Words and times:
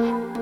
Welcome 0.00 0.32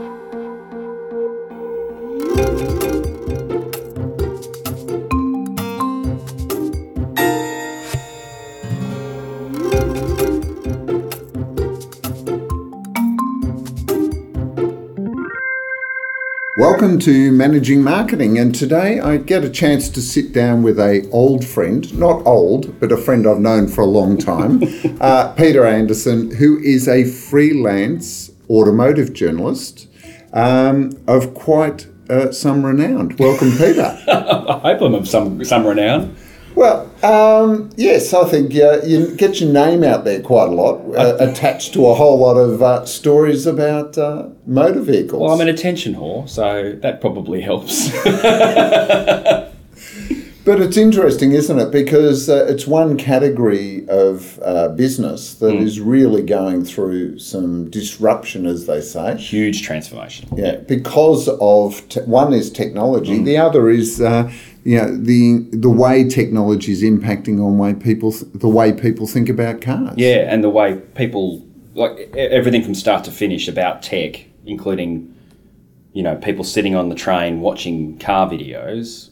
to 17.00 17.32
Managing 17.32 17.82
Marketing, 17.82 18.38
and 18.38 18.54
today 18.54 19.00
I 19.00 19.16
get 19.16 19.42
a 19.42 19.50
chance 19.50 19.88
to 19.88 20.00
sit 20.00 20.32
down 20.32 20.62
with 20.62 20.78
a 20.78 21.08
old 21.10 21.44
friend, 21.44 21.98
not 21.98 22.24
old, 22.24 22.78
but 22.78 22.92
a 22.92 22.96
friend 22.96 23.26
I've 23.26 23.40
known 23.40 23.66
for 23.66 23.80
a 23.80 23.86
long 23.86 24.18
time, 24.18 24.62
uh, 25.00 25.32
Peter 25.32 25.66
Anderson, 25.66 26.30
who 26.30 26.60
is 26.60 26.86
a 26.86 27.04
freelance 27.04 28.30
automotive 28.50 29.12
journalist 29.12 29.88
um, 30.32 30.92
of 31.06 31.34
quite 31.34 31.86
uh, 32.10 32.32
some 32.32 32.64
renown. 32.64 33.14
Welcome, 33.18 33.52
Peter. 33.52 33.98
I 34.08 34.60
hope 34.62 34.80
I'm 34.82 34.94
of 34.94 35.08
some 35.08 35.44
some 35.44 35.66
renown. 35.66 36.16
Well, 36.54 36.90
um, 37.04 37.70
yes, 37.76 38.12
I 38.12 38.24
think 38.24 38.52
uh, 38.56 38.80
you 38.82 39.14
get 39.14 39.40
your 39.40 39.52
name 39.52 39.84
out 39.84 40.04
there 40.04 40.20
quite 40.20 40.48
a 40.48 40.52
lot, 40.52 40.80
uh, 40.96 41.16
attached 41.20 41.72
to 41.74 41.86
a 41.86 41.94
whole 41.94 42.18
lot 42.18 42.36
of 42.36 42.60
uh, 42.60 42.84
stories 42.84 43.46
about 43.46 43.96
uh, 43.96 44.30
motor 44.44 44.80
vehicles. 44.80 45.22
Well, 45.22 45.30
I'm 45.30 45.40
an 45.40 45.48
attention 45.48 45.94
whore, 45.94 46.28
so 46.28 46.72
that 46.82 47.00
probably 47.00 47.42
helps. 47.42 47.92
But 50.44 50.60
it's 50.62 50.78
interesting, 50.78 51.32
isn't 51.32 51.58
it? 51.58 51.70
Because 51.70 52.28
uh, 52.30 52.46
it's 52.48 52.66
one 52.66 52.96
category 52.96 53.86
of 53.88 54.38
uh, 54.42 54.68
business 54.68 55.34
that 55.34 55.54
Hmm. 55.54 55.62
is 55.62 55.78
really 55.80 56.22
going 56.22 56.64
through 56.64 57.18
some 57.18 57.68
disruption, 57.68 58.46
as 58.46 58.66
they 58.66 58.80
say. 58.80 59.16
Huge 59.16 59.62
transformation. 59.62 60.28
Yeah, 60.36 60.56
because 60.66 61.28
of 61.40 61.86
te- 61.90 62.00
one 62.02 62.32
is 62.32 62.50
technology, 62.50 63.18
Hmm. 63.18 63.24
the 63.24 63.36
other 63.36 63.68
is 63.68 64.00
uh, 64.00 64.30
you 64.64 64.78
know 64.78 64.96
the 64.96 65.44
the 65.52 65.68
way 65.70 66.08
technology 66.08 66.72
is 66.72 66.82
impacting 66.82 67.44
on 67.44 67.58
way 67.58 67.74
people 67.74 68.12
th- 68.12 68.24
the 68.34 68.48
way 68.48 68.72
people 68.72 69.06
think 69.06 69.28
about 69.28 69.60
cars. 69.60 69.94
Yeah, 69.96 70.32
and 70.32 70.42
the 70.42 70.50
way 70.50 70.76
people 70.94 71.42
like 71.74 72.10
everything 72.16 72.62
from 72.64 72.74
start 72.74 73.04
to 73.04 73.10
finish 73.10 73.48
about 73.48 73.82
tech, 73.82 74.24
including 74.46 75.14
you 75.92 76.02
know 76.02 76.16
people 76.16 76.44
sitting 76.44 76.74
on 76.74 76.88
the 76.88 76.94
train 76.94 77.40
watching 77.40 77.98
car 77.98 78.28
videos, 78.30 79.10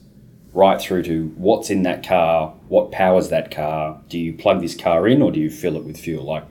right 0.57 0.81
through 0.81 1.03
to 1.03 1.27
what's 1.37 1.69
in 1.69 1.83
that 1.83 2.03
car, 2.05 2.55
what 2.69 2.91
powers 2.91 3.29
that 3.29 3.51
car. 3.51 4.01
Do 4.09 4.19
you 4.19 4.33
plug 4.33 4.63
this 4.63 4.75
car 4.75 5.07
in 5.07 5.21
or 5.21 5.31
do 5.31 5.39
you 5.39 5.51
fill 5.51 5.77
it 5.77 5.85
with 5.85 5.99
fuel? 5.99 6.25
Like 6.25 6.45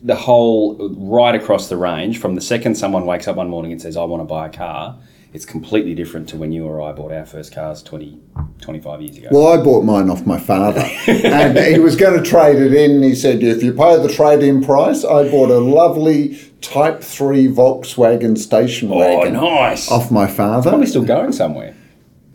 the 0.00 0.16
whole 0.16 0.88
right 0.96 1.34
across 1.34 1.68
the 1.68 1.76
range 1.76 2.18
from 2.18 2.34
the 2.34 2.40
second 2.40 2.74
someone 2.74 3.04
wakes 3.04 3.28
up 3.28 3.36
one 3.36 3.50
morning 3.50 3.70
and 3.70 3.80
says, 3.80 3.96
I 3.96 4.04
want 4.04 4.22
to 4.22 4.24
buy 4.24 4.46
a 4.46 4.50
car, 4.50 4.98
it's 5.34 5.44
completely 5.44 5.94
different 5.94 6.28
to 6.30 6.36
when 6.36 6.52
you 6.52 6.64
or 6.64 6.80
I 6.80 6.92
bought 6.92 7.12
our 7.12 7.26
first 7.26 7.52
cars 7.52 7.82
20, 7.82 8.18
25 8.60 9.02
years 9.02 9.18
ago. 9.18 9.28
Well, 9.30 9.48
I 9.48 9.62
bought 9.62 9.84
mine 9.84 10.08
off 10.08 10.24
my 10.24 10.38
father, 10.38 10.80
and 11.06 11.58
he 11.58 11.80
was 11.80 11.96
going 11.96 12.22
to 12.22 12.28
trade 12.28 12.56
it 12.56 12.72
in. 12.72 13.02
He 13.02 13.16
said, 13.16 13.42
"If 13.42 13.62
you 13.62 13.72
pay 13.72 14.00
the 14.00 14.08
trade-in 14.08 14.62
price," 14.62 15.04
I 15.04 15.28
bought 15.28 15.50
a 15.50 15.58
lovely 15.58 16.38
Type 16.60 17.02
Three 17.02 17.48
Volkswagen 17.48 18.38
station 18.38 18.90
wagon. 18.90 19.12
oh, 19.12 19.18
wagon 19.18 19.32
nice. 19.34 19.90
off 19.90 20.12
my 20.12 20.28
father. 20.28 20.70
Probably 20.70 20.86
still 20.86 21.04
going 21.04 21.32
somewhere. 21.32 21.73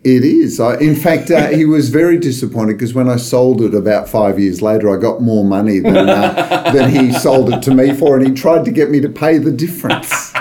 It 0.02 0.24
is. 0.24 0.58
I, 0.58 0.78
in 0.78 0.96
fact, 0.96 1.30
uh, 1.30 1.48
he 1.48 1.66
was 1.66 1.90
very 1.90 2.18
disappointed 2.18 2.74
because 2.74 2.94
when 2.94 3.08
I 3.08 3.16
sold 3.16 3.60
it 3.60 3.74
about 3.74 4.08
five 4.08 4.38
years 4.38 4.62
later, 4.62 4.96
I 4.96 5.00
got 5.00 5.20
more 5.20 5.44
money 5.44 5.78
than 5.78 6.08
uh, 6.08 6.70
than 6.74 6.90
he 6.90 7.12
sold 7.12 7.52
it 7.52 7.62
to 7.62 7.74
me 7.74 7.92
for, 7.92 8.16
and 8.16 8.26
he 8.26 8.32
tried 8.32 8.64
to 8.64 8.70
get 8.70 8.90
me 8.90 9.00
to 9.00 9.10
pay 9.10 9.36
the 9.36 9.52
difference. 9.52 10.32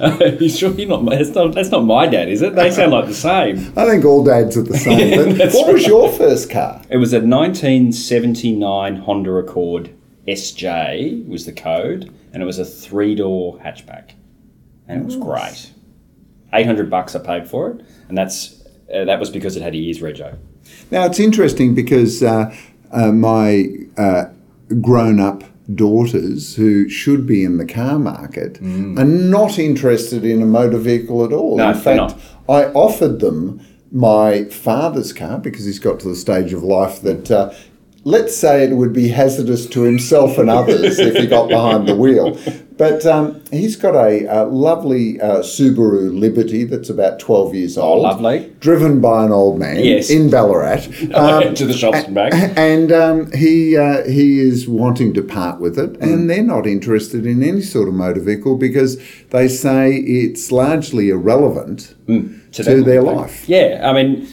you 0.40 0.48
sure 0.48 0.70
you're 0.70 0.88
not? 0.88 1.04
That's 1.04 1.30
not. 1.30 1.54
That's 1.54 1.70
not 1.70 1.84
my 1.84 2.06
dad, 2.06 2.28
is 2.28 2.42
it? 2.42 2.54
They 2.54 2.70
sound 2.70 2.92
like 2.92 3.06
the 3.06 3.14
same. 3.14 3.72
I 3.76 3.86
think 3.86 4.04
all 4.04 4.22
dads 4.22 4.56
are 4.56 4.62
the 4.62 4.78
same. 4.78 5.34
That's 5.36 5.54
what 5.54 5.72
was 5.72 5.86
your 5.86 6.12
first 6.12 6.48
car? 6.48 6.80
It 6.88 6.98
was 6.98 7.12
a 7.12 7.18
1979 7.18 8.96
Honda 8.96 9.32
Accord 9.32 9.90
SJ 10.28 11.26
was 11.26 11.44
the 11.44 11.52
code, 11.52 12.14
and 12.32 12.40
it 12.40 12.46
was 12.46 12.60
a 12.60 12.64
three 12.64 13.16
door 13.16 13.58
hatchback, 13.58 14.12
and 14.86 15.02
it 15.02 15.04
was 15.04 15.16
great. 15.16 15.72
800 16.52 16.90
bucks 16.90 17.14
I 17.14 17.20
paid 17.20 17.48
for 17.48 17.70
it, 17.70 17.84
and 18.08 18.16
that's 18.16 18.59
uh, 18.94 19.04
that 19.04 19.18
was 19.20 19.30
because 19.30 19.56
it 19.56 19.62
had 19.62 19.74
a 19.74 19.78
year's 19.78 20.00
rego. 20.00 20.36
Now 20.90 21.04
it's 21.06 21.20
interesting 21.20 21.74
because 21.74 22.22
uh, 22.22 22.54
uh, 22.92 23.12
my 23.12 23.66
uh, 23.96 24.26
grown-up 24.80 25.44
daughters, 25.74 26.56
who 26.56 26.88
should 26.88 27.26
be 27.26 27.44
in 27.44 27.56
the 27.56 27.66
car 27.66 27.98
market, 27.98 28.60
are 28.60 29.04
not 29.04 29.58
interested 29.58 30.24
in 30.24 30.42
a 30.42 30.46
motor 30.46 30.78
vehicle 30.78 31.24
at 31.24 31.32
all. 31.32 31.54
Mm. 31.54 31.58
No, 31.58 31.70
in 31.70 31.78
fact, 31.78 32.14
I 32.48 32.64
offered 32.72 33.20
them 33.20 33.60
my 33.92 34.44
father's 34.44 35.12
car 35.12 35.38
because 35.38 35.64
he's 35.64 35.78
got 35.78 36.00
to 36.00 36.08
the 36.08 36.16
stage 36.16 36.52
of 36.52 36.62
life 36.62 37.00
that. 37.02 37.56
Let's 38.04 38.34
say 38.34 38.64
it 38.64 38.74
would 38.76 38.94
be 38.94 39.08
hazardous 39.08 39.66
to 39.66 39.82
himself 39.82 40.38
and 40.38 40.48
others 40.48 40.98
if 40.98 41.16
he 41.16 41.26
got 41.26 41.48
behind 41.50 41.86
the 41.86 41.94
wheel. 41.94 42.38
But 42.78 43.04
um, 43.04 43.42
he's 43.52 43.76
got 43.76 43.94
a, 43.94 44.26
uh 44.26 44.46
lovely 44.46 45.20
uh, 45.20 45.40
Subaru 45.40 46.18
Liberty 46.18 46.64
that's 46.64 46.88
about 46.88 47.18
12 47.20 47.54
years 47.54 47.76
old. 47.76 47.98
Oh, 47.98 48.00
lovely. 48.02 48.50
Driven 48.60 49.02
by 49.02 49.26
an 49.26 49.32
old 49.32 49.58
man 49.58 49.84
Yes. 49.84 50.08
in 50.08 50.30
Ballarat. 50.30 50.86
Um, 51.14 51.54
to 51.54 51.66
the 51.66 51.74
shops 51.74 52.04
and 52.04 52.14
back. 52.14 52.32
and 52.56 52.90
um, 52.90 53.30
he 53.32 53.76
uh, 53.76 54.04
he 54.08 54.40
is 54.40 54.66
wanting 54.66 55.12
to 55.14 55.22
part 55.22 55.60
with 55.60 55.78
it, 55.78 55.92
Mm. 56.00 56.02
and 56.02 56.30
they're 56.30 56.42
not 56.42 56.66
interested 56.66 57.26
in 57.26 57.42
any 57.42 57.60
sort 57.60 57.86
of 57.88 57.92
motor 57.94 58.20
vehicle 58.20 58.56
because 58.56 58.98
they 59.28 59.46
say 59.48 59.92
it's 59.96 60.50
largely 60.50 61.10
irrelevant 61.10 61.94
to, 62.06 62.62
them. 62.62 62.84
their 62.84 63.02
life. 63.02 63.46
Yeah, 63.46 63.82
I 63.84 63.92
mean, 63.92 64.26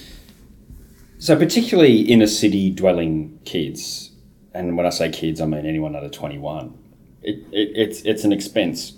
so 1.20 1.36
particularly 1.36 2.02
inner 2.02 2.28
city 2.28 2.70
dwelling 2.70 3.40
kids, 3.46 4.12
and 4.54 4.78
when 4.78 4.86
I 4.86 4.90
say 4.90 5.10
kids, 5.10 5.42
I 5.42 5.46
mean 5.46 5.66
anyone 5.66 5.96
under 5.96 6.10
21, 6.10 6.78
it, 7.24 7.36
it, 7.52 7.72
it's, 7.76 8.02
it's 8.04 8.24
an 8.24 8.32
expense. 8.32 8.94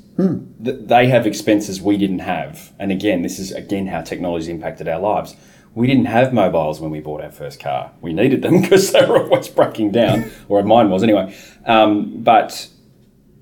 Th- 0.63 0.77
They 0.81 1.07
have 1.07 1.25
expenses 1.25 1.81
we 1.81 1.97
didn't 1.97 2.19
have. 2.19 2.73
And 2.79 2.91
again, 2.91 3.21
this 3.21 3.39
is 3.39 3.51
again 3.51 3.87
how 3.87 4.01
technology 4.01 4.51
impacted 4.51 4.87
our 4.87 4.99
lives. 4.99 5.35
We 5.75 5.87
didn't 5.87 6.05
have 6.05 6.33
mobiles 6.33 6.81
when 6.81 6.91
we 6.91 6.99
bought 6.99 7.21
our 7.21 7.31
first 7.31 7.59
car. 7.59 7.91
We 8.01 8.11
needed 8.11 8.41
them 8.41 8.61
because 8.61 8.91
they 8.91 9.05
were 9.05 9.23
always 9.23 9.47
breaking 9.47 9.91
down, 9.91 10.29
or 10.49 10.61
mine 10.63 10.89
was 10.89 11.03
anyway. 11.03 11.33
Um, 11.65 12.21
but 12.23 12.67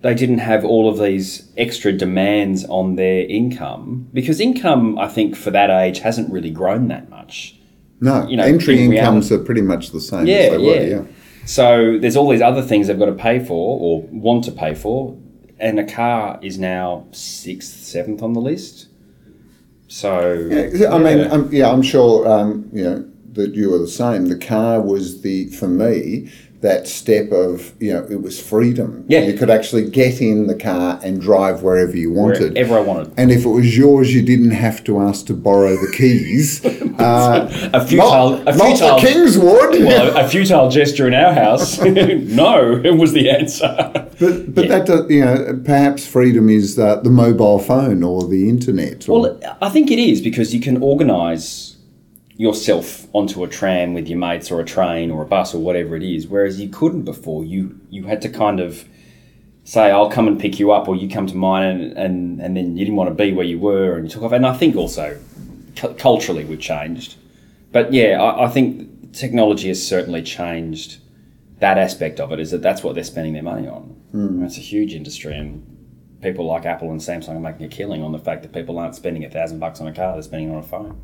they 0.01 0.13
didn't 0.13 0.38
have 0.39 0.63
all 0.63 0.88
of 0.88 0.99
these 0.99 1.51
extra 1.57 1.91
demands 1.91 2.63
on 2.65 2.95
their 2.95 3.25
income 3.25 4.07
because 4.13 4.39
income, 4.39 4.99
I 4.99 5.07
think, 5.07 5.35
for 5.35 5.49
that 5.51 5.71
age 5.71 5.99
hasn't 5.99 6.31
really 6.31 6.51
grown 6.51 6.88
that 6.89 7.09
much. 7.09 7.55
No, 7.99 8.27
You 8.27 8.37
know, 8.37 8.43
entry 8.43 8.83
in 8.83 8.93
incomes 8.93 9.31
are 9.31 9.39
pretty 9.39 9.61
much 9.61 9.91
the 9.91 9.99
same 10.01 10.27
Yeah, 10.27 10.35
as 10.35 10.51
they 10.51 10.57
yeah. 10.63 10.97
were. 10.97 11.03
Yeah. 11.05 11.11
So 11.45 11.97
there's 11.99 12.15
all 12.15 12.29
these 12.29 12.41
other 12.41 12.61
things 12.61 12.87
they've 12.87 12.99
got 12.99 13.05
to 13.05 13.13
pay 13.13 13.39
for 13.39 13.79
or 13.79 14.01
want 14.11 14.43
to 14.45 14.51
pay 14.51 14.75
for, 14.75 15.17
and 15.59 15.79
a 15.79 15.85
car 15.85 16.39
is 16.41 16.59
now 16.59 17.07
sixth, 17.11 17.83
seventh 17.83 18.21
on 18.21 18.33
the 18.33 18.41
list. 18.41 18.87
So 19.87 20.33
Yeah, 20.73 20.93
I 20.93 20.97
mean, 20.99 21.31
um, 21.31 21.49
yeah, 21.51 21.71
I'm 21.71 21.81
sure 21.81 22.27
um, 22.27 22.69
you 22.73 22.83
know 22.83 23.06
that 23.37 23.55
you 23.55 23.71
were 23.71 23.79
the 23.79 23.87
same. 23.87 24.27
The 24.27 24.37
car 24.37 24.81
was 24.81 25.21
the 25.21 25.47
for 25.47 25.67
me 25.67 26.29
that 26.61 26.87
step 26.87 27.31
of 27.31 27.73
you 27.79 27.93
know 27.93 28.05
it 28.09 28.21
was 28.21 28.41
freedom. 28.41 29.05
Yeah. 29.07 29.19
you 29.21 29.37
could 29.37 29.49
actually 29.49 29.89
get 29.89 30.21
in 30.21 30.47
the 30.47 30.55
car 30.55 30.99
and 31.03 31.21
drive 31.21 31.61
wherever 31.61 31.95
you 31.95 32.11
wanted. 32.11 32.53
wherever 32.53 32.77
I 32.77 32.81
wanted. 32.81 33.13
And 33.17 33.31
if 33.31 33.45
it 33.45 33.49
was 33.49 33.77
yours, 33.77 34.13
you 34.13 34.23
didn't 34.23 34.51
have 34.51 34.83
to 34.85 34.99
ask 34.99 35.27
to 35.27 35.33
borrow 35.33 35.75
the 35.75 35.93
keys. 35.95 36.65
uh, 36.99 37.69
A 37.73 37.85
futile, 37.85 38.43
not, 38.43 38.47
a 38.47 38.53
futile, 38.53 38.99
Kingswood. 38.99 39.83
well, 39.83 40.17
a 40.17 40.27
futile 40.33 40.69
gesture 40.69 41.07
in 41.07 41.13
our 41.13 41.33
house. 41.33 41.79
no, 41.81 42.81
it 42.83 42.97
was 42.97 43.13
the 43.13 43.29
answer. 43.29 43.67
but 44.19 44.55
but 44.55 44.67
that 44.67 44.87
does, 44.87 45.09
you 45.11 45.23
know 45.23 45.61
perhaps 45.63 46.07
freedom 46.07 46.50
is 46.50 46.79
uh, 46.79 46.95
the 47.01 47.12
mobile 47.12 47.59
phone 47.59 48.01
or 48.01 48.27
the 48.27 48.50
internet. 48.50 49.07
Or, 49.07 49.21
Well, 49.21 49.39
I 49.62 49.69
think 49.69 49.91
it 49.91 50.00
is 50.00 50.21
because 50.21 50.56
you 50.56 50.59
can 50.59 50.81
organise 50.81 51.76
yourself 52.38 53.07
onto 53.13 53.44
a 53.44 53.48
tram 53.48 53.94
with 53.94 54.07
your 54.07 54.19
mates 54.19 54.51
or 54.51 54.62
a 54.62 54.66
train 54.66 55.10
or 55.10 55.24
a 55.24 55.25
bus 55.25 55.54
or 55.54 55.60
whatever 55.60 55.95
it 55.95 56.04
is, 56.04 56.28
whereas 56.28 56.62
you 56.62 56.69
couldn't 56.69 57.04
before. 57.04 57.44
You 57.44 57.80
you 57.89 58.04
had 58.04 58.22
to 58.22 58.30
kind 58.30 58.60
of 58.60 58.88
say, 59.63 59.92
"I'll 59.92 60.10
come 60.10 60.28
and 60.28 60.39
pick 60.39 60.60
you 60.60 60.72
up," 60.72 60.88
or 60.88 60.95
"You 60.95 61.10
come 61.10 61.28
to 61.28 61.36
mine," 61.36 61.63
and 61.66 61.98
and, 61.98 62.42
and 62.42 62.56
then 62.56 62.78
you 62.78 62.86
didn't 62.86 62.95
want 62.95 63.10
to 63.10 63.16
be 63.16 63.34
where 63.34 63.45
you 63.45 63.60
were, 63.60 63.98
and 63.98 64.06
you 64.06 64.12
took 64.12 64.24
off. 64.24 64.31
And 64.31 64.45
I 64.45 64.54
think 64.54 64.75
also 64.75 65.19
cu- 65.75 65.95
culturally 65.95 66.45
we've 66.45 66.60
changed, 66.60 67.16
but 67.72 67.92
yeah, 67.92 68.22
I, 68.22 68.45
I 68.45 68.50
think 68.50 69.13
technology 69.13 69.68
has 69.69 69.86
certainly 69.86 70.22
changed 70.22 71.00
that 71.60 71.80
aspect 71.80 72.19
of 72.19 72.31
it. 72.31 72.39
Is 72.39 72.51
that 72.51 72.62
that's 72.62 72.84
what 72.84 72.94
they're 72.94 73.04
spending 73.04 73.34
their 73.34 73.44
money 73.44 73.68
on? 73.68 73.95
And 74.13 74.44
It's 74.44 74.57
a 74.57 74.62
huge 74.62 74.94
industry 74.94 75.36
and 75.36 75.66
people 76.22 76.45
like 76.45 76.66
Apple 76.66 76.92
and 76.92 77.00
Samsung 77.00 77.36
are 77.36 77.39
making 77.39 77.66
a 77.66 77.69
killing 77.69 78.04
on 78.04 78.12
the 78.12 78.19
fact 78.19 78.44
that 78.44 78.54
people 78.54 78.78
aren't 78.78 78.95
spending 78.95 79.25
a 79.25 79.30
thousand 79.30 79.60
bucks 79.60 79.81
on 79.81 79.88
a 79.88 79.94
car; 79.94 80.13
they're 80.13 80.22
spending 80.22 80.50
it 80.50 80.54
on 80.54 80.60
a 80.60 80.63
phone. 80.63 81.01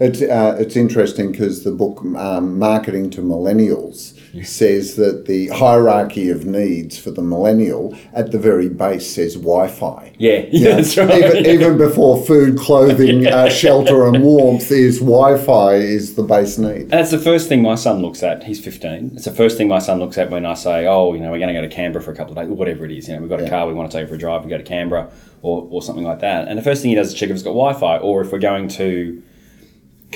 It's, 0.00 0.22
uh, 0.22 0.56
it's 0.58 0.76
interesting 0.76 1.30
because 1.32 1.62
the 1.64 1.70
book 1.70 2.04
um, 2.16 2.58
Marketing 2.58 3.10
to 3.10 3.20
Millennials 3.22 4.12
says 4.44 4.96
that 4.96 5.26
the 5.26 5.46
hierarchy 5.48 6.28
of 6.30 6.44
needs 6.44 6.98
for 6.98 7.12
the 7.12 7.22
millennial 7.22 7.96
at 8.12 8.32
the 8.32 8.38
very 8.38 8.68
base 8.68 9.08
says 9.14 9.34
Wi 9.36 9.68
Fi. 9.68 10.12
Yeah, 10.18 10.44
yeah, 10.50 10.76
that's 10.76 10.96
right. 10.96 11.24
Even, 11.36 11.46
even 11.46 11.78
before 11.78 12.24
food, 12.24 12.58
clothing, 12.58 13.26
uh, 13.28 13.48
shelter, 13.48 14.08
and 14.08 14.24
warmth, 14.24 14.72
is 14.72 14.98
Wi 14.98 15.38
Fi 15.38 15.74
is 15.74 16.16
the 16.16 16.24
base 16.24 16.58
need. 16.58 16.88
That's 16.88 17.12
the 17.12 17.18
first 17.18 17.48
thing 17.48 17.62
my 17.62 17.76
son 17.76 18.02
looks 18.02 18.24
at. 18.24 18.42
He's 18.42 18.58
15. 18.64 19.12
It's 19.14 19.24
the 19.26 19.30
first 19.30 19.56
thing 19.56 19.68
my 19.68 19.78
son 19.78 20.00
looks 20.00 20.18
at 20.18 20.30
when 20.30 20.44
I 20.44 20.54
say, 20.54 20.86
oh, 20.88 21.14
you 21.14 21.20
know, 21.20 21.30
we're 21.30 21.38
going 21.38 21.54
to 21.54 21.60
go 21.60 21.62
to 21.62 21.68
Canberra 21.72 22.02
for 22.02 22.10
a 22.10 22.16
couple 22.16 22.36
of 22.36 22.44
days, 22.44 22.48
whatever 22.56 22.84
it 22.84 22.90
is. 22.90 23.06
You 23.06 23.14
know, 23.14 23.20
we've 23.20 23.30
got 23.30 23.38
a 23.38 23.44
Yeah. 23.44 23.50
car, 23.50 23.66
we 23.68 23.74
want 23.74 23.90
to 23.92 23.96
take 23.96 24.08
for 24.08 24.16
a 24.16 24.18
drive, 24.18 24.42
we 24.42 24.50
go 24.50 24.58
to 24.58 24.64
Canberra 24.64 25.10
or, 25.42 25.68
or 25.70 25.80
something 25.80 26.04
like 26.04 26.18
that. 26.20 26.48
And 26.48 26.58
the 26.58 26.62
first 26.62 26.82
thing 26.82 26.88
he 26.88 26.96
does 26.96 27.08
is 27.08 27.14
check 27.14 27.28
if 27.30 27.34
it's 27.34 27.44
got 27.44 27.50
Wi 27.50 27.72
Fi 27.74 27.98
or 27.98 28.22
if 28.22 28.32
we're 28.32 28.38
going 28.40 28.66
to 28.68 29.22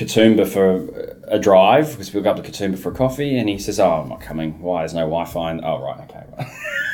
Katoomba 0.03 0.47
for 0.47 1.17
a 1.29 1.39
drive, 1.39 1.91
because 1.91 2.15
we'll 2.15 2.23
go 2.23 2.31
up 2.31 2.37
to 2.37 2.43
Katoomba 2.43 2.79
for 2.79 2.93
a 2.93 2.95
coffee, 2.95 3.37
and 3.37 3.49
he 3.49 3.59
says, 3.59 3.81
oh, 3.81 3.91
I'm 4.03 4.09
not 4.09 4.21
coming. 4.21 4.61
Why? 4.61 4.83
There's 4.83 4.95
no 4.95 5.00
Wi 5.00 5.25
Fi. 5.25 5.50
And, 5.50 5.65
oh, 5.65 5.83
right, 5.83 6.00
okay. 6.09 6.25
Right. 6.39 6.49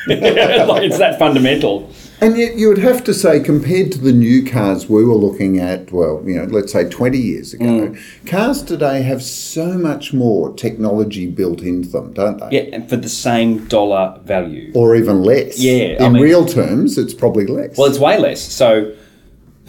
like, 0.67 0.83
it's 0.83 0.97
that 0.99 1.17
fundamental. 1.17 1.89
And 2.21 2.37
yet, 2.37 2.55
you 2.57 2.67
would 2.69 2.77
have 2.79 3.03
to 3.05 3.13
say, 3.13 3.39
compared 3.39 3.91
to 3.93 3.97
the 3.99 4.11
new 4.11 4.43
cars 4.45 4.87
we 4.89 5.03
were 5.03 5.15
looking 5.15 5.59
at, 5.59 5.91
well, 5.91 6.21
you 6.25 6.35
know, 6.35 6.45
let's 6.45 6.71
say 6.71 6.87
20 6.89 7.17
years 7.17 7.53
ago, 7.53 7.65
Mm. 7.65 8.27
cars 8.27 8.61
today 8.63 9.01
have 9.03 9.21
so 9.23 9.77
much 9.77 10.13
more 10.13 10.53
technology 10.53 11.27
built 11.27 11.61
into 11.61 11.89
them, 11.89 12.13
don't 12.13 12.37
they? 12.39 12.49
Yeah, 12.57 12.75
and 12.75 12.89
for 12.89 12.95
the 12.97 13.09
same 13.09 13.67
dollar 13.67 14.19
value. 14.23 14.71
Or 14.75 14.95
even 14.95 15.23
less. 15.23 15.59
Yeah, 15.59 15.97
I 15.99 16.05
In 16.07 16.13
mean- 16.13 16.23
real 16.23 16.45
terms, 16.45 16.97
it's 16.97 17.13
probably 17.13 17.45
less. 17.47 17.77
Well, 17.77 17.87
it's 17.87 17.99
way 17.99 18.17
less. 18.19 18.41
So, 18.41 18.93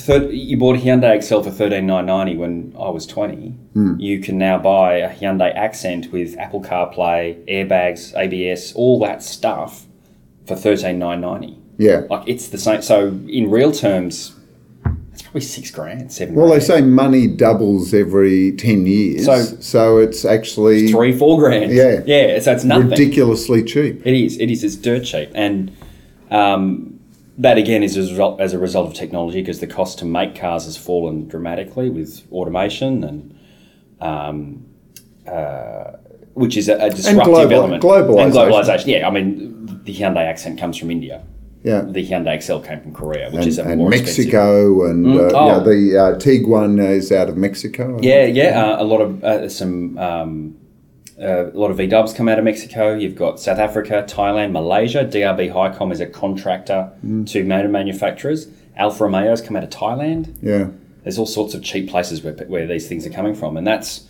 third, 0.06 0.32
you 0.32 0.56
bought 0.56 0.76
a 0.76 0.78
Hyundai 0.78 1.14
Excel 1.16 1.42
for 1.42 1.50
thirteen 1.50 1.86
nine 1.86 2.06
ninety 2.06 2.36
when 2.36 2.74
I 2.78 2.88
was 2.90 3.06
twenty. 3.06 3.54
You 3.98 4.20
can 4.20 4.38
now 4.38 4.58
buy 4.58 4.94
a 4.98 5.14
Hyundai 5.14 5.54
Accent 5.54 6.10
with 6.12 6.36
Apple 6.38 6.62
CarPlay, 6.62 7.44
airbags, 7.46 8.16
ABS, 8.16 8.72
all 8.74 8.98
that 9.00 9.22
stuff 9.22 9.84
for 10.46 10.56
thirteen 10.56 10.98
nine 10.98 11.20
ninety. 11.20 11.58
yeah. 11.78 12.02
Like 12.08 12.26
it's 12.28 12.48
the 12.48 12.58
same. 12.58 12.80
So 12.82 13.08
in 13.28 13.50
real 13.50 13.72
terms, 13.72 14.34
it's 15.12 15.22
probably 15.22 15.40
six 15.42 15.70
grand, 15.70 16.12
seven. 16.12 16.34
Well, 16.34 16.48
they 16.50 16.60
say 16.60 16.80
money 16.82 17.26
doubles 17.26 17.92
every 17.94 18.52
10 18.52 18.86
years. 18.86 19.24
So- 19.26 19.42
So, 19.60 19.98
it's 19.98 20.24
actually 20.24 20.88
three, 20.92 21.12
four 21.12 21.38
grand. 21.38 21.72
Yeah. 21.72 22.02
yeah. 22.06 22.38
So 22.40 22.52
it's 22.52 22.64
nothing. 22.64 22.90
ridiculously 22.90 23.62
cheap. 23.62 24.06
It 24.06 24.14
is. 24.14 24.38
It 24.38 24.50
is. 24.50 24.62
It's 24.64 24.76
dirt 24.76 25.04
cheap, 25.04 25.30
and 25.34 25.72
um, 26.30 26.95
that 27.38 27.58
again 27.58 27.82
is 27.82 27.96
as 27.96 28.08
a 28.08 28.10
result, 28.12 28.40
as 28.40 28.52
a 28.54 28.58
result 28.58 28.86
of 28.88 28.94
technology 28.94 29.42
because 29.42 29.60
the 29.60 29.66
cost 29.66 29.98
to 29.98 30.04
make 30.04 30.34
cars 30.34 30.64
has 30.64 30.76
fallen 30.76 31.28
dramatically 31.28 31.90
with 31.90 32.26
automation 32.32 33.04
and. 33.04 33.38
Um, 34.00 34.66
uh, 35.26 35.92
which 36.34 36.54
is 36.56 36.68
a, 36.68 36.76
a 36.76 36.90
disruptive 36.90 37.24
global- 37.24 37.52
element. 37.54 37.82
globalisation. 37.82 38.24
And 38.24 38.32
globalization. 38.34 38.86
Yeah, 38.86 39.08
I 39.08 39.10
mean, 39.10 39.80
the 39.84 39.94
Hyundai 39.96 40.26
accent 40.26 40.60
comes 40.60 40.76
from 40.76 40.90
India. 40.90 41.24
Yeah. 41.64 41.80
The 41.80 42.06
Hyundai 42.06 42.34
Excel 42.36 42.60
came 42.60 42.80
from 42.82 42.92
Korea, 42.92 43.26
which 43.30 43.38
And, 43.40 43.46
is 43.48 43.58
a 43.58 43.64
and 43.64 43.78
more 43.78 43.88
expensive. 43.92 44.26
Mexico 44.26 44.88
and 44.88 45.06
uh, 45.06 45.30
oh. 45.34 45.46
yeah, 45.46 45.58
the 45.60 45.98
uh, 45.98 46.18
Tiguan 46.18 46.78
is 46.90 47.10
out 47.10 47.28
of 47.30 47.36
Mexico. 47.38 47.96
I 47.96 48.00
Yeah, 48.02 48.24
yeah. 48.26 48.62
Uh, 48.62 48.82
a 48.82 48.84
lot 48.84 49.00
of 49.00 49.24
uh, 49.24 49.48
some 49.48 49.96
um, 49.98 50.56
uh, 51.20 51.46
a 51.50 51.56
lot 51.58 51.70
of 51.70 51.76
V 51.78 51.86
Dubs 51.86 52.12
come 52.12 52.28
out 52.28 52.38
of 52.38 52.44
Mexico. 52.44 52.94
You've 52.94 53.14
got 53.16 53.40
South 53.40 53.58
Africa, 53.58 54.04
Thailand, 54.08 54.52
Malaysia. 54.52 55.04
DRB-HICOM 55.04 55.92
is 55.92 56.00
a 56.00 56.06
contractor 56.06 56.90
to 57.26 57.44
motor 57.44 57.68
manufacturers. 57.68 58.48
Alfa 58.76 59.04
Romeo's 59.04 59.40
come 59.40 59.56
out 59.56 59.64
of 59.64 59.70
Thailand. 59.70 60.36
Yeah. 60.42 60.68
There's 61.04 61.18
all 61.18 61.26
sorts 61.26 61.54
of 61.54 61.62
cheap 61.62 61.88
places 61.88 62.22
where, 62.22 62.34
where 62.34 62.66
these 62.66 62.88
things 62.88 63.06
are 63.06 63.10
coming 63.10 63.34
from, 63.34 63.56
and 63.56 63.66
that's 63.66 64.06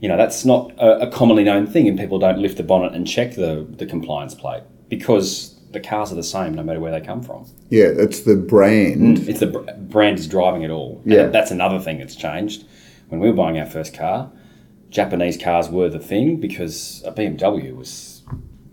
you 0.00 0.08
know 0.08 0.16
that's 0.16 0.44
not 0.44 0.72
a, 0.78 1.06
a 1.08 1.10
commonly 1.10 1.44
known 1.44 1.66
thing, 1.66 1.86
and 1.88 1.98
people 1.98 2.18
don't 2.18 2.38
lift 2.38 2.56
the 2.56 2.62
bonnet 2.64 2.92
and 2.92 3.06
check 3.06 3.34
the 3.36 3.66
the 3.70 3.86
compliance 3.86 4.34
plate 4.34 4.62
because 4.88 5.54
the 5.70 5.78
cars 5.80 6.10
are 6.10 6.16
the 6.16 6.22
same 6.24 6.52
no 6.54 6.64
matter 6.64 6.80
where 6.80 6.90
they 6.90 7.00
come 7.00 7.22
from. 7.22 7.46
Yeah, 7.70 7.84
it's 7.86 8.20
the 8.22 8.34
brand. 8.34 9.20
It's 9.28 9.38
the 9.38 9.46
br- 9.46 9.70
brand 9.78 10.18
is 10.18 10.26
driving 10.26 10.62
it 10.62 10.70
all. 10.70 11.00
And 11.04 11.12
Yeah. 11.12 11.26
that's 11.28 11.52
another 11.52 11.78
thing 11.78 11.98
that's 11.98 12.16
changed. 12.16 12.64
When 13.08 13.20
we 13.20 13.28
were 13.30 13.36
buying 13.36 13.56
our 13.60 13.66
first 13.66 13.94
car, 13.94 14.30
Japanese 14.90 15.36
cars 15.36 15.68
were 15.68 15.88
the 15.88 15.98
thing 16.00 16.36
because 16.36 17.02
a 17.06 17.12
BMW 17.12 17.74
was 17.76 18.22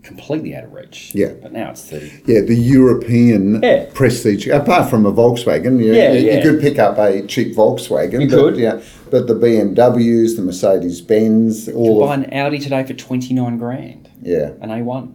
completely 0.02 0.54
out 0.56 0.64
of 0.64 0.72
reach. 0.72 1.12
Yeah. 1.14 1.32
But 1.40 1.52
now 1.52 1.70
it's 1.70 1.84
30. 1.84 2.22
Yeah, 2.26 2.40
the 2.40 2.54
European 2.56 3.60
Yeah. 3.62 3.86
prestige. 3.92 4.48
Apart 4.48 4.88
from 4.90 5.04
a 5.06 5.12
Volkswagen, 5.12 5.78
you, 5.78 5.92
Yeah, 5.92 6.12
you, 6.12 6.30
you 6.32 6.42
could 6.42 6.60
pick 6.60 6.78
up 6.78 6.98
a 6.98 7.22
cheap 7.26 7.54
Volkswagen. 7.54 8.22
You 8.22 8.28
but, 8.28 8.36
could. 8.36 8.56
yeah. 8.56 8.80
But 9.10 9.26
the 9.26 9.34
BMWs, 9.34 10.36
the 10.36 10.42
Mercedes 10.42 11.00
Benz, 11.02 11.68
all 11.68 12.00
You 12.00 12.06
Buy 12.06 12.14
an 12.14 12.32
Audi 12.32 12.58
today 12.58 12.84
for 12.84 12.94
29 12.94 13.58
grand, 13.58 14.08
yeah. 14.22 14.52
an 14.60 14.70
A1. 14.70 15.12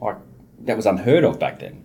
Like, 0.00 0.16
that 0.64 0.76
was 0.76 0.86
unheard 0.86 1.24
of 1.24 1.38
back 1.40 1.58
then. 1.58 1.82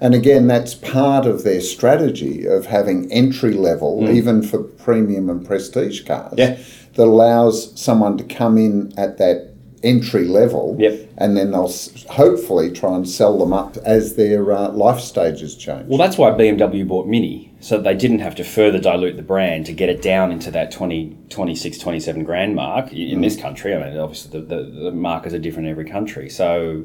And 0.00 0.14
again, 0.14 0.46
that's 0.46 0.74
part 0.74 1.26
of 1.26 1.44
their 1.44 1.60
strategy 1.60 2.46
of 2.46 2.66
having 2.66 3.10
entry 3.12 3.52
level, 3.52 4.08
even 4.10 4.42
for 4.42 4.58
premium 4.62 5.28
and 5.30 5.46
prestige 5.46 6.04
cars, 6.04 6.32
Mm. 6.34 6.38
Yeah. 6.38 6.56
That 6.96 7.04
allows 7.06 7.78
someone 7.80 8.16
to 8.18 8.24
come 8.24 8.58
in 8.58 8.92
at 8.98 9.18
that 9.18 9.52
entry 9.82 10.24
level, 10.26 10.74
Yep. 10.78 11.10
and 11.18 11.36
then 11.36 11.52
they'll 11.52 11.72
hopefully 12.08 12.70
try 12.72 12.96
and 12.96 13.08
sell 13.08 13.38
them 13.38 13.52
up 13.52 13.76
as 13.84 14.16
their 14.16 14.50
uh, 14.52 14.70
life 14.70 15.00
stages 15.00 15.54
change. 15.54 15.86
Well, 15.86 15.98
that's 15.98 16.18
why 16.18 16.30
BMW 16.30 16.88
bought 16.88 17.06
Mini, 17.06 17.52
so 17.60 17.78
they 17.78 17.94
didn't 17.94 18.20
have 18.20 18.34
to 18.36 18.44
further 18.44 18.78
dilute 18.80 19.16
the 19.16 19.22
brand 19.22 19.66
to 19.66 19.72
get 19.72 19.88
it 19.88 20.02
down 20.02 20.32
into 20.32 20.50
that 20.52 20.72
20, 20.72 21.16
26, 21.28 21.78
27 21.78 22.24
grand 22.24 22.54
mark 22.56 22.92
in 22.92 23.20
this 23.20 23.36
country. 23.36 23.74
I 23.74 23.78
mean, 23.90 23.98
obviously, 23.98 24.40
the, 24.40 24.46
the, 24.46 24.62
the 24.86 24.90
markers 24.92 25.34
are 25.34 25.38
different 25.38 25.66
in 25.68 25.70
every 25.72 25.84
country. 25.88 26.28
So 26.30 26.84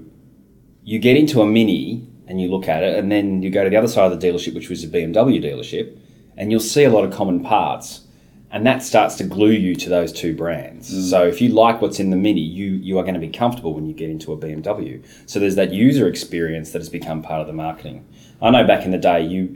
you 0.83 0.99
get 0.99 1.15
into 1.17 1.41
a 1.41 1.45
Mini 1.45 2.07
and 2.27 2.39
you 2.41 2.49
look 2.51 2.67
at 2.67 2.83
it, 2.83 2.99
and 2.99 3.11
then 3.11 3.41
you 3.41 3.49
go 3.49 3.63
to 3.63 3.69
the 3.69 3.77
other 3.77 3.87
side 3.87 4.11
of 4.11 4.19
the 4.19 4.27
dealership, 4.27 4.53
which 4.53 4.69
was 4.69 4.83
a 4.83 4.87
BMW 4.87 5.41
dealership, 5.43 5.97
and 6.37 6.51
you'll 6.51 6.59
see 6.59 6.83
a 6.83 6.89
lot 6.89 7.03
of 7.05 7.11
common 7.11 7.41
parts. 7.41 8.01
And 8.53 8.65
that 8.65 8.83
starts 8.83 9.15
to 9.15 9.23
glue 9.23 9.51
you 9.51 9.75
to 9.75 9.89
those 9.89 10.11
two 10.11 10.35
brands. 10.35 10.93
Mm. 10.93 11.09
So 11.09 11.25
if 11.25 11.39
you 11.39 11.49
like 11.49 11.81
what's 11.81 11.99
in 12.01 12.09
the 12.09 12.17
Mini, 12.17 12.41
you 12.41 12.71
you 12.71 12.99
are 12.99 13.03
going 13.03 13.13
to 13.13 13.19
be 13.19 13.29
comfortable 13.29 13.73
when 13.73 13.85
you 13.85 13.93
get 13.93 14.09
into 14.09 14.33
a 14.33 14.37
BMW. 14.37 15.03
So 15.25 15.39
there's 15.39 15.55
that 15.55 15.71
user 15.71 16.07
experience 16.07 16.71
that 16.71 16.79
has 16.79 16.89
become 16.89 17.21
part 17.21 17.39
of 17.41 17.47
the 17.47 17.53
marketing. 17.53 18.05
I 18.41 18.49
know 18.49 18.65
back 18.67 18.83
in 18.85 18.91
the 18.91 18.97
day, 18.97 19.25
you 19.25 19.55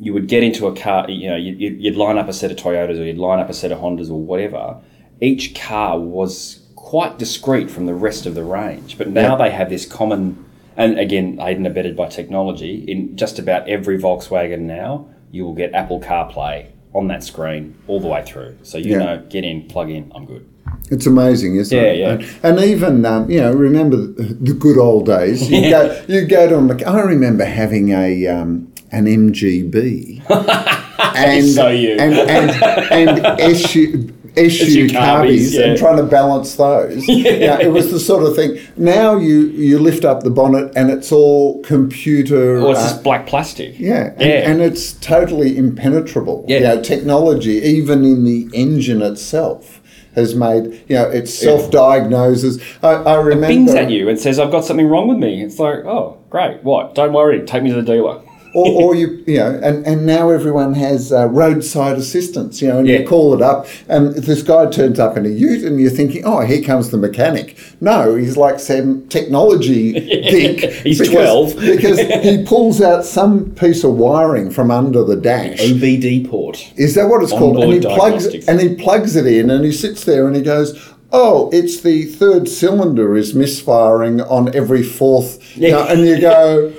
you 0.00 0.14
would 0.14 0.26
get 0.28 0.42
into 0.42 0.66
a 0.66 0.74
car, 0.74 1.08
you 1.10 1.28
know, 1.28 1.36
you'd, 1.36 1.80
you'd 1.80 1.96
line 1.96 2.18
up 2.18 2.28
a 2.28 2.32
set 2.32 2.50
of 2.50 2.56
Toyotas 2.56 2.98
or 2.98 3.04
you'd 3.04 3.18
line 3.18 3.38
up 3.38 3.50
a 3.50 3.54
set 3.54 3.70
of 3.70 3.78
Hondas 3.78 4.10
or 4.10 4.20
whatever. 4.20 4.80
Each 5.20 5.54
car 5.54 5.98
was 5.98 6.66
quite 6.74 7.18
discreet 7.18 7.70
from 7.70 7.86
the 7.86 7.94
rest 7.94 8.26
of 8.26 8.34
the 8.34 8.42
range, 8.42 8.98
but 8.98 9.08
now 9.08 9.36
Yeah. 9.36 9.44
they 9.44 9.50
have 9.50 9.68
this 9.68 9.86
common, 9.86 10.44
and 10.76 10.98
again, 10.98 11.38
aided 11.40 11.58
and 11.58 11.66
abetted 11.66 11.96
by 11.96 12.08
technology. 12.08 12.84
In 12.88 13.16
just 13.16 13.38
about 13.38 13.68
every 13.68 13.96
Volkswagen 13.96 14.62
now, 14.62 15.06
you 15.30 15.44
will 15.44 15.54
get 15.54 15.72
Apple 15.74 16.00
CarPlay 16.00 16.66
on 16.94 17.08
that 17.08 17.24
screen 17.24 17.74
all 17.86 18.00
the 18.00 18.08
way 18.08 18.22
through. 18.24 18.56
So 18.62 18.78
you 18.78 18.92
Yeah. 18.92 18.98
know, 18.98 19.22
get 19.28 19.44
in, 19.44 19.62
plug 19.68 19.90
in, 19.90 20.10
I'm 20.14 20.26
good. 20.26 20.46
It's 20.90 21.06
amazing, 21.06 21.56
isn't 21.56 21.76
Yeah, 21.76 21.84
it? 21.84 21.98
yeah. 21.98 22.10
And, 22.42 22.58
and 22.58 22.60
even 22.70 23.04
um, 23.06 23.30
you 23.30 23.40
know, 23.40 23.52
remember 23.52 23.96
the 23.96 24.54
good 24.58 24.78
old 24.78 25.06
days. 25.06 25.50
You 25.50 25.70
go, 25.76 26.02
you 26.08 26.26
go 26.26 26.48
to 26.48 26.56
a. 26.84 26.88
I 26.88 27.00
remember 27.00 27.44
having 27.44 27.90
a 27.90 28.26
um, 28.26 28.72
an 28.90 29.06
MGB, 29.06 30.22
and 31.16 31.46
So 31.48 31.68
you. 31.68 31.96
and 31.98 32.14
and 32.14 32.50
and 32.92 33.40
SU. 33.40 34.12
SU 34.36 34.64
SU 34.64 34.86
carbies 34.88 35.52
yeah. 35.52 35.66
and 35.66 35.78
trying 35.78 35.96
to 35.98 36.04
balance 36.04 36.56
those. 36.56 37.06
yeah. 37.08 37.58
it 37.60 37.72
was 37.72 37.90
the 37.90 38.00
sort 38.00 38.24
of 38.24 38.34
thing. 38.34 38.58
Now 38.76 39.16
you 39.16 39.48
you 39.48 39.78
lift 39.78 40.04
up 40.04 40.22
the 40.22 40.30
bonnet 40.30 40.72
and 40.74 40.90
it's 40.90 41.12
all 41.12 41.62
computer. 41.62 42.56
Or 42.56 42.70
it's 42.70 42.80
uh, 42.80 42.88
just 42.90 43.02
black 43.02 43.26
plastic. 43.26 43.78
yeah, 43.78 44.12
and, 44.12 44.20
Yeah. 44.20 44.50
and 44.50 44.62
it's 44.62 44.94
totally 44.94 45.56
impenetrable. 45.56 46.44
Yeah. 46.48 46.58
You 46.58 46.64
know, 46.64 46.82
technology, 46.82 47.54
even 47.58 48.04
in 48.04 48.24
the 48.24 48.48
engine 48.54 49.02
itself, 49.02 49.80
has 50.14 50.34
made 50.34 50.82
you 50.88 50.96
know 50.96 51.08
it 51.10 51.26
self-diagnoses. 51.28 52.62
I, 52.82 52.88
I 52.88 53.14
remember. 53.16 53.48
Bings 53.48 53.74
at 53.74 53.90
you 53.90 54.08
and 54.08 54.18
says, 54.18 54.38
I've 54.38 54.50
got 54.50 54.64
something 54.64 54.86
wrong 54.86 55.08
with 55.08 55.18
me. 55.18 55.42
It's 55.42 55.58
like, 55.58 55.84
oh, 55.84 56.18
great. 56.30 56.62
What? 56.62 56.94
Don't 56.94 57.12
worry. 57.12 57.44
Take 57.44 57.62
me 57.62 57.70
to 57.70 57.76
the 57.76 57.82
dealer. 57.82 58.22
Or, 58.54 58.82
or 58.82 58.94
you, 58.94 59.22
you 59.26 59.38
know, 59.38 59.58
and, 59.62 59.86
and 59.86 60.04
now 60.04 60.28
everyone 60.30 60.74
has 60.74 61.12
uh, 61.12 61.26
roadside 61.28 61.96
assistance, 61.96 62.60
you 62.60 62.68
know, 62.68 62.78
and 62.78 62.88
Yeah. 62.88 62.98
you 62.98 63.06
call 63.06 63.32
it 63.34 63.40
up, 63.42 63.66
and 63.88 64.14
this 64.14 64.42
guy 64.42 64.66
turns 64.66 64.98
up 64.98 65.16
in 65.16 65.24
a 65.24 65.28
ute, 65.28 65.64
and 65.64 65.80
you're 65.80 65.90
thinking, 65.90 66.24
oh, 66.24 66.40
here 66.40 66.62
comes 66.62 66.90
the 66.90 66.98
mechanic. 66.98 67.56
No, 67.80 68.14
he's 68.14 68.36
like 68.36 68.60
some 68.60 69.08
technology 69.08 69.92
geek. 70.30 70.60
He's 70.82 70.98
because, 70.98 71.52
12. 71.54 71.56
because 71.56 71.98
he 72.22 72.44
pulls 72.44 72.80
out 72.82 73.04
some 73.04 73.50
piece 73.52 73.84
of 73.84 73.94
wiring 73.94 74.50
from 74.50 74.70
under 74.70 75.02
the 75.04 75.16
dash. 75.16 75.58
OBD 75.60 76.28
port. 76.28 76.72
Is 76.76 76.94
that 76.96 77.08
what 77.08 77.22
it's 77.22 77.32
called? 77.32 77.56
And 77.62 77.72
he 77.72 77.80
plugs 77.80 78.26
and 78.48 78.60
he 78.60 78.74
plugs 78.76 79.16
it 79.16 79.26
in, 79.26 79.50
and 79.50 79.64
he 79.64 79.72
sits 79.72 80.04
there 80.04 80.26
and 80.26 80.36
he 80.36 80.42
goes. 80.42 80.90
Oh, 81.14 81.50
it's 81.52 81.82
the 81.82 82.06
third 82.06 82.48
cylinder 82.48 83.14
is 83.18 83.34
misfiring 83.34 84.22
on 84.22 84.54
every 84.56 84.82
fourth. 84.82 85.38
You 85.58 85.68
Yeah. 85.68 85.72
know, 85.74 85.86
and 85.88 86.00
you 86.08 86.18
go, 86.18 86.72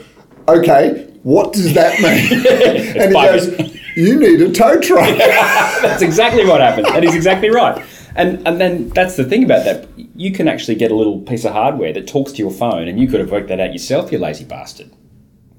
okay, 0.47 1.12
what 1.23 1.53
does 1.53 1.73
that 1.73 1.99
mean? 2.01 3.01
and 3.01 3.15
he 3.15 3.67
goes, 3.67 3.73
you 3.95 4.19
need 4.19 4.41
a 4.41 4.51
tow 4.51 4.79
truck. 4.79 5.17
That's 5.17 6.01
exactly 6.01 6.45
what 6.45 6.61
happened. 6.61 6.87
That 6.87 7.03
is 7.03 7.15
exactly 7.15 7.49
right. 7.49 7.83
And 8.15 8.47
and 8.47 8.61
then 8.61 8.89
that's 8.89 9.15
the 9.15 9.23
thing 9.23 9.43
about 9.43 9.65
that. 9.65 9.87
You 9.97 10.31
can 10.31 10.47
actually 10.47 10.75
get 10.75 10.91
a 10.91 10.95
little 10.95 11.19
piece 11.21 11.45
of 11.45 11.53
hardware 11.53 11.91
that 11.93 12.07
talks 12.07 12.31
to 12.33 12.37
your 12.37 12.51
phone, 12.51 12.87
and 12.87 12.99
you 12.99 13.07
could 13.07 13.19
have 13.19 13.31
worked 13.31 13.47
that 13.47 13.59
out 13.59 13.73
yourself, 13.73 14.11
you 14.11 14.19
lazy 14.19 14.45
bastard. 14.45 14.91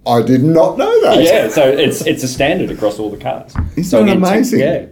I 0.06 0.22
did 0.22 0.44
not 0.44 0.78
know 0.78 1.02
that. 1.02 1.20
Yeah, 1.24 1.48
so 1.48 1.66
it's 1.66 2.06
it's 2.06 2.22
a 2.22 2.28
standard 2.28 2.70
across 2.70 3.00
all 3.00 3.10
the 3.10 3.16
cars. 3.16 3.52
Isn't 3.72 3.84
so 3.84 4.04
that 4.04 4.12
again, 4.12 4.22
te- 4.22 4.28
amazing? 4.28 4.60
Yeah. 4.60 4.86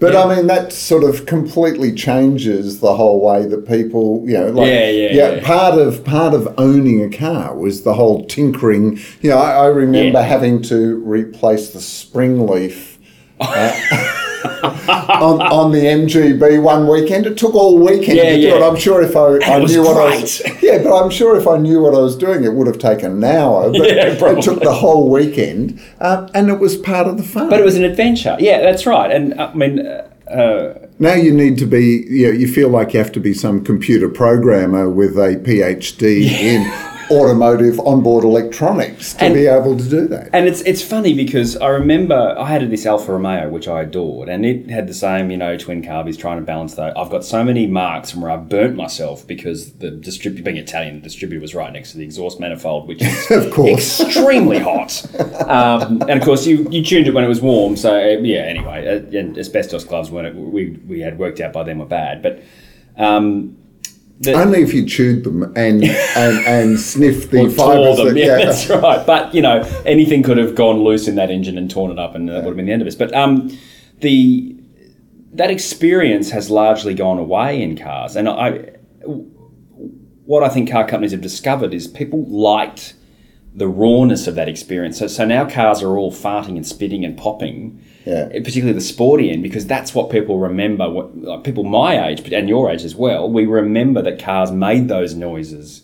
But 0.00 0.12
Yeah. 0.12 0.24
I 0.24 0.36
mean, 0.36 0.46
that 0.46 0.72
sort 0.72 1.02
of 1.02 1.26
completely 1.26 1.92
changes 1.92 2.78
the 2.80 2.94
whole 2.94 3.20
way 3.20 3.44
that 3.46 3.66
people, 3.66 4.22
you 4.26 4.34
know, 4.38 4.50
like 4.50 4.68
Yeah, 4.70 4.90
yeah, 4.90 5.12
yeah. 5.12 5.40
Part 5.44 5.76
of 5.78 6.04
part 6.04 6.34
of 6.34 6.54
owning 6.56 7.02
a 7.02 7.08
car 7.16 7.56
was 7.56 7.82
the 7.82 7.94
whole 7.94 8.24
tinkering. 8.26 9.00
You 9.22 9.30
know, 9.30 9.38
I, 9.38 9.64
I 9.64 9.66
remember 9.66 10.18
Yeah. 10.20 10.24
having 10.24 10.62
to 10.62 10.96
replace 11.04 11.70
the 11.70 11.80
spring 11.80 12.46
leaf. 12.46 12.98
uh, 13.40 13.72
on, 14.88 15.40
on 15.42 15.72
the 15.72 15.78
MGB 15.78 16.62
one 16.62 16.86
weekend, 16.88 17.26
it 17.26 17.36
took 17.36 17.54
all 17.54 17.78
weekend 17.78 18.16
Yeah, 18.18 18.30
to 18.30 18.36
do 18.36 18.40
yeah. 18.40 18.54
it. 18.56 18.62
I'm 18.62 18.76
sure 18.76 19.02
if 19.02 19.16
I, 19.16 19.38
I 19.44 19.64
knew 19.64 19.82
what 19.82 19.96
I 19.96 20.20
was, 20.20 20.42
yeah, 20.62 20.82
but 20.82 20.96
I'm 20.96 21.10
sure 21.10 21.36
if 21.36 21.46
I 21.46 21.58
knew 21.58 21.80
what 21.80 21.94
I 21.94 21.98
was 21.98 22.16
doing, 22.16 22.44
it 22.44 22.52
would 22.52 22.66
have 22.66 22.78
taken 22.78 23.12
an 23.12 23.24
hour. 23.24 23.70
But 23.70 23.88
Yeah, 23.88 24.06
it 24.06 24.42
took 24.42 24.60
the 24.60 24.72
whole 24.74 25.10
weekend, 25.10 25.80
uh, 26.00 26.28
and 26.34 26.48
it 26.48 26.58
was 26.58 26.76
part 26.76 27.06
of 27.06 27.16
the 27.16 27.22
fun. 27.22 27.50
But 27.50 27.60
it 27.60 27.64
was 27.64 27.76
an 27.76 27.84
adventure. 27.84 28.36
Yeah, 28.38 28.60
that's 28.60 28.86
right. 28.86 29.10
And 29.10 29.34
uh, 29.38 29.50
I 29.52 29.54
mean, 29.54 29.86
uh, 29.86 30.08
uh, 30.30 30.86
Now 30.98 31.14
you 31.14 31.32
need 31.32 31.58
to 31.58 31.66
be, 31.66 32.04
you, 32.08 32.26
know, 32.26 32.32
you 32.38 32.48
feel 32.48 32.68
like 32.68 32.92
you 32.92 32.98
have 32.98 33.12
to 33.12 33.20
be 33.20 33.32
some 33.32 33.64
computer 33.64 34.08
programmer 34.08 34.88
with 34.90 35.16
a 35.16 35.36
PhD 35.36 36.22
in 36.24 36.62
automotive 37.10 37.80
onboard 37.80 38.24
electronics 38.24 39.14
to 39.14 39.24
And- 39.24 39.34
be 39.34 39.46
able 39.46 39.76
to 39.76 39.88
do 39.88 40.06
that. 40.08 40.30
And 40.32 40.46
it's 40.46 40.60
it's 40.62 40.82
funny 40.82 41.14
because 41.14 41.56
I 41.56 41.68
remember 41.68 42.34
I 42.38 42.46
had 42.46 42.68
this 42.70 42.86
Alfa 42.86 43.12
Romeo 43.12 43.48
which 43.48 43.66
I 43.68 43.82
adored, 43.82 44.28
and 44.28 44.44
it 44.44 44.68
had 44.70 44.86
the 44.88 44.94
same 44.94 45.30
you 45.30 45.36
know 45.36 45.56
twin 45.56 45.82
carbies 45.82 46.18
trying 46.18 46.38
to 46.38 46.44
balance 46.44 46.74
that. 46.74 46.96
I've 46.98 47.10
got 47.10 47.24
so 47.24 47.42
many 47.44 47.66
marks 47.66 48.10
from 48.10 48.20
where 48.22 48.30
I 48.30 48.36
burnt 48.36 48.76
myself 48.76 49.26
because 49.26 49.72
the 49.74 49.90
distributor, 49.90 50.44
being 50.44 50.56
Italian, 50.56 50.96
the 50.96 51.02
distributor 51.02 51.40
was 51.40 51.54
right 51.54 51.72
next 51.72 51.92
to 51.92 51.98
the 51.98 52.04
exhaust 52.04 52.40
manifold, 52.40 52.88
which 52.88 53.02
is 53.02 53.30
Of 53.30 53.52
course. 53.52 54.00
extremely 54.00 54.58
hot. 54.58 55.02
Um, 55.48 56.02
and 56.02 56.10
of 56.18 56.22
course, 56.22 56.46
you, 56.46 56.66
you 56.70 56.84
tuned 56.84 57.06
it 57.06 57.14
when 57.14 57.24
it 57.24 57.28
was 57.28 57.40
warm. 57.40 57.76
So 57.76 57.98
yeah. 57.98 58.40
Anyway, 58.40 58.86
uh, 58.86 59.18
and 59.18 59.38
asbestos 59.38 59.84
gloves 59.84 60.10
when 60.10 60.26
it, 60.26 60.34
we 60.34 60.70
we 60.86 61.00
had 61.00 61.18
worked 61.18 61.40
out 61.40 61.52
by 61.52 61.62
then 61.62 61.78
were 61.78 61.86
bad, 61.86 62.22
but. 62.22 62.42
Um, 62.96 63.56
the, 64.20 64.32
Only 64.32 64.62
if 64.62 64.74
you 64.74 64.84
chewed 64.84 65.22
them 65.22 65.44
and 65.54 65.84
and, 65.84 66.46
and 66.46 66.80
sniffed 66.80 67.30
the 67.30 67.48
fibres. 67.56 67.98
That, 67.98 68.16
Yeah, 68.16 68.38
yeah. 68.38 68.44
that's 68.44 68.68
right. 68.68 69.06
But 69.06 69.32
you 69.32 69.40
know, 69.40 69.60
anything 69.86 70.24
could 70.24 70.38
have 70.38 70.56
gone 70.56 70.82
loose 70.82 71.06
in 71.06 71.14
that 71.14 71.30
engine 71.30 71.56
and 71.56 71.70
torn 71.70 71.92
it 71.92 72.00
up, 72.00 72.16
and 72.16 72.28
that 72.28 72.42
would 72.42 72.46
have 72.46 72.56
been 72.56 72.66
the 72.66 72.72
end 72.72 72.82
of 72.82 72.88
it. 72.88 72.98
But 72.98 73.14
um, 73.14 73.56
the 74.00 74.56
that 75.34 75.50
experience 75.50 76.30
has 76.30 76.50
largely 76.50 76.94
gone 76.94 77.18
away 77.18 77.62
in 77.62 77.78
cars, 77.78 78.16
and 78.16 78.28
I 78.28 78.70
what 80.24 80.42
I 80.42 80.48
think 80.48 80.70
car 80.70 80.86
companies 80.86 81.12
have 81.12 81.20
discovered 81.20 81.72
is 81.72 81.86
people 81.86 82.24
liked 82.24 82.94
the 83.54 83.68
rawness 83.68 84.26
of 84.26 84.34
that 84.36 84.48
experience. 84.48 84.98
So, 84.98 85.06
so 85.06 85.24
now 85.24 85.48
cars 85.48 85.82
are 85.82 85.96
all 85.98 86.12
farting 86.12 86.56
and 86.56 86.66
spitting 86.66 87.04
and 87.04 87.16
popping, 87.16 87.80
Yeah. 88.06 88.28
particularly 88.28 88.72
the 88.74 88.80
sporty 88.80 89.30
end, 89.30 89.42
because 89.42 89.66
that's 89.66 89.94
what 89.94 90.10
people 90.10 90.38
remember. 90.38 90.88
What, 90.88 91.16
like 91.16 91.44
people 91.44 91.64
my 91.64 92.08
age 92.08 92.30
and 92.32 92.48
your 92.48 92.70
age 92.70 92.84
as 92.84 92.94
well, 92.94 93.28
we 93.28 93.46
remember 93.46 94.00
that 94.02 94.18
cars 94.20 94.52
made 94.52 94.88
those 94.88 95.14
noises 95.14 95.82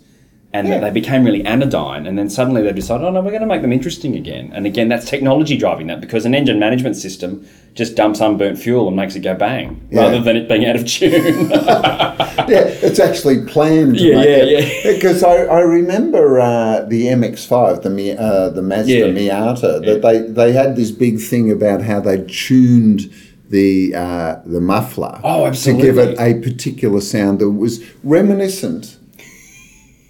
and 0.55 0.69
Yeah. 0.69 0.79
they 0.79 0.91
became 0.91 1.25
really 1.25 1.45
anodyne. 1.45 2.07
And 2.07 2.17
then 2.17 2.31
suddenly 2.31 2.63
they 2.63 2.73
decided, 2.73 3.05
oh 3.05 3.11
no, 3.11 3.21
we're 3.21 3.31
going 3.31 3.41
to 3.43 3.47
make 3.55 3.61
them 3.63 3.73
interesting 3.73 4.15
again. 4.15 4.53
And 4.55 4.65
again, 4.67 4.89
that's 4.89 5.05
technology 5.05 5.57
driving 5.59 5.89
that 5.89 6.01
because 6.01 6.25
an 6.25 6.35
engine 6.35 6.59
management 6.61 6.97
system 6.97 7.45
just 7.75 7.97
dumps 7.97 8.21
unburnt 8.21 8.57
fuel 8.57 8.87
and 8.87 8.97
makes 8.97 9.17
it 9.17 9.21
go 9.21 9.35
bang 9.35 9.81
Yeah. 9.91 10.03
rather 10.03 10.21
than 10.23 10.37
it 10.37 10.49
being 10.49 10.65
out 10.65 10.77
of 10.77 10.87
tune. 10.87 11.51
yeah, 11.51 12.71
it's 12.87 13.01
actually 13.01 13.45
planned. 13.47 13.99
Yeah, 13.99 14.17
make 14.17 14.51
yeah. 14.85 14.93
Because 14.93 15.25
I, 15.25 15.45
I 15.45 15.61
remember 15.61 16.39
uh, 16.41 16.83
the 16.83 17.07
MX-5, 17.07 17.83
the 17.83 17.91
Mi- 17.91 18.17
uh, 18.17 18.51
the 18.51 18.63
Mazda 18.63 18.93
Yeah. 18.93 19.07
Miata, 19.07 19.85
that 19.85 20.03
they, 20.03 20.21
they 20.21 20.53
had 20.53 20.77
this 20.77 20.93
big 20.93 21.19
thing 21.21 21.51
about 21.51 21.83
how 21.83 21.99
they 21.99 22.25
tuned 22.29 23.13
the 23.51 23.93
uh, 23.95 24.37
the 24.47 24.61
muffler 24.61 25.21
Oh, 25.25 25.51
to 25.53 25.73
give 25.75 25.99
it 25.99 26.19
a 26.19 26.41
particular 26.41 27.01
sound 27.01 27.41
that 27.41 27.51
was 27.51 27.85
reminiscent 28.03 28.97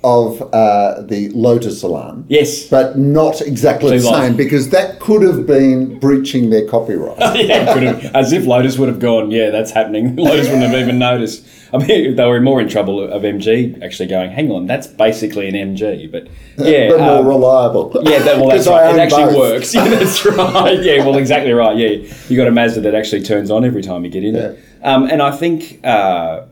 of 0.04 0.40
uh, 0.52 1.00
the 1.02 1.30
Lotus 1.30 1.82
Elan. 1.82 2.26
yes. 2.28 2.68
But 2.68 2.99
not 2.99 3.40
exactly 3.40 3.99
the 3.99 4.04
long. 4.04 4.20
same 4.23 4.37
because 4.37 4.68
that 4.70 5.00
could 5.00 5.23
have 5.23 5.46
been 5.46 5.99
breaching 5.99 6.50
their 6.50 6.68
copyright. 6.68 7.18
yeah, 7.37 7.73
could 7.73 7.82
have, 7.82 8.04
as 8.14 8.32
if 8.32 8.44
Lotus 8.44 8.76
would 8.78 8.88
have 8.90 9.00
gone, 9.00 9.30
yeah, 9.30 9.49
that's 9.50 9.70
happening. 9.70 10.14
Lotus 10.28 10.46
wouldn't 10.49 10.64
have 10.70 10.78
even 10.78 10.99
noticed. 10.99 11.46
I 11.73 11.78
mean, 11.78 12.14
they 12.14 12.25
were 12.26 12.40
more 12.40 12.61
in 12.61 12.68
trouble 12.68 13.00
of 13.02 13.23
MG 13.23 13.82
actually 13.82 14.08
going, 14.08 14.30
hang 14.30 14.52
on, 14.52 14.66
that's 14.66 14.87
basically 14.87 15.49
an 15.49 15.54
MG. 15.54 16.12
But 16.12 16.28
yeah, 16.58 16.90
but 16.90 17.00
more 17.00 17.18
um, 17.18 17.26
reliable. 17.26 17.90
yeah, 18.04 18.18
that, 18.20 18.37
well, 18.37 18.50
that's 18.50 18.66
right. 18.68 18.94
It 18.94 18.99
actually 19.00 19.25
both. 19.25 19.37
works. 19.38 19.75
Yeah, 19.75 19.88
that's 19.88 20.25
right. 20.26 20.80
Yeah, 20.82 20.99
well, 21.04 21.16
exactly 21.16 21.52
right. 21.52 21.76
Yeah, 21.76 22.06
you 22.28 22.37
got 22.37 22.46
a 22.46 22.52
Mazda 22.52 22.82
that 22.82 22.94
actually 22.94 23.23
turns 23.23 23.50
on 23.50 23.64
every 23.64 23.82
time 23.82 24.04
you 24.04 24.11
get 24.11 24.23
in 24.23 24.37
it. 24.37 24.58
Um, 24.82 25.04
and 25.11 25.23
I 25.23 25.30
think 25.32 25.80
uh, 25.84 26.42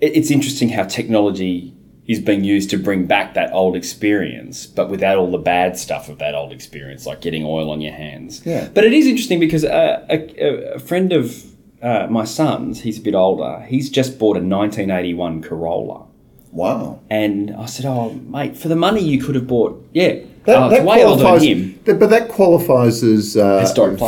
it- 0.00 0.16
it's 0.16 0.30
interesting 0.32 0.68
how 0.68 0.82
technology 0.84 1.74
is 2.08 2.18
being 2.20 2.42
used 2.42 2.70
to 2.70 2.78
bring 2.78 3.06
back 3.06 3.34
that 3.34 3.52
old 3.52 3.76
experience, 3.76 4.66
but 4.66 4.88
without 4.88 5.18
all 5.18 5.30
the 5.30 5.38
bad 5.38 5.78
stuff 5.78 6.08
of 6.08 6.18
that 6.18 6.34
old 6.34 6.52
experience, 6.52 7.04
like 7.04 7.20
getting 7.20 7.44
oil 7.44 7.70
on 7.70 7.82
your 7.82 7.92
hands. 7.92 8.44
Yeah. 8.46 8.68
But 8.72 8.84
it 8.84 8.94
is 8.94 9.06
interesting 9.06 9.38
because 9.38 9.62
uh, 9.62 10.06
a, 10.08 10.74
a 10.74 10.78
friend 10.78 11.12
of 11.12 11.44
uh, 11.82 12.06
my 12.08 12.24
son's, 12.24 12.80
he's 12.80 12.98
a 12.98 13.02
bit 13.02 13.14
older, 13.14 13.60
he's 13.68 13.90
just 13.90 14.18
bought 14.18 14.36
a 14.36 14.40
1981 14.40 15.42
Corolla. 15.42 16.06
Wow. 16.50 17.00
And 17.10 17.54
I 17.54 17.66
said, 17.66 17.84
"Oh, 17.84 18.14
mate, 18.14 18.56
for 18.56 18.68
the 18.68 18.76
money 18.76 19.02
you 19.04 19.22
could 19.22 19.34
have 19.34 19.46
bought, 19.46 19.86
yeah, 19.92 20.20
That, 20.48 20.56
oh, 20.62 20.68
that 20.70 20.76
it's 20.80 20.86
way 20.86 21.04
older 21.04 21.16
than 21.16 21.26
qualifies, 21.26 21.42
him." 21.46 21.80
that- 21.84 21.98
but 22.00 22.10
that 22.10 22.28
qualifies 22.28 23.02
as 23.04 23.36
uh, 23.36 23.60
Historic 23.60 23.98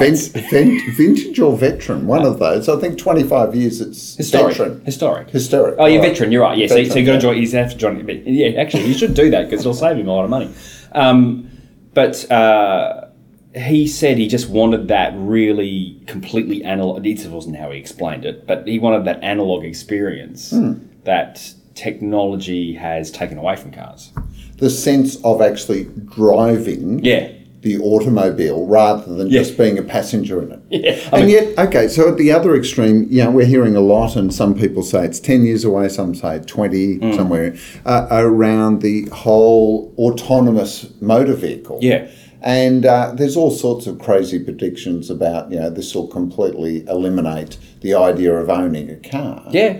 vintage 0.97 1.39
or 1.39 1.57
veteran. 1.57 2.07
One 2.07 2.25
of 2.25 2.39
those. 2.39 2.69
I 2.69 2.77
think 2.81 2.99
twenty-five 2.99 3.55
years. 3.55 3.81
It's 3.81 4.17
Historic, 4.17 4.57
veteran. 4.57 4.85
historic. 4.85 5.29
Historic. 5.31 5.75
Oh, 5.79 5.87
you're 5.87 6.01
right. 6.01 6.09
veteran. 6.11 6.33
You're 6.33 6.43
right. 6.43 6.57
Yeah, 6.59 6.67
so, 6.67 6.77
so 6.77 6.83
Veteran, 6.83 6.99
you 6.99 7.07
got 7.07 7.13
to 7.17 7.21
join. 7.21 7.37
He's 7.37 7.53
have 7.53 7.71
to 7.73 7.77
join. 7.77 8.23
Yeah, 8.27 8.61
actually, 8.61 8.87
you 8.87 8.95
should 8.95 9.15
do 9.15 9.31
that 9.31 9.45
because 9.51 9.61
it'll 9.61 9.75
save 9.75 9.97
him 9.99 10.09
a 10.09 10.13
lot 10.13 10.25
of 10.25 10.31
money. 10.31 10.51
Um, 10.93 11.51
but 11.95 12.31
uh, 12.31 13.09
he 13.55 13.87
said 13.87 14.17
he 14.19 14.29
just 14.29 14.49
wanted 14.49 14.89
that 14.89 15.13
really 15.17 16.01
completely 16.07 16.63
analog. 16.65 17.07
It 17.07 17.27
wasn't 17.29 17.57
how 17.57 17.71
he 17.71 17.79
explained 17.79 18.25
it, 18.25 18.47
but 18.47 18.67
he 18.67 18.79
wanted 18.79 19.05
that 19.05 19.23
analog 19.23 19.65
experience 19.65 20.51
Hmm. 20.51 20.75
that 21.05 21.53
technology 21.75 22.75
has 22.75 23.11
taken 23.11 23.39
away 23.39 23.57
from 23.57 23.73
cars. 23.73 24.13
The 24.61 24.71
sense 24.71 25.17
of 25.25 25.41
actually 25.41 25.89
driving 26.15 27.01
Yeah. 27.03 27.29
the 27.63 27.79
automobile 27.79 28.65
rather 28.67 29.13
than 29.15 29.29
Yeah. 29.29 29.41
just 29.41 29.59
being 29.59 29.77
a 29.79 29.83
passenger 29.83 30.43
in 30.43 30.53
it. 30.53 30.61
Yeah. 30.71 30.97
I 31.13 31.19
And 31.19 31.27
mean, 31.27 31.35
yet, 31.35 31.59
okay, 31.67 31.89
so 31.89 32.09
at 32.09 32.17
the 32.17 32.33
other 32.33 32.55
extreme, 32.57 33.07
you 33.11 33.23
know, 33.25 33.31
we're 33.31 33.45
hearing 33.45 33.77
a 33.77 33.81
lot, 33.81 34.17
and 34.17 34.33
some 34.33 34.55
people 34.55 34.83
say 34.83 35.05
it's 35.05 35.21
10 35.21 35.45
years 35.45 35.65
away, 35.65 35.89
some 35.89 36.15
say 36.15 36.41
20, 36.47 36.99
Mm. 36.99 37.17
somewhere, 37.17 37.55
uh, 37.85 38.07
around 38.11 38.81
the 38.81 39.07
whole 39.13 39.93
autonomous 39.99 40.87
motor 41.01 41.35
vehicle. 41.35 41.79
Yeah. 41.83 42.07
And 42.43 42.87
uh, 42.87 43.13
there's 43.15 43.37
all 43.37 43.51
sorts 43.51 43.87
of 43.87 43.99
crazy 43.99 44.39
predictions 44.39 45.11
about, 45.11 45.53
you 45.53 45.59
know, 45.61 45.69
this 45.69 45.95
will 45.95 46.07
completely 46.07 46.85
eliminate 46.89 47.59
the 47.83 47.93
idea 47.95 48.33
of 48.35 48.49
owning 48.49 48.89
a 48.91 48.97
car. 48.97 49.43
yeah. 49.53 49.77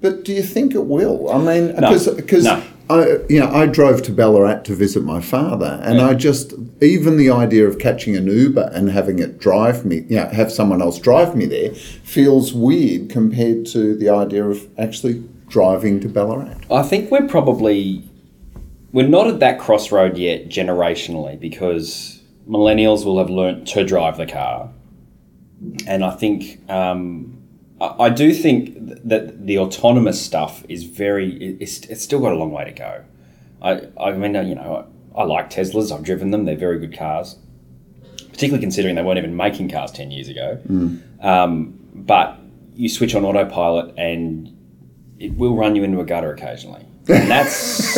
But 0.00 0.22
do 0.24 0.32
you 0.34 0.42
think 0.42 0.74
it 0.74 0.86
will? 0.86 1.30
I 1.30 1.38
mean, 1.38 1.74
No. 1.80 1.90
because 2.16 2.44
No. 2.44 2.60
I, 2.94 3.18
you 3.28 3.40
know, 3.40 3.50
I 3.50 3.66
drove 3.66 4.02
to 4.02 4.12
Ballarat 4.12 4.62
to 4.64 4.74
visit 4.74 5.02
my 5.02 5.20
father, 5.20 5.80
and 5.82 6.00
I 6.00 6.14
just 6.14 6.54
even 6.80 7.16
the 7.16 7.30
idea 7.30 7.66
of 7.66 7.78
catching 7.78 8.16
an 8.16 8.26
Uber 8.26 8.70
and 8.72 8.90
having 8.90 9.18
it 9.18 9.38
drive 9.38 9.84
me, 9.84 10.04
you 10.08 10.16
know, 10.16 10.26
have 10.28 10.52
someone 10.52 10.80
else 10.80 10.98
drive 10.98 11.34
me 11.34 11.46
there, 11.46 11.74
feels 11.74 12.52
weird 12.52 13.10
compared 13.10 13.66
to 13.66 13.96
the 13.96 14.08
idea 14.10 14.44
of 14.44 14.68
actually 14.78 15.24
driving 15.48 16.00
to 16.00 16.08
Ballarat. 16.08 16.56
I 16.70 16.82
think 16.82 17.10
we're 17.10 17.26
probably 17.26 18.02
we're 18.92 19.08
not 19.08 19.26
at 19.26 19.40
that 19.40 19.58
crossroad 19.58 20.16
yet 20.16 20.48
generationally 20.48 21.38
because 21.38 22.20
millennials 22.48 23.04
will 23.04 23.18
have 23.18 23.30
learnt 23.30 23.66
to 23.68 23.84
drive 23.84 24.18
the 24.18 24.26
car, 24.26 24.70
and 25.86 26.04
I 26.04 26.10
think 26.12 26.70
um, 26.70 27.33
I, 27.80 28.08
do 28.08 28.32
think 28.32 28.76
that 29.04 29.46
the 29.46 29.58
autonomous 29.58 30.20
stuff 30.20 30.64
is 30.68 30.84
very 30.84 31.56
it's, 31.60 31.80
it's 31.86 32.02
still 32.02 32.20
got 32.20 32.32
a 32.32 32.36
long 32.36 32.52
way 32.52 32.64
to 32.64 32.72
go. 32.72 33.04
I 33.60 33.88
I 34.00 34.12
mean 34.12 34.36
uh, 34.36 34.42
you 34.42 34.54
know 34.54 34.86
I, 35.14 35.20
I 35.22 35.24
like 35.24 35.50
Teslas. 35.50 35.92
I've 35.94 36.04
driven 36.04 36.30
them. 36.30 36.44
They're 36.44 36.56
very 36.56 36.78
good 36.78 36.96
cars, 36.96 37.36
particularly 38.30 38.60
considering 38.60 38.94
they 38.94 39.02
weren't 39.02 39.18
even 39.18 39.36
making 39.36 39.70
cars 39.70 39.90
ten 39.90 40.10
years 40.10 40.28
ago. 40.28 40.60
Um, 41.20 41.78
but 41.94 42.38
you 42.74 42.88
switch 42.88 43.14
on 43.14 43.24
autopilot 43.24 43.94
and 43.98 44.50
it 45.18 45.36
will 45.36 45.56
run 45.56 45.76
you 45.76 45.84
into 45.84 46.00
a 46.00 46.04
gutter 46.04 46.32
occasionally. 46.32 46.84
And 47.06 47.30
that's 47.30 47.96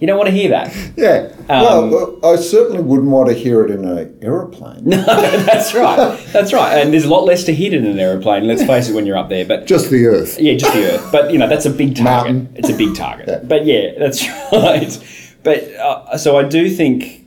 you 0.00 0.06
don't 0.06 0.18
want 0.18 0.28
to 0.28 0.32
hear 0.34 0.50
that. 0.50 0.74
Yeah. 0.96 1.32
Um, 1.48 1.90
well, 1.90 2.18
I 2.24 2.36
certainly 2.36 2.82
wouldn't 2.82 3.10
want 3.10 3.28
to 3.28 3.34
hear 3.34 3.64
it 3.64 3.70
in 3.70 3.84
an 3.84 4.18
aeroplane. 4.22 4.84
No, 4.90 5.04
that's 5.04 5.74
right. 5.74 6.18
That's 6.32 6.52
right. 6.52 6.78
And 6.78 6.92
there's 6.92 7.04
a 7.04 7.08
lot 7.08 7.24
less 7.24 7.44
to 7.44 7.54
hit 7.54 7.72
in 7.74 7.86
an 7.86 7.98
aeroplane. 7.98 8.46
Let's 8.46 8.64
face 8.64 8.88
it, 8.88 8.94
when 8.94 9.06
you're 9.06 9.18
up 9.18 9.28
there. 9.28 9.44
But 9.44 9.66
Just 9.66 9.90
the 9.90 10.06
earth. 10.06 10.38
Yeah, 10.40 10.54
just 10.54 10.72
the 10.72 10.94
Earth. 10.94 11.12
But 11.12 11.32
you 11.32 11.38
know, 11.38 11.48
that's 11.48 11.66
a 11.66 11.70
big 11.70 11.94
target. 11.96 12.04
Mountain. 12.34 12.52
It's 12.56 12.68
a 12.68 12.76
big 12.76 12.94
target. 12.96 13.28
Yeah. 13.28 13.40
But 13.44 13.66
yeah, 13.66 13.98
that's 13.98 14.26
right. 14.52 15.36
But 15.42 15.64
uh, 15.74 16.18
so 16.18 16.36
I 16.36 16.44
do 16.44 16.68
think, 16.68 17.26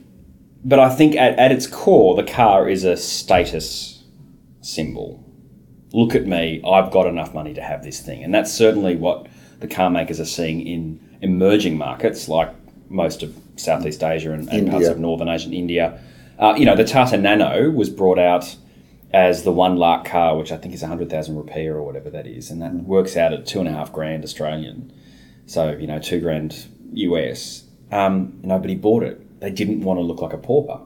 but 0.64 0.78
I 0.78 0.94
think 0.94 1.16
at, 1.16 1.38
at 1.38 1.50
its 1.52 1.66
core, 1.66 2.14
the 2.14 2.24
car 2.24 2.68
is 2.68 2.84
a 2.84 2.96
status 2.96 4.04
symbol. 4.60 5.24
Look 5.92 6.14
at 6.14 6.26
me, 6.26 6.60
I've 6.66 6.90
got 6.90 7.06
enough 7.06 7.34
money 7.34 7.54
to 7.54 7.62
have 7.62 7.82
this 7.84 8.00
thing. 8.00 8.24
And 8.24 8.34
that's 8.34 8.52
certainly 8.52 8.96
what 8.96 9.28
the 9.60 9.68
car 9.68 9.90
makers 9.90 10.20
are 10.20 10.24
seeing 10.24 10.66
in 10.66 11.00
emerging 11.20 11.78
markets 11.78 12.28
like 12.28 12.50
most 12.90 13.22
of 13.22 13.36
Southeast 13.56 14.02
Asia 14.02 14.32
and, 14.32 14.48
and 14.48 14.70
parts 14.70 14.86
of 14.88 14.98
Northern 14.98 15.28
Asia 15.28 15.46
and 15.46 15.54
India. 15.54 16.00
Uh, 16.38 16.54
you 16.56 16.64
know, 16.64 16.76
the 16.76 16.84
Tata 16.84 17.16
Nano 17.16 17.70
was 17.70 17.88
brought 17.88 18.18
out 18.18 18.56
as 19.12 19.44
the 19.44 19.52
one 19.52 19.76
lakh 19.76 20.04
car, 20.04 20.36
which 20.36 20.50
I 20.50 20.56
think 20.56 20.74
is 20.74 20.82
100,000 20.82 21.36
rupee 21.36 21.68
or 21.68 21.82
whatever 21.82 22.10
that 22.10 22.26
is. 22.26 22.50
And 22.50 22.60
that 22.60 22.74
works 22.74 23.16
out 23.16 23.32
at 23.32 23.46
two 23.46 23.60
and 23.60 23.68
a 23.68 23.72
half 23.72 23.92
grand 23.92 24.24
Australian. 24.24 24.92
So, 25.46 25.70
you 25.72 25.86
know, 25.86 26.00
two 26.00 26.20
grand 26.20 26.66
US. 26.94 27.64
Um, 27.92 28.40
nobody 28.42 28.74
bought 28.74 29.04
it. 29.04 29.40
They 29.40 29.50
didn't 29.50 29.82
want 29.82 29.98
to 29.98 30.02
look 30.02 30.20
like 30.20 30.32
a 30.32 30.38
pauper. 30.38 30.80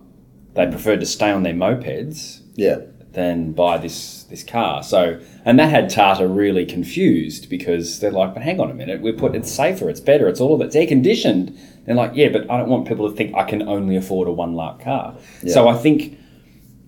They 0.54 0.66
preferred 0.66 1.00
to 1.00 1.06
stay 1.06 1.30
on 1.30 1.42
their 1.42 1.54
mopeds 1.54 2.42
Yeah. 2.56 2.80
Than 3.18 3.52
buy 3.52 3.76
this 3.78 4.22
this 4.30 4.44
car. 4.44 4.82
So, 4.82 5.18
and 5.44 5.58
that 5.58 5.70
had 5.70 5.90
Tata 5.90 6.26
really 6.28 6.64
confused 6.64 7.50
because 7.50 7.98
they're 8.00 8.12
like, 8.22 8.32
"But 8.34 8.42
hang 8.44 8.60
on 8.60 8.70
a 8.70 8.74
minute, 8.74 9.00
we're 9.00 9.12
put 9.24 9.34
it's 9.34 9.50
safer, 9.50 9.90
it's 9.90 10.00
better, 10.00 10.28
it's 10.28 10.40
all 10.40 10.54
of 10.54 10.60
it, 10.60 10.66
it's 10.66 10.76
air 10.76 10.86
conditioned." 10.86 11.58
They're 11.84 11.96
like, 11.96 12.12
"Yeah, 12.14 12.28
but 12.28 12.50
I 12.50 12.56
don't 12.58 12.68
want 12.68 12.86
people 12.86 13.10
to 13.10 13.16
think 13.16 13.34
I 13.34 13.44
can 13.44 13.62
only 13.68 13.96
afford 13.96 14.28
a 14.28 14.32
one 14.32 14.54
lakh 14.54 14.80
car." 14.80 15.16
So 15.46 15.68
I 15.68 15.76
think, 15.76 16.16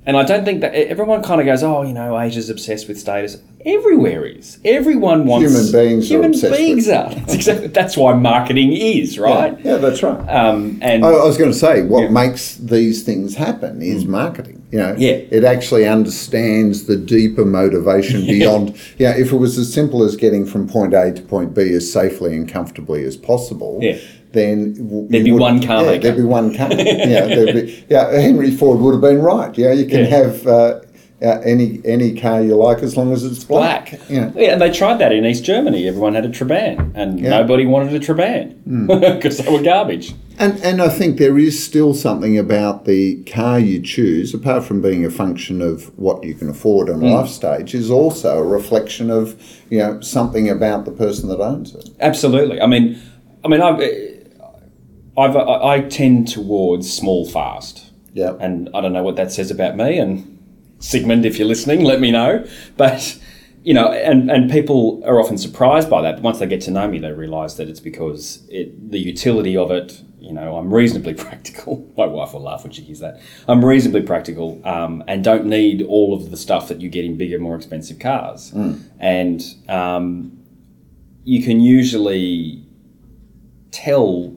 and 0.07 0.17
I 0.17 0.23
don't 0.25 0.45
think 0.45 0.61
that 0.61 0.73
everyone 0.75 1.23
kind 1.23 1.41
of 1.41 1.47
goes, 1.47 1.63
"Oh, 1.63 1.83
you 1.83 1.93
know, 1.95 2.19
Asia's 2.19 2.49
obsessed 2.51 2.87
with 2.89 2.99
status." 2.99 3.39
Everywhere 3.67 4.25
is. 4.25 4.59
Everyone 4.65 5.27
wants 5.27 5.51
Human 5.53 5.71
beings 5.73 6.05
are 6.11 6.15
Human 6.15 6.31
obsessed 6.31 6.57
beings 6.57 6.87
with- 6.87 6.97
are. 6.97 7.15
That's 7.15 7.35
exactly. 7.35 7.67
That's 7.69 7.97
why 7.97 8.15
marketing 8.15 8.73
is 8.73 9.19
right. 9.19 9.59
Yeah, 9.63 9.77
that's 9.77 10.03
right. 10.03 10.19
Um, 10.31 10.79
and 10.81 11.05
I, 11.05 11.09
I 11.11 11.25
was 11.27 11.37
going 11.37 11.53
to 11.53 11.59
say, 11.59 11.83
what 11.83 12.05
Yeah. 12.05 12.09
makes 12.11 12.55
these 12.57 13.03
things 13.03 13.35
happen 13.37 13.83
is 13.83 14.07
marketing. 14.07 14.60
You 14.73 14.79
know, 14.79 14.95
Yeah. 14.97 15.19
it 15.31 15.43
actually 15.43 15.87
understands 15.87 16.85
the 16.85 16.97
deeper 16.97 17.45
motivation 17.45 18.25
beyond. 18.27 18.75
Yeah, 18.99 19.17
if 19.17 19.33
it 19.33 19.37
was 19.37 19.59
as 19.59 19.73
simple 19.73 20.05
as 20.05 20.15
getting 20.17 20.47
from 20.47 20.69
point 20.69 20.95
A 20.95 21.13
to 21.13 21.23
point 21.23 21.55
B 21.55 21.63
as 21.73 21.91
safely 21.93 22.37
and 22.37 22.49
comfortably 22.49 23.03
as 23.05 23.17
possible, 23.17 23.79
Yeah. 23.83 23.97
then 24.33 24.75
w- 24.75 25.07
There'd 25.11 25.25
be 25.25 25.33
one 25.33 25.61
car 25.61 25.85
Yeah, 25.85 25.99
there'd 25.99 26.17
be 26.17 26.23
one 26.23 26.55
car. 26.55 26.69
yeah, 26.73 27.27
there'd 27.27 27.55
be, 27.67 27.75
yeah. 27.89 28.13
Henry 28.21 28.53
Ford 28.53 28.79
would 28.81 28.93
have 28.93 29.01
been 29.01 29.21
right. 29.21 29.57
Yeah, 29.59 29.73
you 29.73 29.87
can 29.87 30.01
Yeah. 30.01 30.07
have. 30.07 30.47
Uh, 30.47 30.75
uh, 31.23 31.39
any 31.45 31.81
any 31.85 32.13
car 32.15 32.41
you 32.43 32.55
like 32.57 32.83
as 32.83 32.97
long 32.97 33.13
as 33.13 33.23
it's 33.25 33.45
black. 33.45 33.91
black. 33.91 34.01
Yeah. 34.09 34.31
Yeah, 34.35 34.53
and 34.53 34.63
they 34.63 34.71
tried 34.71 35.01
that 35.01 35.13
in 35.13 35.27
East 35.27 35.45
Germany. 35.45 35.87
Everyone 35.87 36.15
had 36.15 36.25
a 36.25 36.31
Trabant, 36.31 36.93
and 36.95 37.21
Yeah. 37.21 37.29
nobody 37.29 37.67
wanted 37.67 37.93
a 37.93 37.99
Trabant 37.99 38.55
because 38.65 39.37
they 39.45 39.53
were 39.53 39.61
garbage. 39.63 40.15
And 40.41 40.59
and 40.65 40.81
I 40.81 40.89
think 40.89 41.19
there 41.19 41.39
is 41.39 41.63
still 41.63 41.93
something 41.93 42.39
about 42.39 42.87
the 42.87 43.23
car 43.25 43.61
you 43.61 43.83
choose, 43.83 44.33
apart 44.33 44.65
from 44.65 44.81
being 44.81 45.05
a 45.05 45.11
function 45.11 45.61
of 45.61 45.97
what 45.99 46.25
you 46.25 46.35
can 46.35 46.49
afford 46.49 46.89
and 46.89 47.03
mm. 47.03 47.13
life 47.13 47.29
stage, 47.29 47.75
is 47.75 47.91
also 47.91 48.39
a 48.39 48.43
reflection 48.43 49.11
of 49.11 49.41
you 49.69 49.79
know 49.79 50.01
something 50.01 50.49
about 50.49 50.87
the 50.87 50.93
person 50.93 51.29
that 51.29 51.41
owns 51.41 51.75
it. 51.75 51.91
Absolutely. 52.01 52.59
I 52.59 52.67
mean, 52.67 52.99
I 53.45 53.49
mean, 53.49 53.61
I've, 53.61 53.81
I've 55.19 55.37
I 55.37 55.75
I 55.75 55.81
tend 55.83 56.29
towards 56.29 56.91
small, 56.91 57.29
fast, 57.29 57.93
Yeah. 58.15 58.33
and 58.41 58.71
I 58.73 58.81
don't 58.81 58.95
know 58.95 59.03
what 59.03 59.17
that 59.17 59.31
says 59.33 59.51
about 59.51 59.77
me. 59.77 59.99
And 59.99 60.39
Sigmund, 60.79 61.27
if 61.27 61.39
you're 61.39 61.49
listening, 61.49 61.85
let 61.85 62.01
me 62.01 62.11
know. 62.11 62.47
But 62.79 63.19
you 63.63 63.75
know, 63.75 63.93
and 63.93 64.31
and 64.31 64.51
people 64.51 65.03
are 65.05 65.21
often 65.21 65.37
surprised 65.37 65.91
by 65.91 66.01
that. 66.01 66.15
But 66.15 66.23
once 66.23 66.39
they 66.39 66.47
get 66.47 66.63
to 66.63 66.71
know 66.71 66.89
me, 66.89 66.99
they 66.99 67.13
realise 67.13 67.55
that 67.55 67.69
it's 67.69 67.81
because 67.81 68.43
it 68.49 68.91
the 68.91 68.99
utility 68.99 69.55
of 69.55 69.71
it. 69.71 70.01
You 70.31 70.37
know, 70.37 70.57
I'm 70.57 70.73
reasonably 70.73 71.15
practical. 71.27 71.85
My 71.97 72.07
wife 72.07 72.33
will 72.33 72.43
laugh 72.43 72.63
when 72.63 72.73
she 72.73 72.83
hears 72.83 73.01
that. 73.01 73.21
I'm 73.49 73.65
reasonably 73.65 74.03
practical 74.03 74.61
um, 74.65 75.03
and 75.09 75.25
don't 75.25 75.47
need 75.47 75.83
all 75.83 76.15
of 76.15 76.31
the 76.31 76.37
stuff 76.37 76.69
that 76.69 76.81
you 76.81 76.89
get 76.89 77.05
in 77.05 77.17
bigger, 77.17 77.41
more 77.41 77.57
expensive 77.57 77.99
cars. 77.99 78.53
And 79.01 79.43
um, 79.69 80.39
you 81.25 81.43
can 81.43 81.61
usually 81.61 82.65
tell 83.73 84.37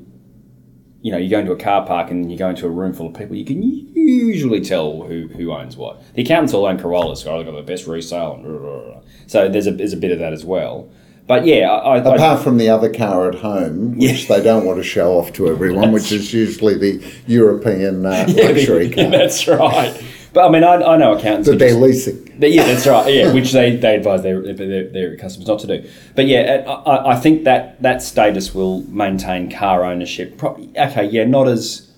you 1.01 1.11
know, 1.11 1.17
you 1.17 1.29
go 1.29 1.39
into 1.39 1.51
a 1.51 1.57
car 1.57 1.85
park 1.85 2.09
and 2.11 2.31
you 2.31 2.37
go 2.37 2.49
into 2.49 2.65
a 2.65 2.69
room 2.69 2.93
full 2.93 3.07
of 3.07 3.13
people, 3.13 3.35
you 3.35 3.43
can 3.43 3.61
usually 3.61 4.61
tell 4.61 5.03
who, 5.03 5.27
who 5.27 5.51
owns 5.51 5.75
what. 5.75 6.01
The 6.15 6.21
accountants 6.21 6.53
all 6.53 6.65
own 6.65 6.79
Corollas, 6.79 7.21
so 7.21 7.37
they've 7.37 7.45
got 7.45 7.57
the 7.57 7.61
best 7.61 7.85
resale. 7.87 8.35
And 8.35 8.43
blah, 8.43 8.57
blah, 8.57 8.79
blah. 8.79 9.01
So 9.27 9.49
there's 9.49 9.67
a, 9.67 9.71
there's 9.71 9.91
a 9.91 9.97
bit 9.97 10.11
of 10.11 10.19
that 10.19 10.31
as 10.31 10.45
well. 10.45 10.89
But 11.25 11.45
yeah, 11.45 11.69
I, 11.71 11.95
I, 11.99 12.15
Apart 12.15 12.43
from 12.43 12.57
the 12.57 12.69
other 12.69 12.91
car 12.91 13.29
at 13.29 13.35
home, 13.35 13.97
which 13.97 14.27
they 14.27 14.43
don't 14.43 14.65
want 14.65 14.77
to 14.79 14.83
show 14.83 15.13
off 15.17 15.31
to 15.33 15.47
everyone, 15.47 15.91
which 15.93 16.11
is 16.11 16.33
usually 16.33 16.77
the 16.77 17.13
European 17.27 18.05
uh, 18.05 18.25
luxury 18.35 18.89
car 18.95 19.09
that's 19.09 19.47
right. 19.47 20.03
But 20.33 20.45
I 20.47 20.49
mean, 20.49 20.63
I, 20.63 20.73
I 20.81 20.97
know 20.97 21.13
accountants. 21.13 21.47
that 21.47 21.53
who 21.53 21.57
they're 21.59 21.69
just- 21.69 21.81
leasing. 21.81 22.19
But 22.39 22.51
yeah, 22.51 22.65
that's 22.65 22.87
right. 22.87 23.13
Yeah, 23.13 23.31
which 23.31 23.51
they, 23.53 23.75
they 23.75 23.95
advise 23.95 24.23
their, 24.23 24.41
their 24.41 24.89
their 24.89 25.17
customers 25.17 25.47
not 25.47 25.59
to 25.59 25.67
do. 25.67 25.87
But 26.15 26.25
yeah, 26.25 26.63
I, 26.67 26.71
I- 26.73 27.11
I 27.13 27.19
think 27.19 27.43
that 27.45 27.81
that 27.83 28.01
status 28.01 28.53
will 28.53 28.81
maintain 28.89 29.49
car 29.51 29.85
ownership. 29.85 30.37
Probably 30.37 30.71
okay. 30.77 31.05
Yeah, 31.05 31.25
not 31.25 31.47
as 31.47 31.89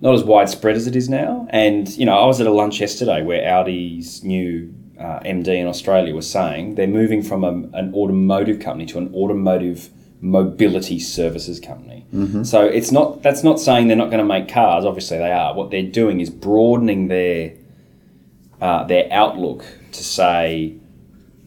not 0.00 0.14
as 0.14 0.22
widespread 0.24 0.76
as 0.76 0.86
it 0.86 0.94
is 0.96 1.08
now. 1.08 1.46
And 1.50 1.88
you 1.96 2.06
know, 2.06 2.16
I 2.16 2.24
was 2.26 2.40
at 2.40 2.46
a 2.46 2.52
lunch 2.52 2.80
yesterday 2.80 3.22
where 3.22 3.52
Audi's 3.54 4.22
new 4.22 4.72
uh, 4.98 5.20
MD 5.20 5.48
in 5.48 5.66
Australia 5.66 6.14
was 6.14 6.28
saying 6.30 6.74
they're 6.76 6.86
moving 6.86 7.22
from 7.22 7.44
a, 7.44 7.52
an 7.76 7.92
automotive 7.94 8.60
company 8.60 8.86
to 8.86 8.98
an 8.98 9.12
automotive 9.14 9.90
mobility 10.20 10.98
services 10.98 11.60
company. 11.60 12.06
So 12.44 12.64
it's 12.64 12.90
not 12.90 13.22
that's 13.22 13.44
not 13.44 13.60
saying 13.60 13.88
they're 13.88 13.96
not 13.96 14.10
going 14.10 14.18
to 14.18 14.24
make 14.24 14.48
cars. 14.48 14.84
Obviously, 14.84 15.18
they 15.18 15.32
are. 15.32 15.54
What 15.54 15.70
they're 15.70 15.82
doing 15.82 16.20
is 16.20 16.30
broadening 16.30 17.08
their 17.08 17.54
uh, 18.60 18.84
their 18.84 19.06
outlook 19.12 19.64
to 19.92 20.02
say 20.02 20.76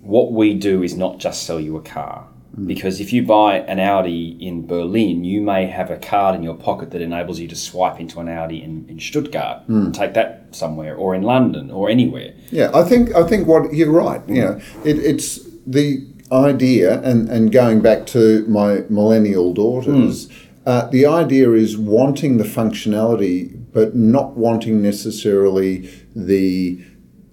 what 0.02 0.32
we 0.32 0.54
do 0.54 0.82
is 0.84 0.96
not 0.96 1.18
just 1.18 1.44
sell 1.44 1.60
you 1.60 1.76
a 1.78 1.82
car. 1.82 2.29
Mm. 2.58 2.68
Because 2.68 3.00
if 3.00 3.14
you 3.14 3.24
buy 3.24 3.60
an 3.60 3.80
Audi 3.80 4.38
in 4.40 4.66
Berlin, 4.66 5.24
you 5.24 5.42
may 5.42 5.68
have 5.68 5.92
a 5.92 5.98
card 5.98 6.36
in 6.36 6.44
your 6.44 6.56
pocket 6.56 6.92
that 6.92 7.02
enables 7.02 7.40
you 7.40 7.48
to 7.48 7.56
swipe 7.56 8.00
into 8.00 8.20
an 8.20 8.28
Audi 8.28 8.62
in, 8.64 8.86
in 8.90 9.00
Stuttgart 9.00 9.68
mm. 9.68 9.86
and 9.86 9.96
take 9.96 10.14
that 10.14 10.48
somewhere, 10.52 10.96
or 10.96 11.14
in 11.14 11.22
London, 11.22 11.70
or 11.72 11.90
anywhere. 11.90 12.34
Yeah, 12.52 12.72
I 12.74 12.84
think 12.84 13.16
I 13.16 13.24
think 13.24 13.48
what 13.48 13.74
you're 13.74 13.92
right. 13.92 14.22
You 14.28 14.42
know, 14.42 14.54
mm. 14.54 14.86
it, 14.86 14.98
it's 15.00 15.40
the 15.68 16.06
idea, 16.32 17.02
and 17.02 17.30
and 17.30 17.52
going 17.52 17.82
back 17.82 18.06
to 18.08 18.46
my 18.48 18.84
millennial 18.90 19.54
daughters, 19.54 20.28
uh, 20.66 20.88
the 20.88 21.06
idea 21.06 21.52
is 21.54 21.78
wanting 21.78 22.38
the 22.38 22.44
functionality, 22.44 23.60
but 23.74 23.96
not 23.96 24.38
wanting 24.38 24.82
necessarily 24.82 25.90
the 26.16 26.84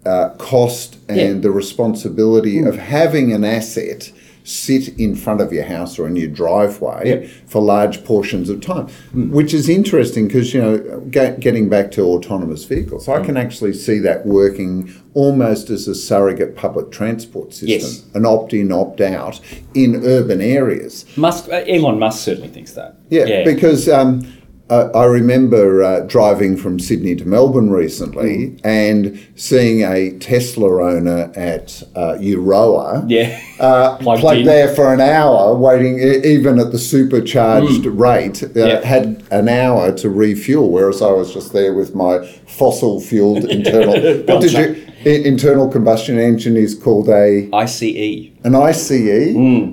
uh, 0.05 0.31
cost 0.39 0.99
and 1.09 1.19
Yeah. 1.19 1.33
the 1.41 1.51
responsibility 1.51 2.63
of 2.63 2.77
having 2.77 3.33
an 3.33 3.45
asset 3.45 4.13
sit 4.47 4.89
in 4.99 5.17
front 5.17 5.41
of 5.41 5.53
your 5.53 5.65
house 5.65 5.99
or 5.99 6.07
in 6.07 6.15
your 6.15 6.29
driveway 6.29 7.27
for 7.47 7.61
large 7.61 8.05
portions 8.05 8.49
of 8.49 8.61
time, 8.61 8.87
which 9.31 9.53
is 9.53 9.69
interesting 9.69 10.29
because 10.29 10.55
you 10.55 10.61
know, 10.61 11.01
get, 11.11 11.41
getting 11.41 11.69
back 11.69 11.91
to 11.91 12.03
autonomous 12.03 12.65
vehicles, 12.65 13.09
I 13.09 13.25
can 13.25 13.37
actually 13.37 13.73
see 13.73 13.99
that 13.99 14.25
working 14.25 14.95
almost 15.15 15.69
as 15.71 15.89
a 15.89 15.95
surrogate 15.95 16.55
public 16.55 16.93
transport 16.93 17.53
system, 17.53 17.69
Yes. 17.71 18.05
an 18.15 18.25
opt-in, 18.25 18.71
opt-out 18.71 19.41
in 19.75 20.05
urban 20.05 20.41
areas. 20.41 21.05
Musk, 21.17 21.49
uh, 21.49 21.65
Elon 21.67 21.99
Musk 21.99 22.23
certainly 22.23 22.49
thinks 22.49 22.73
that. 22.73 22.97
Yeah, 23.11 23.43
because 23.43 23.89
um, 23.89 24.27
I, 24.69 24.75
I 24.75 25.05
remember 25.05 25.83
uh, 25.83 26.01
driving 26.01 26.57
from 26.57 26.81
Sydney 26.81 27.15
to 27.17 27.25
Melbourne 27.25 27.71
recently 27.71 28.59
and 28.65 29.19
seeing 29.37 29.83
a 29.85 30.19
Tesla 30.19 30.83
owner 30.83 31.31
at 31.37 31.83
uh, 31.95 32.17
Euroa. 32.19 33.05
yeah, 33.09 33.41
Uh, 33.61 33.97
Plugged 34.01 34.21
plugged, 34.23 34.47
there 34.47 34.69
for 34.75 34.93
an 34.93 35.01
hour, 35.01 35.55
waiting 35.57 35.99
even 36.01 36.59
at 36.59 36.73
the 36.73 36.79
supercharged 36.79 37.87
rate. 37.87 38.43
Uh, 38.43 38.47
Mm. 38.49 38.69
Yeah. 38.69 38.85
Had 38.85 39.23
an 39.31 39.49
hour 39.49 39.93
to 39.93 40.11
refuel, 40.11 40.71
whereas 40.71 41.01
I 41.03 41.11
was 41.13 41.33
just 41.33 41.53
there 41.53 41.73
with 41.75 41.95
my 41.95 42.27
fossil 42.47 43.01
fueled 43.01 43.45
internal. 43.51 43.93
what 44.25 44.41
did 44.41 44.53
you? 44.53 44.83
Internal 45.05 45.69
combustion 45.69 46.19
engine 46.19 46.57
is 46.57 46.75
called 46.75 47.09
a 47.09 47.49
ICE. 47.53 48.33
an 48.43 48.57
ICE. 48.57 48.91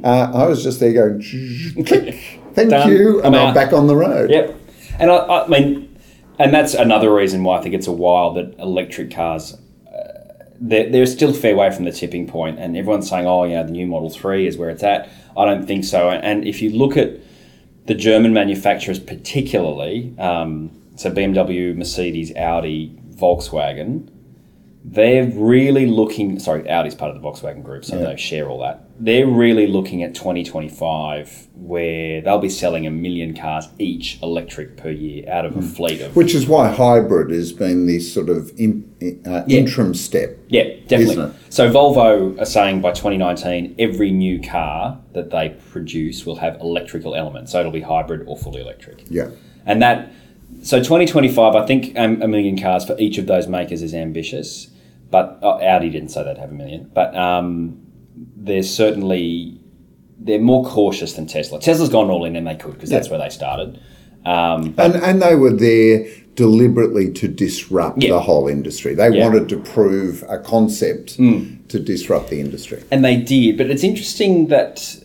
Uh, 0.04 0.32
I 0.36 0.46
was 0.48 0.62
just 0.64 0.80
there 0.80 0.94
going, 0.94 1.22
click, 1.88 2.14
thank 2.54 2.68
Mm. 2.68 2.70
Done. 2.70 2.90
you, 2.92 3.22
and 3.24 3.36
I'm 3.36 3.48
I'm 3.48 3.54
back 3.56 3.74
on 3.74 3.88
the 3.88 3.96
road. 3.96 4.30
Yep. 4.30 4.60
And 5.00 5.12
I, 5.12 5.18
I 5.44 5.48
mean, 5.48 5.98
and 6.40 6.54
that's 6.54 6.74
another 6.74 7.14
reason 7.14 7.44
why 7.44 7.60
I 7.60 7.62
think 7.62 7.76
it's 7.76 7.88
a 7.88 7.92
while 7.92 8.34
that 8.34 8.58
electric 8.60 9.12
cars. 9.12 9.58
uh, 9.88 10.44
They're, 10.60 10.90
they're 10.90 11.06
still 11.06 11.32
a 11.32 11.34
fair 11.34 11.56
way 11.56 11.72
from 11.72 11.86
the 11.86 11.92
tipping 11.92 12.28
point, 12.28 12.60
and 12.60 12.76
everyone's 12.78 13.10
saying, 13.10 13.28
"Oh, 13.28 13.44
yeah, 13.44 13.64
the 13.64 13.72
new 13.72 13.88
Model 13.88 14.10
Three 14.10 14.48
is 14.48 14.58
where 14.58 14.70
it's 14.70 14.84
at." 14.84 15.10
I 15.38 15.46
don't 15.46 15.66
think 15.66 15.84
so. 15.84 16.10
And 16.10 16.46
if 16.48 16.62
you 16.62 16.70
look 16.72 16.96
at 16.98 17.12
the 17.86 17.96
German 17.96 18.34
manufacturers, 18.34 19.00
particularly, 19.00 20.14
um, 20.20 20.72
so 20.96 21.10
BMW, 21.12 21.76
Mercedes, 21.76 22.32
Audi, 22.36 22.96
Volkswagen, 23.16 24.10
they're 24.86 25.26
really 25.26 25.86
looking. 25.86 26.40
Sorry, 26.40 26.70
Audi's 26.70 26.94
part 26.96 27.16
of 27.16 27.22
the 27.22 27.26
Volkswagen 27.28 27.64
group, 27.64 27.86
so 27.86 27.98
Yeah. 27.98 28.10
they 28.10 28.18
share 28.18 28.50
all 28.50 28.60
that. 28.60 28.82
They're 29.00 29.26
really 29.28 29.66
looking 29.66 30.04
at 30.04 30.14
2025, 30.14 31.48
where 31.56 32.22
they'll 32.22 32.38
be 32.40 32.50
selling 32.50 32.86
a 32.86 32.92
million 32.92 33.34
cars 33.34 33.68
each 33.80 34.20
electric 34.22 34.76
per 34.78 34.90
year 34.92 35.24
out 35.30 35.46
of 35.46 35.56
a 35.58 35.62
fleet 35.62 36.02
of. 36.02 36.16
Which 36.16 36.36
is 36.36 36.48
why 36.48 36.68
hybrid 36.70 37.32
has 37.32 37.52
been 37.54 37.86
the 37.88 38.00
sort 38.00 38.30
of 38.30 38.52
in, 38.58 38.84
uh, 39.26 39.44
Yeah. 39.48 39.60
interim 39.60 39.94
step. 39.94 40.38
Yeah, 40.50 40.66
definitely. 40.88 41.32
So 41.50 41.70
Volvo 41.72 42.40
are 42.40 42.46
saying 42.46 42.82
by 42.82 42.92
2019, 42.92 43.76
every 43.80 44.12
new 44.12 44.40
car 44.40 45.00
that 45.14 45.32
they 45.32 45.54
produce 45.72 46.26
will 46.26 46.36
have 46.38 46.60
electrical 46.62 47.16
elements. 47.16 47.52
So 47.54 47.60
it'll 47.60 47.72
be 47.72 47.82
hybrid 47.82 48.24
or 48.28 48.38
fully 48.38 48.62
electric. 48.62 49.04
Yeah. 49.10 49.28
And 49.66 49.82
that, 49.82 50.12
so 50.62 50.80
2025, 50.84 51.56
I 51.56 51.66
think 51.66 51.94
a 51.98 52.08
million 52.28 52.58
cars 52.58 52.84
for 52.86 52.96
each 53.00 53.18
of 53.18 53.28
those 53.28 53.48
makers 53.48 53.82
is 53.82 53.94
ambitious. 53.94 54.68
But 55.14 55.38
uh, 55.44 55.60
Audi 55.62 55.92
didn't 55.92 56.10
say 56.10 56.24
they'd 56.24 56.40
have 56.40 56.50
a 56.50 56.56
million. 56.56 56.90
But 56.92 57.16
um, 57.16 57.78
there's 58.36 58.68
certainly, 58.68 59.60
they're 60.18 60.40
more 60.42 60.66
cautious 60.66 61.14
than 61.14 61.28
Tesla. 61.28 61.60
Tesla's 61.60 61.90
gone 61.90 62.10
all 62.10 62.26
in 62.26 62.36
and 62.36 62.48
they 62.48 62.56
could 62.56 62.74
because 62.74 62.90
that's 62.90 63.12
where 63.12 63.20
they 63.20 63.30
started. 63.30 63.80
Um, 64.26 64.74
And, 64.80 64.96
and 64.96 65.22
they 65.22 65.36
were 65.36 65.54
there 65.54 66.08
deliberately 66.34 67.12
to 67.12 67.28
disrupt 67.28 68.02
Yeah. 68.02 68.14
the 68.14 68.22
whole 68.22 68.48
industry. 68.48 68.96
They 68.96 69.10
Yeah. 69.16 69.26
Wanted 69.28 69.50
to 69.50 69.58
prove 69.58 70.24
a 70.28 70.40
concept 70.40 71.18
to 71.18 71.80
disrupt 71.80 72.32
the 72.32 72.40
industry. 72.40 72.82
and 72.90 73.06
they 73.06 73.16
did. 73.18 73.56
But 73.60 73.70
it's 73.70 73.84
interesting 73.84 74.48
that 74.48 74.96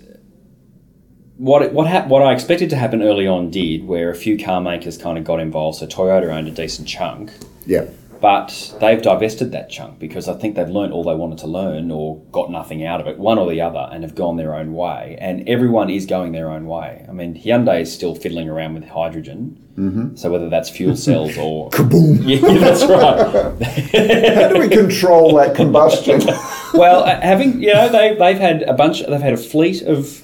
what 1.37 1.61
it, 1.61 1.75
what 1.75 1.87
hap- 1.87 2.09
what 2.09 2.23
I 2.23 2.33
expected 2.33 2.71
to 2.71 2.77
happen 2.77 3.03
early 3.03 3.27
on 3.27 3.51
did, 3.51 3.87
where 3.87 4.09
a 4.11 4.15
few 4.15 4.39
car 4.39 4.63
makers 4.63 4.97
kind 4.97 5.19
of 5.19 5.25
got 5.25 5.39
involved. 5.39 5.77
So 5.81 5.87
Toyota 5.87 6.29
owned 6.35 6.49
a 6.49 6.51
decent 6.51 6.89
chunk, 6.89 7.31
Yeah. 7.67 7.85
But 8.21 8.75
they've 8.81 9.01
divested 9.01 9.53
that 9.53 9.71
chunk 9.71 9.99
because 9.99 10.29
I 10.29 10.35
think 10.35 10.57
they've 10.57 10.69
learnt 10.69 10.93
all 10.93 11.05
they 11.05 11.15
wanted 11.15 11.39
to 11.39 11.47
learn 11.47 11.91
or 11.91 12.19
got 12.33 12.51
nothing 12.51 12.85
out 12.85 13.01
of 13.01 13.07
it, 13.07 13.19
one 13.19 13.39
or 13.39 13.49
the 13.49 13.61
other, 13.61 13.89
and 13.93 14.03
have 14.03 14.15
gone 14.15 14.37
their 14.37 14.55
own 14.55 14.75
way. 14.75 15.17
And 15.21 15.49
everyone 15.49 15.89
is 15.89 16.05
going 16.07 16.33
their 16.33 16.51
own 16.51 16.67
way. 16.67 17.07
I 17.09 17.13
mean, 17.13 17.35
Hyundai 17.35 17.83
is 17.83 17.93
still 17.93 18.15
fiddling 18.15 18.49
around 18.49 18.75
with 18.75 18.89
hydrogen. 18.89 19.65
Mm-hmm. 19.77 20.17
So 20.17 20.33
whether 20.33 20.49
that's 20.49 20.69
fuel 20.69 20.97
cells 20.97 21.39
or 21.39 21.71
Kaboom! 21.71 22.21
yeah, 22.25 22.59
that's 22.59 22.85
right. 22.85 24.35
How 24.35 24.49
do 24.49 24.59
we 24.59 24.69
control 24.69 25.37
that 25.37 25.55
combustion? 25.55 26.21
well, 26.75 27.05
uh, 27.05 27.21
having 27.21 27.63
you 27.63 27.73
know 27.73 27.89
they 27.89 28.15
they've 28.15 28.39
had 28.39 28.63
a 28.63 28.75
bunch. 28.75 29.07
They've 29.07 29.21
had 29.21 29.35
a 29.35 29.37
fleet 29.37 29.83
of 29.83 30.23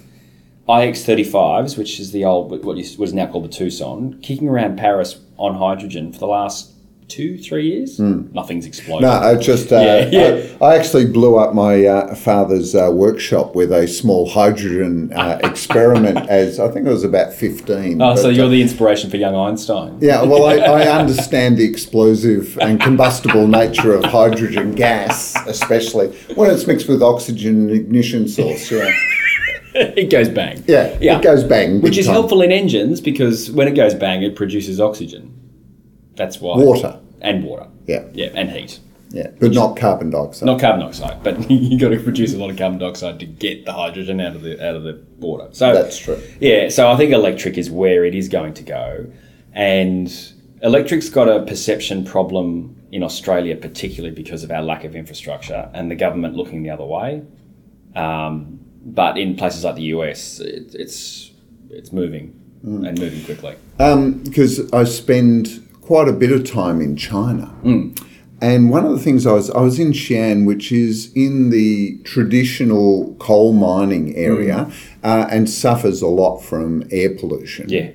iX35s, 0.69 1.79
which 1.79 2.01
is 2.01 2.11
the 2.11 2.25
old 2.25 2.65
what 2.65 2.77
is 2.79 3.15
now 3.15 3.27
called 3.27 3.45
the 3.45 3.49
Tucson, 3.49 4.19
kicking 4.23 4.49
around 4.49 4.77
Paris 4.77 5.21
on 5.37 5.55
hydrogen 5.55 6.13
for 6.13 6.19
the 6.19 6.27
last 6.27 6.74
two 7.09 7.39
three 7.39 7.67
years. 7.69 7.99
Nothing's 8.01 8.67
exploded. 8.67 9.03
No, 9.03 9.11
I 9.13 9.37
just 9.37 9.73
uh, 9.73 9.77
Yeah, 9.81 10.09
yeah. 10.11 10.57
I, 10.61 10.65
I 10.65 10.77
actually 10.77 11.07
blew 11.07 11.37
up 11.37 11.55
my 11.55 11.85
uh, 11.87 12.15
father's 12.15 12.75
uh, 12.75 12.91
workshop 12.93 13.55
with 13.55 13.73
a 13.73 13.87
small 13.87 14.29
hydrogen 14.29 15.13
uh, 15.13 15.39
experiment. 15.45 16.19
As 16.29 16.59
I 16.59 16.69
think 16.69 16.87
I 16.87 16.91
was 16.91 17.05
about 17.05 17.33
fifteen. 17.33 18.01
Oh, 18.03 18.17
so 18.17 18.29
you're 18.29 18.47
uh, 18.47 18.49
the 18.49 18.63
inspiration 18.63 19.11
for 19.11 19.17
young 19.17 19.35
Einstein. 19.35 19.99
Yeah, 20.01 20.23
well, 20.23 20.45
I, 20.47 20.55
I 20.83 20.99
understand 20.99 21.57
the 21.59 21.65
explosive 21.65 22.59
and 22.59 22.81
combustible 22.81 23.47
nature 23.47 23.95
of 23.95 24.05
hydrogen 24.05 24.75
gas, 24.75 25.37
especially 25.47 26.09
when 26.35 26.51
it's 26.51 26.67
mixed 26.67 26.89
with 26.89 27.03
oxygen 27.03 27.69
and 27.69 27.71
ignition 27.71 28.29
source. 28.29 28.71
Yeah, 28.71 28.91
it 29.75 30.11
goes 30.11 30.29
bang. 30.29 30.63
yeah, 30.67 30.97
Yeah. 31.01 31.19
it 31.19 31.23
goes 31.23 31.45
bang. 31.45 31.81
Which 31.81 31.99
is 31.99 32.07
time. 32.07 32.15
helpful 32.15 32.43
in 32.43 32.53
engines 32.53 33.01
because 33.01 33.51
when 33.51 33.67
it 33.69 33.75
goes 33.75 33.95
bang, 33.95 34.23
it 34.23 34.37
produces 34.37 34.81
oxygen. 34.81 35.44
That's 36.17 36.41
why. 36.41 36.57
Water. 36.57 36.99
and 37.21 37.45
water. 37.45 37.67
Yeah, 37.87 38.05
Yeah, 38.13 38.31
and 38.35 38.51
heat. 38.51 38.81
yeah, 39.11 39.29
but 39.41 39.53
not 39.53 39.77
carbon 39.77 40.11
dioxide. 40.11 40.47
Not 40.47 40.61
carbon 40.61 40.81
dioxide, 40.81 41.23
but 41.23 41.51
you 41.51 41.79
got 41.79 41.91
to 41.91 42.01
produce 42.01 42.35
a 42.35 42.39
lot 42.39 42.51
of 42.51 42.57
carbon 42.57 42.79
dioxide 42.79 43.19
to 43.21 43.27
get 43.27 43.65
the 43.65 43.73
hydrogen 43.73 44.21
out 44.21 44.35
of 44.37 44.43
the 44.43 44.55
out 44.67 44.77
of 44.77 44.83
the 44.85 45.03
water. 45.19 45.49
So 45.53 45.73
That's 45.75 45.99
true. 45.99 46.21
Yeah, 46.41 46.69
so 46.69 46.91
I 46.91 46.97
think 46.97 47.13
electric 47.13 47.59
is 47.59 47.71
where 47.71 48.05
it 48.05 48.15
is 48.15 48.29
going 48.29 48.55
to 48.55 48.63
go, 48.63 49.07
and 49.53 50.13
electric's 50.63 51.09
got 51.09 51.29
a 51.29 51.43
perception 51.45 52.05
problem 52.05 52.77
in 52.93 53.03
Australia, 53.03 53.57
particularly 53.57 54.15
because 54.15 54.45
of 54.45 54.51
our 54.51 54.63
lack 54.63 54.85
of 54.85 54.95
infrastructure 54.95 55.69
and 55.75 55.91
the 55.91 55.97
government 55.97 56.37
looking 56.37 56.63
the 56.63 56.71
other 56.71 56.85
way. 56.85 57.23
Um, 57.97 58.61
but 58.85 59.17
in 59.19 59.35
places 59.37 59.65
like 59.65 59.75
the 59.77 59.83
US, 59.97 60.41
it, 60.41 60.75
it's 60.75 61.33
it's 61.71 61.93
moving 61.93 62.41
and 62.63 62.99
moving 62.99 63.23
quickly. 63.25 63.57
because 63.77 64.73
I 64.73 64.85
spend 64.85 65.64
quite 65.87 66.09
a 66.09 66.13
bit 66.13 66.33
of 66.33 66.45
time 66.51 66.81
in 66.81 66.97
China. 66.97 67.55
Mm. 67.63 68.01
And 68.41 68.69
one 68.71 68.85
of 68.85 68.93
the 68.93 68.99
things 68.99 69.27
I 69.27 69.33
was 69.33 69.51
I 69.51 69.61
was 69.61 69.79
in 69.79 69.93
Xi'an, 69.93 70.45
which 70.47 70.73
is 70.73 71.13
in 71.15 71.51
the 71.51 71.99
traditional 72.05 73.15
coal 73.19 73.53
mining 73.53 74.15
area, 74.17 74.71
uh, 75.03 75.27
and 75.31 75.49
suffers 75.49 76.03
a 76.03 76.09
lot 76.09 76.39
from 76.41 76.83
air 76.91 77.11
pollution. 77.15 77.67
Mm. 77.69 77.71
Yeah, 77.73 77.91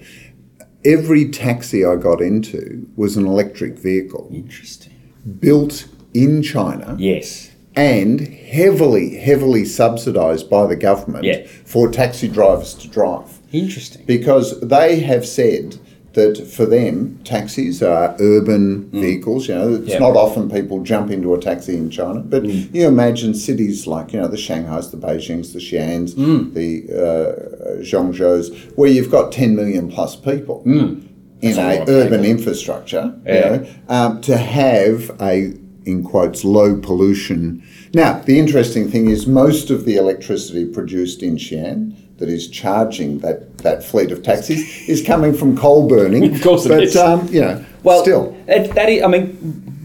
Every 0.85 1.27
taxi 1.29 1.83
I 1.85 1.97
got 1.97 2.21
into 2.21 2.87
was 2.95 3.17
an 3.17 3.25
electric 3.25 3.77
vehicle 3.77 4.29
interesting. 4.33 4.93
built 5.39 5.87
in 6.13 6.41
China 6.41 6.95
Yes, 6.97 7.51
and 7.75 8.21
heavily, 8.21 9.17
heavily 9.17 9.65
subsidised 9.65 10.49
by 10.49 10.65
the 10.67 10.75
government 10.77 11.25
Yeah. 11.25 11.45
for 11.65 11.91
taxi 11.91 12.27
drivers 12.27 12.73
to 12.75 12.87
drive 12.87 13.39
interesting. 13.51 14.03
because 14.05 14.59
they 14.61 15.01
have 15.01 15.25
said 15.27 15.77
that 16.13 16.35
for 16.47 16.65
them 16.65 17.19
taxis 17.23 17.83
are 17.83 18.15
urban 18.19 18.89
vehicles 18.91 19.47
you 19.47 19.55
know 19.55 19.73
it's 19.75 19.83
Mm. 19.85 19.87
Yeah. 19.89 19.97
Mm. 19.97 19.99
not 19.99 20.15
often 20.15 20.49
people 20.49 20.81
jump 20.83 21.11
into 21.11 21.33
a 21.35 21.39
taxi 21.39 21.75
in 21.77 21.89
china 21.89 22.19
but 22.21 22.43
you 22.45 22.87
imagine 22.87 23.33
cities 23.33 23.85
like 23.85 24.11
you 24.13 24.19
know 24.19 24.27
the 24.27 24.37
shanghais 24.37 24.89
the 24.91 24.97
beijings 24.97 25.53
the 25.53 25.59
xi'ans 25.59 26.15
Mm. 26.15 26.53
the 26.53 26.69
uh, 27.07 27.81
zhengzhous 27.83 28.45
where 28.75 28.89
you've 28.89 29.11
got 29.11 29.31
10 29.31 29.55
million 29.55 29.89
plus 29.89 30.15
people 30.15 30.61
in 30.65 30.71
Mm. 30.73 31.03
That's 31.41 31.57
a 31.57 31.61
a 31.61 31.95
urban 31.99 32.19
people. 32.21 32.25
infrastructure 32.37 33.13
Yeah. 33.25 33.33
you 33.35 33.41
know, 33.61 33.65
um, 33.87 34.21
to 34.21 34.35
have 34.37 35.11
a 35.21 35.53
in 35.85 36.03
quotes 36.03 36.43
low 36.43 36.75
pollution 36.75 37.61
now 37.93 38.21
the 38.25 38.37
interesting 38.37 38.89
thing 38.91 39.09
is 39.09 39.25
most 39.25 39.69
of 39.71 39.85
the 39.85 39.95
electricity 39.95 40.65
produced 40.65 41.23
in 41.23 41.37
Xi'an 41.37 41.93
that 42.19 42.29
is 42.29 42.47
charging 42.49 43.19
that, 43.19 43.57
that 43.59 43.83
fleet 43.83 44.11
of 44.11 44.21
taxis 44.23 44.87
is 44.87 45.01
coming 45.05 45.33
from 45.33 45.57
coal 45.57 45.87
burning 45.87 46.35
Of 46.35 46.41
course 46.41 46.65
it 46.65 46.69
but 46.69 46.83
is. 46.83 46.95
um, 46.95 47.27
you 47.29 47.41
know 47.41 47.65
Well, 47.83 48.01
still 48.03 48.37
it, 48.47 48.73
that 48.75 48.89
is, 48.89 49.03
I 49.03 49.07
mean, 49.07 49.37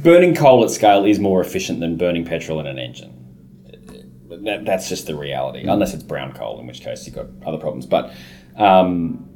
burning 0.02 0.34
coal 0.34 0.64
at 0.64 0.70
scale 0.70 1.04
is 1.04 1.18
more 1.18 1.40
efficient 1.40 1.80
than 1.80 1.96
burning 1.96 2.24
petrol 2.24 2.60
in 2.60 2.66
an 2.66 2.78
engine. 2.78 3.12
That, 4.44 4.66
that's 4.66 4.88
just 4.90 5.06
the 5.06 5.14
reality, 5.14 5.62
unless 5.66 5.94
it's 5.94 6.02
brown 6.02 6.32
coal, 6.32 6.60
in 6.60 6.66
which 6.66 6.82
case 6.82 7.06
you've 7.06 7.14
got 7.14 7.26
other 7.46 7.56
problems. 7.56 7.86
But 7.86 8.12
um, 8.56 9.26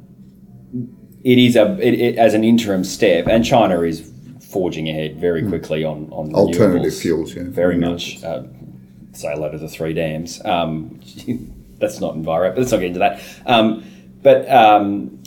it 1.23 1.37
is 1.39 1.55
a 1.55 1.79
it, 1.79 1.93
it, 1.93 2.17
as 2.17 2.33
an 2.35 2.43
interim 2.43 2.83
step, 2.83 3.27
and 3.27 3.43
China 3.43 3.81
is 3.81 4.11
forging 4.51 4.87
ahead 4.89 5.17
very 5.19 5.47
quickly 5.47 5.83
on 5.83 6.09
on 6.11 6.35
Alternative 6.35 6.93
fuels, 6.93 7.33
yeah. 7.33 7.43
very 7.47 7.75
Renewables. 7.75 8.21
much. 8.21 8.23
Uh, 8.23 8.43
say 9.13 9.31
hello 9.33 9.49
to 9.51 9.57
the 9.57 9.69
three 9.69 9.93
dams. 9.93 10.43
Um, 10.45 10.99
that's 11.79 11.99
not 11.99 12.15
enviro, 12.15 12.49
but 12.49 12.57
let's 12.57 12.71
not 12.71 12.79
get 12.79 12.87
into 12.87 12.99
that. 12.99 13.21
Um, 13.45 13.83
but 14.21 14.49
um, 14.49 15.21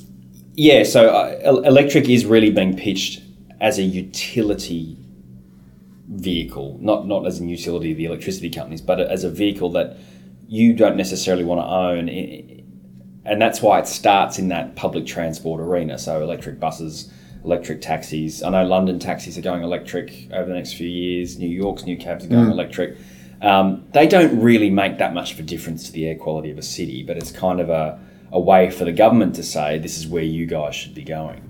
yeah, 0.54 0.84
so 0.84 1.08
uh, 1.08 1.62
electric 1.64 2.08
is 2.08 2.26
really 2.26 2.50
being 2.50 2.76
pitched 2.76 3.22
as 3.60 3.78
a 3.78 3.82
utility 3.82 4.98
vehicle, 6.08 6.78
not 6.80 7.06
not 7.06 7.26
as 7.26 7.40
a 7.40 7.44
utility 7.44 7.92
of 7.92 7.96
the 7.96 8.04
electricity 8.04 8.50
companies, 8.50 8.82
but 8.82 9.00
as 9.00 9.24
a 9.24 9.30
vehicle 9.30 9.70
that 9.70 9.96
you 10.48 10.74
don't 10.74 10.96
necessarily 10.96 11.44
want 11.44 11.60
to 11.60 11.66
own. 11.66 12.08
And 13.24 13.40
that's 13.40 13.62
why 13.62 13.78
it 13.78 13.86
starts 13.86 14.38
in 14.38 14.48
that 14.48 14.74
public 14.74 15.06
transport 15.06 15.60
arena. 15.60 15.96
So 15.96 16.22
electric 16.22 16.58
buses, 16.58 17.10
electric 17.44 17.80
taxis. 17.80 18.42
I 18.42 18.50
know 18.50 18.64
London 18.64 18.98
taxis 18.98 19.38
are 19.38 19.42
going 19.42 19.62
electric 19.62 20.28
over 20.32 20.48
the 20.48 20.54
next 20.54 20.74
few 20.74 20.88
years. 20.88 21.38
New 21.38 21.48
York's 21.48 21.84
new 21.84 21.96
cabs 21.96 22.24
are 22.24 22.28
going 22.28 22.50
electric. 22.50 22.98
Um, 23.42 23.85
they 23.92 24.07
don't 24.07 24.40
really 24.40 24.70
make 24.70 24.98
that 24.98 25.12
much 25.14 25.33
of 25.35 25.38
a 25.40 25.42
difference 25.42 25.85
to 25.87 25.92
the 25.92 26.07
air 26.09 26.14
quality 26.16 26.50
of 26.50 26.59
a 26.59 26.62
city, 26.62 27.02
but 27.02 27.16
it's 27.16 27.33
kind 27.33 27.61
of 27.61 27.68
a, 27.70 27.98
a 28.31 28.38
way 28.40 28.70
for 28.70 28.85
the 28.85 28.92
government 28.92 29.35
to 29.35 29.42
say 29.42 29.78
this 29.78 29.98
is 29.98 30.07
where 30.07 30.22
you 30.22 30.46
guys 30.46 30.74
should 30.76 30.94
be 30.94 31.02
going. 31.02 31.40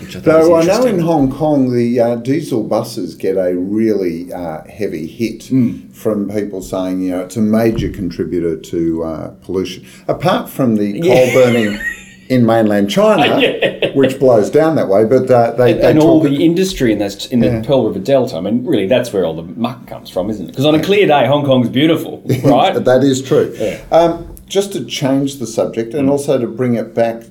Which 0.00 0.16
I 0.16 0.20
Though 0.20 0.54
I 0.56 0.64
know 0.64 0.86
in 0.86 1.00
Hong 1.00 1.30
Kong 1.32 1.72
the 1.74 2.00
uh, 2.00 2.16
diesel 2.16 2.62
buses 2.62 3.16
get 3.16 3.36
a 3.36 3.54
really 3.58 4.32
uh, 4.32 4.62
heavy 4.64 5.06
hit 5.06 5.48
Hmm. 5.48 5.88
from 5.90 6.28
people 6.30 6.62
saying 6.62 7.02
you 7.02 7.10
know 7.10 7.20
it's 7.22 7.36
a 7.36 7.42
major 7.42 7.90
contributor 7.90 8.56
to 8.56 9.04
uh, 9.04 9.28
pollution. 9.42 9.84
Apart 10.08 10.48
from 10.48 10.76
the 10.76 10.92
coal 11.00 11.10
Yeah. 11.10 11.34
burning 11.34 11.78
in 12.28 12.46
mainland 12.46 12.88
China, 12.88 13.26
Yeah. 13.40 13.81
Which 13.94 14.18
blows 14.18 14.50
down 14.50 14.76
that 14.76 14.88
way, 14.88 15.04
but 15.04 15.30
uh, 15.30 15.52
they, 15.52 15.72
they 15.74 15.90
and 15.90 15.98
all 15.98 16.20
the 16.20 16.44
industry 16.44 16.92
in 16.92 16.98
this 16.98 17.26
in 17.26 17.40
the 17.40 17.46
Yeah. 17.46 17.62
Pearl 17.62 17.86
River 17.88 17.98
Delta. 17.98 18.36
I 18.36 18.40
mean, 18.40 18.64
really, 18.64 18.86
that's 18.86 19.12
where 19.12 19.24
all 19.24 19.34
the 19.34 19.42
muck 19.42 19.86
comes 19.86 20.10
from, 20.10 20.30
isn't 20.30 20.44
it? 20.46 20.48
Because 20.48 20.64
on 20.66 20.74
a 20.74 20.82
clear 20.82 21.06
day, 21.06 21.26
Hong 21.26 21.44
Kong's 21.44 21.68
beautiful, 21.68 22.22
right? 22.44 22.72
that 22.84 23.02
is 23.02 23.22
true. 23.22 23.54
Yeah. 23.58 23.80
Um, 23.90 24.34
just 24.46 24.72
to 24.74 24.84
change 24.84 25.36
the 25.38 25.46
subject 25.46 25.94
and 25.94 26.10
also 26.10 26.38
to 26.38 26.46
bring 26.46 26.74
it 26.74 26.94
back 26.94 27.22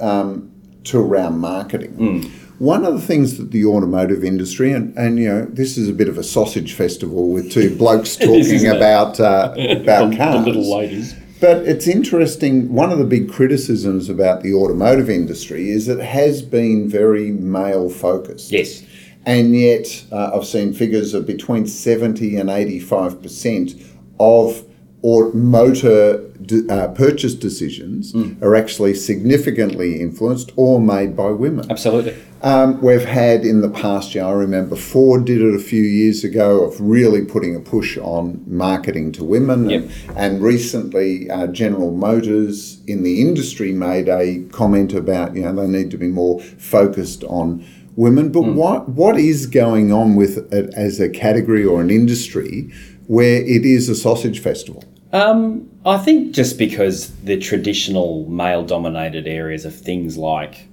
um, 0.00 0.50
to 0.84 1.00
around 1.00 1.38
marketing. 1.38 2.30
One 2.58 2.84
of 2.84 2.94
the 2.94 3.00
things 3.00 3.36
that 3.38 3.52
the 3.52 3.64
automotive 3.66 4.24
industry, 4.24 4.72
and, 4.72 4.96
and 4.98 5.18
you 5.18 5.28
know, 5.28 5.44
this 5.44 5.76
is 5.78 5.88
a 5.88 5.92
bit 5.92 6.08
of 6.08 6.18
a 6.18 6.24
sausage 6.24 6.72
festival 6.74 7.30
with 7.30 7.52
two 7.52 7.76
blokes 7.78 8.16
talking 8.16 8.66
about 8.66 9.20
uh, 9.20 9.54
about 9.58 10.16
cars. 10.16 10.44
the 10.44 10.50
little 10.50 10.76
ladies. 10.76 11.14
But 11.40 11.68
it's 11.68 11.86
interesting. 11.86 12.72
One 12.72 12.90
of 12.90 12.98
the 12.98 13.04
big 13.04 13.30
criticisms 13.30 14.08
about 14.08 14.42
the 14.42 14.54
automotive 14.54 15.08
industry 15.08 15.70
is 15.70 15.88
it 15.88 16.00
has 16.00 16.42
been 16.42 16.88
very 16.88 17.30
male 17.30 17.90
focused. 17.90 18.50
Yes. 18.50 18.84
And 19.24 19.54
yet, 19.54 20.04
uh, 20.10 20.32
I've 20.34 20.46
seen 20.46 20.72
figures 20.72 21.14
of 21.14 21.26
between 21.26 21.66
70 21.66 22.36
and 22.36 22.48
85% 22.48 23.84
of 24.18 24.64
or 25.02 25.32
motor 25.32 26.18
d- 26.44 26.68
uh, 26.68 26.88
purchase 26.88 27.34
decisions 27.34 28.14
are 28.42 28.56
actually 28.56 28.94
significantly 28.94 30.00
influenced 30.00 30.50
or 30.56 30.80
made 30.80 31.16
by 31.16 31.30
women. 31.30 31.70
Absolutely. 31.70 32.16
Um, 32.42 32.80
we've 32.80 33.04
had 33.04 33.44
in 33.44 33.60
the 33.60 33.68
past 33.68 34.14
year, 34.14 34.24
I 34.24 34.32
remember 34.32 34.76
Ford 34.76 35.24
did 35.24 35.40
it 35.40 35.54
a 35.54 35.58
few 35.58 35.82
years 35.82 36.24
ago 36.24 36.64
of 36.64 36.80
really 36.80 37.24
putting 37.24 37.54
a 37.56 37.60
push 37.60 37.98
on 37.98 38.42
marketing 38.46 39.12
to 39.12 39.24
women. 39.24 39.70
Yep. 39.70 39.82
And, 39.82 40.18
and 40.18 40.42
recently, 40.42 41.30
uh, 41.30 41.48
General 41.48 41.92
Motors 41.92 42.80
in 42.86 43.02
the 43.02 43.20
industry 43.20 43.72
made 43.72 44.08
a 44.08 44.44
comment 44.50 44.92
about, 44.92 45.34
you 45.34 45.42
know, 45.42 45.54
they 45.54 45.66
need 45.66 45.90
to 45.90 45.98
be 45.98 46.08
more 46.08 46.40
focused 46.40 47.24
on 47.24 47.64
women. 47.96 48.30
But 48.30 48.42
what 48.42 48.88
what 48.88 49.16
is 49.18 49.46
going 49.46 49.92
on 49.92 50.14
with 50.14 50.52
it 50.52 50.72
as 50.74 51.00
a 51.00 51.08
category 51.08 51.64
or 51.64 51.80
an 51.80 51.90
industry 51.90 52.72
where 53.08 53.42
it 53.42 53.64
is 53.66 53.88
a 53.88 53.94
sausage 53.94 54.40
festival? 54.40 54.84
Um, 55.12 55.68
I 55.84 55.98
think 55.98 56.32
just 56.34 56.56
because 56.58 57.10
the 57.24 57.36
traditional 57.38 58.28
male 58.28 58.62
dominated 58.64 59.26
areas 59.26 59.64
of 59.64 59.74
things 59.74 60.16
like 60.16 60.68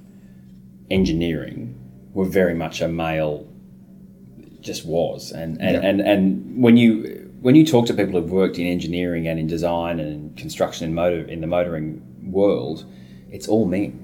engineering 0.92 1.74
were 2.14 2.26
very 2.26 2.54
much 2.54 2.82
a 2.82 2.88
male 2.88 3.48
just 4.62 4.86
was 4.86 5.32
and 5.32 5.60
and, 5.62 5.76
Yeah. 5.76 5.90
and, 5.90 6.02
and 6.02 6.62
when 6.64 6.76
you 6.78 7.32
when 7.42 7.56
you 7.56 7.66
talk 7.66 7.86
to 7.88 7.94
people 7.94 8.20
who've 8.20 8.32
worked 8.32 8.58
in 8.58 8.66
engineering 8.66 9.28
and 9.28 9.40
in 9.40 9.48
design 9.48 10.00
and 10.00 10.10
in 10.12 10.36
construction 10.36 10.86
and 10.86 10.96
motor 10.96 11.22
in 11.24 11.42
the 11.42 11.48
motoring 11.48 12.02
world, 12.24 12.86
it's 13.32 13.48
all 13.48 13.66
men. 13.66 14.02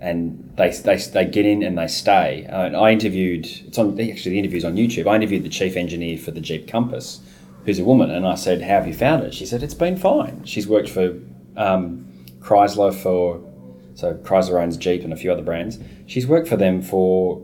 And 0.00 0.50
they, 0.56 0.70
they, 0.70 0.96
they 0.96 1.26
get 1.26 1.44
in 1.44 1.62
and 1.62 1.76
they 1.76 1.88
stay. 1.88 2.46
Uh, 2.46 2.64
and 2.64 2.74
I 2.74 2.90
interviewed, 2.92 3.44
it's 3.66 3.76
on 3.76 4.00
actually 4.00 4.30
the 4.32 4.38
interview's 4.38 4.64
on 4.64 4.76
YouTube. 4.76 5.06
I 5.06 5.14
interviewed 5.14 5.42
the 5.42 5.50
chief 5.50 5.76
engineer 5.76 6.16
for 6.16 6.30
the 6.30 6.40
Jeep 6.40 6.66
Compass, 6.66 7.20
who's 7.70 7.78
a 7.78 7.84
woman, 7.84 8.10
and 8.10 8.26
I 8.26 8.34
said, 8.34 8.62
"How 8.62 8.68
have 8.80 8.86
you 8.88 8.94
found 8.94 9.22
it?" 9.24 9.32
She 9.32 9.46
said, 9.46 9.62
"It's 9.62 9.74
been 9.74 9.96
fine." 9.96 10.42
She's 10.44 10.66
worked 10.66 10.88
for 10.88 11.14
um, 11.56 12.06
Chrysler 12.40 12.92
for, 12.92 13.40
so 13.94 14.14
Chrysler 14.14 14.60
owns 14.62 14.76
Jeep 14.76 15.04
and 15.04 15.12
a 15.12 15.16
few 15.16 15.30
other 15.32 15.42
brands. 15.42 15.78
She's 16.06 16.26
worked 16.26 16.48
for 16.48 16.56
them 16.56 16.82
for 16.82 17.40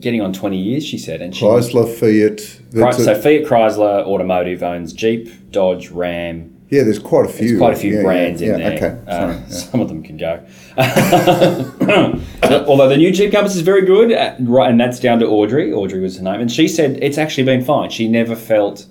getting 0.00 0.20
on 0.20 0.32
twenty 0.32 0.58
years. 0.58 0.84
She 0.84 0.98
said, 0.98 1.22
and 1.22 1.34
she 1.34 1.44
Chrysler, 1.44 1.86
Fiat. 1.88 2.60
Chry- 2.72 2.90
that's 2.90 2.98
a- 2.98 3.04
so 3.04 3.14
Fiat 3.20 3.44
Chrysler 3.44 4.04
Automotive 4.04 4.62
owns 4.62 4.92
Jeep, 4.92 5.50
Dodge, 5.52 5.90
Ram. 5.90 6.50
yeah, 6.70 6.82
there's 6.82 6.98
quite 6.98 7.26
a 7.26 7.28
few. 7.28 7.48
There's 7.48 7.58
quite 7.58 7.74
a 7.74 7.76
few 7.76 7.92
Yeah, 7.92 7.96
yeah, 7.98 8.02
brands 8.02 8.42
in 8.42 8.48
yeah, 8.48 8.56
there. 8.70 8.76
Okay, 8.76 9.00
Uh, 9.06 9.18
sorry. 9.20 9.34
yeah. 9.36 9.46
Some 9.48 9.80
of 9.80 9.88
them 9.88 10.02
can 10.02 10.16
go. 10.16 10.40
Although 12.66 12.88
the 12.88 12.96
new 12.96 13.10
Jeep 13.12 13.30
Compass 13.32 13.54
is 13.54 13.62
very 13.62 13.84
good, 13.86 14.10
uh, 14.12 14.34
right, 14.40 14.70
and 14.70 14.80
that's 14.80 14.98
down 15.00 15.18
to 15.20 15.26
Audrey. 15.26 15.72
Audrey 15.72 16.00
was 16.00 16.16
her 16.16 16.22
name, 16.24 16.40
and 16.40 16.50
she 16.50 16.66
said 16.68 16.98
it's 17.02 17.18
actually 17.18 17.44
been 17.44 17.62
fine. 17.64 17.90
She 17.90 18.08
never 18.08 18.34
felt 18.34 18.86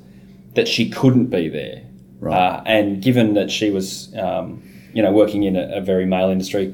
that 0.55 0.67
she 0.67 0.89
couldn't 0.89 1.27
be 1.27 1.49
there. 1.49 1.83
Right. 2.19 2.35
Uh, 2.35 2.63
and 2.65 3.01
given 3.01 3.33
that 3.33 3.51
she 3.51 3.69
was, 3.69 4.15
um, 4.15 4.63
you 4.93 5.01
know, 5.03 5.11
working 5.11 5.43
in 5.43 5.55
a, 5.55 5.77
a 5.77 5.81
very 5.81 6.05
male 6.05 6.29
industry, 6.29 6.73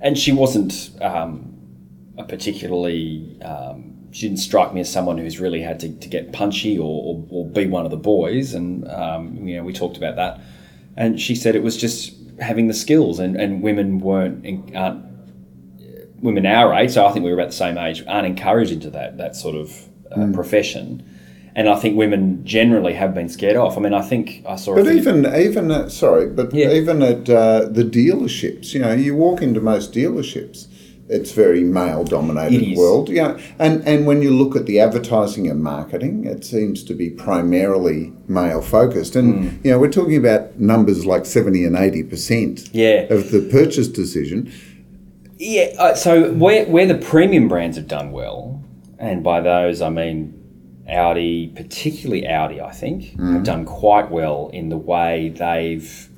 and 0.00 0.18
she 0.18 0.32
wasn't 0.32 0.90
um, 1.00 1.56
a 2.18 2.24
particularly, 2.24 3.40
um, 3.42 4.08
she 4.10 4.26
didn't 4.26 4.40
strike 4.40 4.74
me 4.74 4.80
as 4.80 4.90
someone 4.90 5.18
who's 5.18 5.38
really 5.38 5.60
had 5.60 5.78
to, 5.80 5.92
to 5.98 6.08
get 6.08 6.32
punchy 6.32 6.78
or, 6.78 6.84
or, 6.84 7.26
or 7.30 7.48
be 7.48 7.66
one 7.66 7.84
of 7.84 7.90
the 7.90 7.96
boys. 7.96 8.54
And, 8.54 8.88
um, 8.90 9.46
you 9.46 9.56
know, 9.56 9.64
we 9.64 9.72
talked 9.72 9.96
about 9.96 10.16
that. 10.16 10.40
And 10.96 11.20
she 11.20 11.34
said 11.34 11.54
it 11.54 11.62
was 11.62 11.76
just 11.76 12.14
having 12.40 12.66
the 12.66 12.74
skills, 12.74 13.20
and, 13.20 13.36
and 13.36 13.62
women 13.62 14.00
weren't, 14.00 14.44
aren't, 14.74 15.04
women 16.20 16.46
our 16.46 16.74
age, 16.74 16.92
so 16.92 17.06
I 17.06 17.12
think 17.12 17.24
we 17.24 17.30
were 17.30 17.38
about 17.38 17.50
the 17.50 17.56
same 17.56 17.78
age, 17.78 18.02
aren't 18.08 18.26
encouraged 18.26 18.72
into 18.72 18.90
that, 18.90 19.18
that 19.18 19.36
sort 19.36 19.54
of 19.54 19.88
uh, 20.10 20.32
profession. 20.32 21.02
And 21.56 21.68
I 21.68 21.76
think 21.76 21.96
women 21.96 22.44
generally 22.44 22.94
have 22.94 23.14
been 23.14 23.28
scared 23.28 23.56
off. 23.56 23.78
I 23.78 23.80
mean, 23.80 23.94
I 23.94 24.02
think 24.02 24.42
I 24.48 24.56
saw. 24.56 24.72
a 24.72 24.82
But 24.82 24.92
even 24.92 25.24
even 25.26 25.70
at, 25.70 25.92
sorry, 25.92 26.26
but 26.28 26.52
Yeah. 26.52 26.72
even 26.72 27.00
at 27.02 27.30
uh, 27.30 27.66
the 27.70 27.84
dealerships, 27.84 28.74
you 28.74 28.80
know, 28.80 28.92
you 28.92 29.14
walk 29.14 29.40
into 29.40 29.60
most 29.60 29.92
dealerships, 29.92 30.66
it's 31.08 31.30
very 31.32 31.62
male 31.62 32.02
dominated 32.02 32.76
world. 32.76 33.08
Yeah, 33.08 33.38
and 33.60 33.86
and 33.86 34.04
when 34.04 34.20
you 34.20 34.30
look 34.30 34.56
at 34.56 34.66
the 34.66 34.80
advertising 34.80 35.48
and 35.48 35.62
marketing, 35.62 36.24
it 36.24 36.44
seems 36.44 36.82
to 36.84 36.94
be 36.94 37.08
primarily 37.10 38.12
male 38.26 38.60
focused. 38.60 39.14
And 39.14 39.28
Hmm. 39.34 39.56
you 39.62 39.70
know, 39.70 39.78
we're 39.78 39.92
talking 39.92 40.16
about 40.16 40.58
numbers 40.58 41.06
like 41.06 41.24
seventy 41.24 41.64
and 41.64 41.76
eighty 41.76 42.02
percent 42.02 42.68
Yeah. 42.72 43.06
of 43.10 43.30
the 43.30 43.40
purchase 43.40 43.86
decision. 43.86 44.50
Yeah, 45.38 45.66
uh, 45.78 45.94
so 45.94 46.32
where, 46.32 46.64
where 46.66 46.86
the 46.86 46.94
premium 46.94 47.48
brands 47.48 47.76
have 47.76 47.86
done 47.88 48.10
well, 48.12 48.60
and 48.98 49.22
by 49.22 49.40
those 49.40 49.80
I 49.82 49.90
mean 49.90 50.34
Audi, 50.88 51.48
particularly 51.48 52.26
Audi, 52.26 52.60
I 52.60 52.70
think, 52.72 53.18
have 53.20 53.42
done 53.44 53.64
quite 53.64 54.10
well 54.10 54.50
in 54.52 54.68
the 54.68 54.76
way 54.76 55.30
they've 55.30 56.08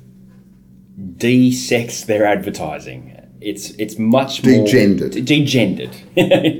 de-sexed 1.17 2.07
their 2.07 2.25
advertising. 2.25 3.13
It's 3.39 3.69
it's 3.71 3.99
much 3.99 4.43
more 4.43 4.65
Degendered. 4.65 5.11
degendered, 5.13 5.93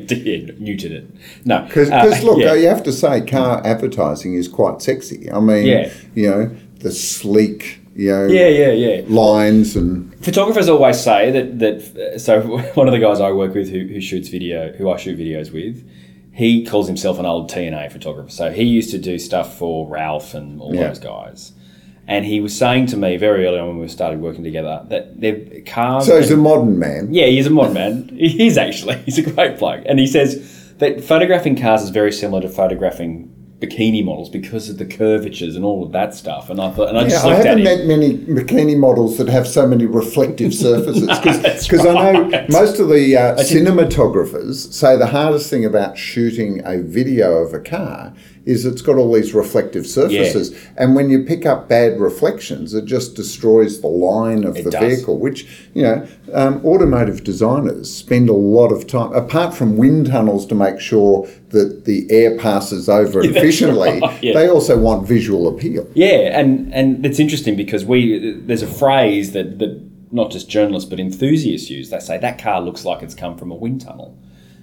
De- 0.08 0.54
neutered 0.60 0.92
it. 0.92 1.06
No, 1.44 1.64
Because 1.64 1.90
uh, 1.90 2.20
look, 2.24 2.38
yeah. 2.40 2.54
you 2.54 2.68
have 2.68 2.84
to 2.84 2.92
say, 2.94 3.22
car 3.22 3.66
advertising 3.66 4.36
is 4.36 4.48
quite 4.48 4.82
sexy. 4.84 5.30
I 5.32 5.40
mean, 5.40 5.66
Yeah. 5.66 5.92
you 6.14 6.30
know, 6.30 6.52
the 6.80 6.92
sleek, 6.92 7.80
you 7.96 8.12
know, 8.12 8.28
yeah, 8.28 8.48
yeah, 8.48 8.72
yeah. 8.72 9.02
lines 9.08 9.76
and 9.76 10.14
Photographers 10.24 10.70
always 10.70 11.00
say 11.00 11.32
that 11.32 11.58
that 11.58 11.98
uh, 12.16 12.20
so 12.20 12.42
one 12.76 12.88
of 12.88 12.94
the 12.94 13.00
guys 13.00 13.20
I 13.22 13.32
work 13.32 13.56
with 13.56 13.70
who, 13.72 13.80
who 13.88 14.00
shoots 14.00 14.30
video, 14.30 14.72
who 14.74 14.92
I 14.92 14.98
shoot 14.98 15.18
videos 15.18 15.52
with, 15.52 15.84
he 16.38 16.64
calls 16.64 16.86
himself 16.88 17.18
an 17.18 17.26
old 17.26 17.50
TNA 17.50 17.92
photographer. 17.92 18.30
So 18.30 18.52
he 18.52 18.64
used 18.64 18.92
to 18.92 19.00
do 19.00 19.18
stuff 19.18 19.58
for 19.58 19.88
Ralph 19.88 20.36
and 20.36 20.62
all 20.62 20.74
Yeah. 20.76 20.90
those 20.90 21.00
guys. 21.00 21.52
And 22.08 22.26
he 22.26 22.40
was 22.40 22.56
saying 22.56 22.86
to 22.88 22.98
me 22.98 23.18
very 23.18 23.46
early 23.46 23.58
on 23.60 23.68
when 23.70 23.80
we 23.80 23.88
started 23.88 24.22
working 24.22 24.44
together 24.44 24.86
that 24.90 25.20
their 25.20 25.38
cars. 25.66 26.06
so 26.06 26.20
he's 26.20 26.30
a 26.32 26.38
modern 26.38 26.78
man. 26.78 27.10
yeah, 27.12 27.26
he's 27.26 27.48
a 27.48 27.50
mod 27.50 27.74
man. 27.74 28.10
He 28.18 28.46
is 28.48 28.58
actually. 28.58 28.98
He's 29.06 29.18
a 29.18 29.24
great 29.24 29.58
bloke. 29.58 29.84
And 29.88 29.98
he 30.00 30.06
says 30.08 30.74
that 30.78 31.04
photographing 31.04 31.56
cars 31.56 31.82
is 31.82 31.90
very 31.90 32.12
similar 32.12 32.42
to 32.44 32.50
photographing 32.50 33.34
bikini 33.60 34.04
models 34.06 34.30
because 34.30 34.70
of 34.70 34.78
the 34.78 34.86
curvatures 34.86 35.56
and 35.56 35.66
all 35.66 35.84
of 35.84 35.92
that 35.92 36.14
stuff. 36.14 36.50
And 36.50 36.62
I 36.62 36.70
thought, 36.72 36.90
and 36.90 36.98
I 36.98 37.08
just 37.08 37.26
I 37.26 37.30
looked 37.30 37.40
at 37.40 37.58
haven't 37.58 37.66
him. 37.66 37.88
met 37.88 37.88
many 37.88 38.18
bikini 38.18 38.78
models 38.78 39.18
that 39.18 39.28
have 39.30 39.48
so 39.48 39.68
many 39.68 39.86
reflective 39.86 40.54
surfaces 40.68 41.08
because 41.68 41.86
I 41.86 41.94
know 41.94 42.46
most 42.50 42.80
of 42.80 42.90
the 42.90 43.18
uh, 43.18 43.36
cinematographers 43.38 44.72
say 44.72 44.96
the 44.98 45.08
hardest 45.08 45.50
thing 45.50 45.66
about 45.66 45.98
shooting 45.98 46.62
a 46.66 46.82
video 46.82 47.38
of 47.38 47.54
a 47.54 47.60
car 47.60 48.14
is 48.48 48.66
it's 48.66 48.82
got 48.82 48.96
all 48.96 49.12
these 49.14 49.34
reflective 49.34 49.86
surfaces, 49.86 50.56
and 50.78 50.96
when 50.96 51.10
you 51.10 51.24
pick 51.24 51.46
up 51.46 51.68
bad 51.68 52.00
reflections, 52.00 52.74
it 52.74 52.86
just 52.86 53.16
destroys 53.16 53.82
the 53.82 53.88
line 53.88 54.44
of 54.44 54.56
It 54.58 54.64
the 54.64 54.72
does. 54.72 54.82
vehicle. 54.96 55.18
Which 55.20 55.46
you 55.74 55.84
know, 55.84 56.08
um, 56.34 56.66
automotive 56.66 57.24
designers 57.24 57.94
spend 57.94 58.30
a 58.30 58.34
lot 58.34 58.72
of 58.72 58.88
time, 58.88 59.12
apart 59.14 59.54
from 59.54 59.78
wind 59.78 60.08
tunnels, 60.08 60.46
to 60.48 60.56
make 60.56 60.80
sure 60.80 61.28
that 61.50 61.86
the 61.86 62.08
air 62.10 62.38
passes 62.38 62.88
over 62.90 63.22
that's 63.24 63.36
efficiently. 63.36 64.00
right, 64.00 64.24
yeah. 64.24 64.34
They 64.34 64.48
also 64.50 64.78
want 64.78 65.08
visual 65.08 65.48
appeal. 65.48 65.88
Yeah, 65.94 66.40
and 66.40 66.74
and 66.74 67.06
it's 67.06 67.20
interesting 67.20 67.56
because 67.58 67.86
we 67.86 68.32
there's 68.48 68.64
a 68.64 68.68
phrase 68.68 69.34
that 69.34 69.60
that 69.60 69.84
not 70.12 70.32
just 70.32 70.50
journalists 70.50 70.90
but 70.90 71.00
enthusiasts 71.02 71.70
use. 71.70 71.90
They 71.90 72.00
say 72.00 72.18
that 72.18 72.42
car 72.42 72.62
looks 72.62 72.86
like 72.86 73.04
it's 73.04 73.14
come 73.14 73.38
from 73.38 73.52
a 73.52 73.56
wind 73.56 73.82
tunnel, 73.82 74.18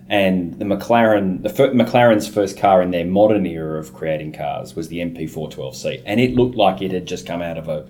and 0.08 0.58
the 0.58 0.64
McLaren 0.64 1.42
the 1.42 1.48
fir- 1.48 1.72
McLaren's 1.72 2.28
first 2.28 2.58
car 2.58 2.82
in 2.82 2.90
their 2.90 3.04
modern 3.06 3.46
era 3.46 3.78
of 3.78 3.94
creating 3.94 4.32
cars 4.32 4.76
was 4.76 4.88
the 4.88 4.98
MP412C, 4.98 6.02
and 6.04 6.20
it 6.20 6.34
looked 6.34 6.56
like 6.56 6.82
it 6.82 6.92
had 6.92 7.06
just 7.06 7.26
come 7.26 7.40
out 7.42 7.56
of 7.58 7.68
a, 7.68 7.86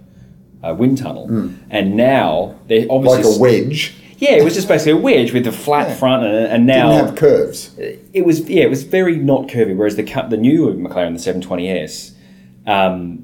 a 0.62 0.74
wind 0.74 0.98
tunnel, 0.98 1.26
and 1.70 1.96
now 1.96 2.54
they're 2.68 2.86
obviously 2.90 3.24
like 3.24 3.36
a 3.36 3.40
wedge. 3.40 3.94
yeah, 4.18 4.32
it 4.32 4.44
was 4.44 4.54
just 4.54 4.68
basically 4.68 4.92
a 4.92 4.96
wedge 4.96 5.32
with 5.32 5.46
a 5.46 5.52
flat 5.52 5.88
Yeah. 5.88 5.94
front, 5.96 6.24
and, 6.24 6.34
and 6.46 6.66
now 6.66 6.92
Didn't 6.92 7.06
have 7.08 7.16
curves. 7.16 7.70
it 7.78 8.24
was 8.24 8.48
yeah, 8.48 8.62
it 8.64 8.70
was 8.70 8.84
very 8.84 9.16
not 9.16 9.48
curvy. 9.48 9.76
Whereas 9.76 9.96
the 9.96 10.04
the 10.30 10.36
new 10.36 10.66
McLaren, 10.74 11.12
the 11.22 11.32
720S, 11.32 12.12
um, 12.66 13.23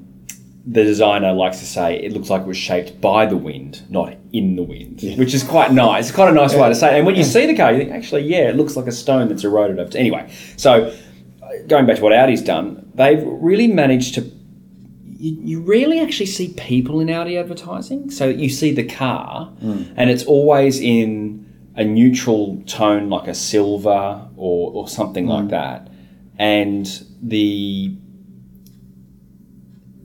the 0.65 0.83
designer 0.83 1.33
likes 1.33 1.59
to 1.59 1.65
say 1.65 1.95
it 1.95 2.13
looks 2.13 2.29
like 2.29 2.41
it 2.41 2.47
was 2.47 2.57
shaped 2.57 3.01
by 3.01 3.25
the 3.25 3.37
wind, 3.37 3.81
not 3.89 4.15
in 4.31 4.55
the 4.55 4.63
wind, 4.63 5.01
which 5.17 5.33
is 5.33 5.43
quite 5.43 5.71
nice. 5.71 6.07
It's 6.07 6.15
quite 6.15 6.29
a 6.29 6.33
nice 6.33 6.53
way 6.53 6.69
to 6.69 6.75
say 6.75 6.95
it. 6.95 6.97
And 6.97 7.05
when 7.05 7.15
you 7.15 7.23
see 7.23 7.47
the 7.47 7.55
car, 7.55 7.71
you 7.71 7.79
think 7.79 7.91
actually, 7.91 8.23
yeah, 8.23 8.49
it 8.49 8.55
looks 8.55 8.75
like 8.75 8.87
a 8.87 8.91
stone 8.91 9.27
that's 9.27 9.43
eroded 9.43 9.79
over. 9.79 9.97
Anyway, 9.97 10.31
so 10.57 10.95
going 11.67 11.85
back 11.85 11.97
to 11.97 12.03
what 12.03 12.13
Audi's 12.13 12.41
done, 12.41 12.91
they've 12.93 13.23
really 13.23 13.67
managed 13.67 14.15
to. 14.15 14.21
you, 14.21 15.37
you 15.41 15.61
rarely 15.61 15.99
actually 15.99 16.27
see 16.27 16.53
people 16.53 16.99
in 16.99 17.09
Audi 17.09 17.37
advertising. 17.37 18.11
So 18.11 18.27
you 18.27 18.49
see 18.49 18.71
the 18.71 18.85
car, 18.85 19.45
hmm. 19.45 19.83
and 19.95 20.09
it's 20.11 20.23
always 20.25 20.79
in 20.79 21.47
a 21.75 21.83
neutral 21.83 22.61
tone, 22.67 23.09
like 23.09 23.27
a 23.27 23.33
silver 23.33 24.27
or, 24.35 24.71
or 24.73 24.87
something 24.87 25.25
like 25.25 25.45
hmm. 25.45 25.49
that. 25.49 25.87
And 26.37 26.87
the 27.21 27.95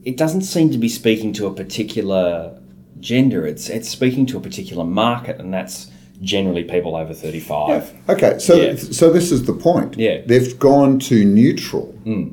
it 0.07 0.15
doesn't 0.15 0.43
seem 0.43 0.71
to 0.71 0.77
be 0.77 0.87
speaking 0.87 1.33
to 1.33 1.47
a 1.47 1.53
particular 1.53 2.57
gender. 3.01 3.45
It's 3.45 3.69
it's 3.69 3.89
speaking 3.89 4.25
to 4.27 4.37
a 4.37 4.39
particular 4.39 4.85
market, 4.85 5.37
and 5.41 5.53
that's 5.53 5.91
generally 6.21 6.63
people 6.63 6.95
over 6.95 7.13
thirty 7.13 7.41
five. 7.41 7.93
Okay, 8.07 8.39
so 8.39 8.55
Yeah. 8.55 8.75
so 8.77 9.11
this 9.11 9.33
is 9.33 9.43
the 9.43 9.53
point. 9.53 9.97
Yeah. 9.97 10.21
they've 10.25 10.57
gone 10.57 10.99
to 11.09 11.25
neutral. 11.25 11.87
Hmm. 12.05 12.29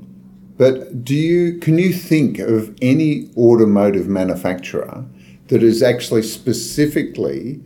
But 0.56 1.04
do 1.04 1.16
you 1.16 1.58
can 1.58 1.76
you 1.78 1.92
think 1.92 2.38
of 2.38 2.76
any 2.80 3.28
automotive 3.36 4.06
manufacturer 4.06 5.04
that 5.48 5.62
is 5.64 5.82
actually 5.82 6.22
specifically 6.22 7.60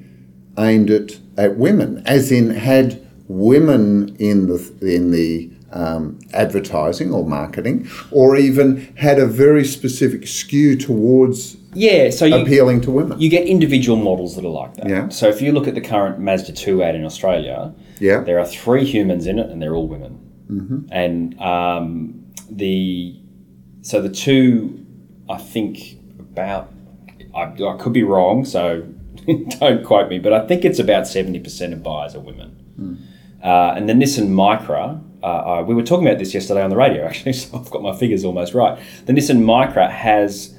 aimed 0.58 0.90
at, 0.90 1.18
at 1.36 1.58
women, 1.58 2.02
as 2.06 2.32
in 2.32 2.48
had 2.48 2.98
women 3.28 4.16
in 4.18 4.46
the 4.46 4.58
in 4.80 5.10
the 5.10 5.50
um, 5.72 6.18
advertising 6.32 7.12
or 7.12 7.26
marketing, 7.26 7.88
or 8.10 8.36
even 8.36 8.92
had 8.96 9.18
a 9.18 9.26
very 9.26 9.64
specific 9.64 10.26
skew 10.26 10.76
towards 10.76 11.56
Yeah, 11.74 12.10
so 12.10 12.24
you, 12.24 12.36
appealing 12.36 12.80
to 12.82 12.90
women? 12.90 13.20
you 13.20 13.28
get 13.28 13.46
individual 13.46 13.96
models 13.98 14.34
that 14.36 14.44
are 14.44 14.48
like 14.62 14.74
that. 14.76 14.88
Yeah. 14.88 15.08
So 15.10 15.28
if 15.28 15.42
you 15.42 15.52
look 15.52 15.68
at 15.68 15.74
the 15.74 15.80
current 15.82 16.18
Mazda 16.20 16.52
2 16.52 16.82
ad 16.82 16.94
in 16.94 17.04
Australia, 17.04 17.74
Yeah. 18.00 18.20
there 18.20 18.38
are 18.38 18.46
three 18.46 18.84
humans 18.84 19.26
in 19.26 19.38
it 19.38 19.50
and 19.50 19.60
they're 19.60 19.74
all 19.74 19.88
women. 19.88 20.18
Mm-hmm. 20.50 20.78
And 20.90 21.38
um, 21.40 22.24
the 22.50 23.20
so 23.82 24.00
the 24.00 24.08
two, 24.08 24.84
I 25.28 25.36
think 25.36 25.98
about 26.18 26.72
I, 27.34 27.42
I 27.42 27.76
could 27.78 27.92
be 27.92 28.02
wrong, 28.02 28.44
so 28.46 28.82
don't 29.60 29.84
quote 29.84 30.08
me, 30.08 30.18
but 30.18 30.32
I 30.32 30.46
think 30.46 30.64
it's 30.64 30.78
about 30.78 31.06
seventy 31.06 31.38
percent 31.38 31.74
of 31.74 31.82
buyers 31.82 32.14
are 32.14 32.20
women. 32.20 32.54
Uh, 33.44 33.74
and 33.76 33.88
the 33.88 33.92
Nissan 33.92 34.28
Micra, 34.30 35.02
uh, 35.22 35.26
uh, 35.26 35.62
we 35.66 35.74
were 35.74 35.82
talking 35.82 36.06
about 36.06 36.18
this 36.18 36.32
yesterday 36.34 36.62
on 36.62 36.70
the 36.70 36.76
radio, 36.76 37.04
actually, 37.08 37.32
so 37.32 37.58
I've 37.58 37.70
got 37.70 37.82
my 37.82 37.94
figures 37.96 38.24
almost 38.24 38.54
right. 38.54 38.78
The 39.06 39.12
Nissan 39.12 39.42
Micra 39.42 39.90
has 39.90 40.54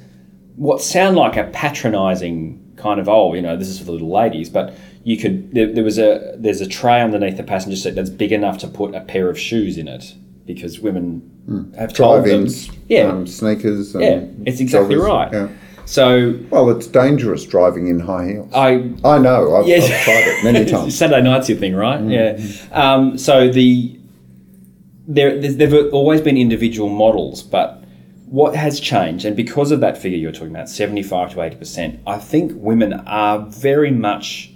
what 0.56 0.80
sound 0.82 1.16
like 1.16 1.36
a 1.36 1.44
patronising 1.44 2.58
kind 2.76 2.98
of 3.00 3.08
oh 3.08 3.34
you 3.34 3.42
know 3.42 3.56
this 3.56 3.68
is 3.68 3.78
for 3.78 3.84
the 3.84 3.92
little 3.92 4.10
ladies 4.10 4.48
but 4.48 4.74
you 5.04 5.16
could 5.16 5.52
there, 5.54 5.70
there 5.72 5.84
was 5.84 5.98
a 5.98 6.34
there's 6.38 6.60
a 6.62 6.66
tray 6.66 7.00
underneath 7.02 7.36
the 7.36 7.42
passenger 7.42 7.76
seat 7.76 7.94
that's 7.94 8.08
big 8.10 8.32
enough 8.32 8.56
to 8.58 8.66
put 8.66 8.94
a 8.94 9.00
pair 9.00 9.28
of 9.28 9.38
shoes 9.38 9.76
in 9.78 9.86
it 9.86 10.14
because 10.46 10.80
women 10.80 11.72
have 11.78 11.92
told 11.92 12.24
them- 12.24 12.44
Drive-ins, 12.44 12.70
yeah 12.88 13.02
um, 13.04 13.26
sneakers. 13.26 13.94
And 13.94 14.02
yeah 14.04 14.50
it's 14.50 14.60
exactly 14.60 14.96
joggers. 14.96 15.06
right 15.06 15.32
Yeah. 15.32 15.48
so 15.84 16.38
Well, 16.50 16.70
it's 16.70 16.86
dangerous 16.86 17.44
driving 17.44 17.88
in 17.88 18.00
high 18.00 18.26
heels. 18.32 18.50
I 18.54 18.90
I 19.04 19.18
know. 19.18 19.56
I've, 19.56 19.66
Yes. 19.66 19.84
I've 19.90 20.04
tried 20.04 20.24
it 20.26 20.44
many 20.44 20.64
times. 20.70 20.96
Saturday 20.96 21.22
night's 21.22 21.48
your 21.50 21.58
thing, 21.58 21.74
right? 21.74 22.00
Yeah. 22.02 22.38
Um, 22.72 23.18
so 23.18 23.48
the 23.50 23.99
there 25.14 25.38
there's, 25.40 25.56
there've 25.56 25.92
always 25.92 26.20
been 26.20 26.36
individual 26.36 26.88
models, 26.88 27.42
but 27.42 27.82
what 28.26 28.54
has 28.54 28.78
changed, 28.78 29.24
and 29.24 29.36
because 29.36 29.72
of 29.72 29.80
that 29.80 29.98
figure 29.98 30.16
you're 30.16 30.32
talking 30.32 30.54
about, 30.54 30.68
seventy 30.68 31.02
five 31.02 31.32
to 31.32 31.42
eighty 31.42 31.56
percent, 31.56 32.00
I 32.06 32.18
think 32.18 32.52
women 32.54 32.92
are 33.06 33.40
very 33.40 33.90
much 33.90 34.52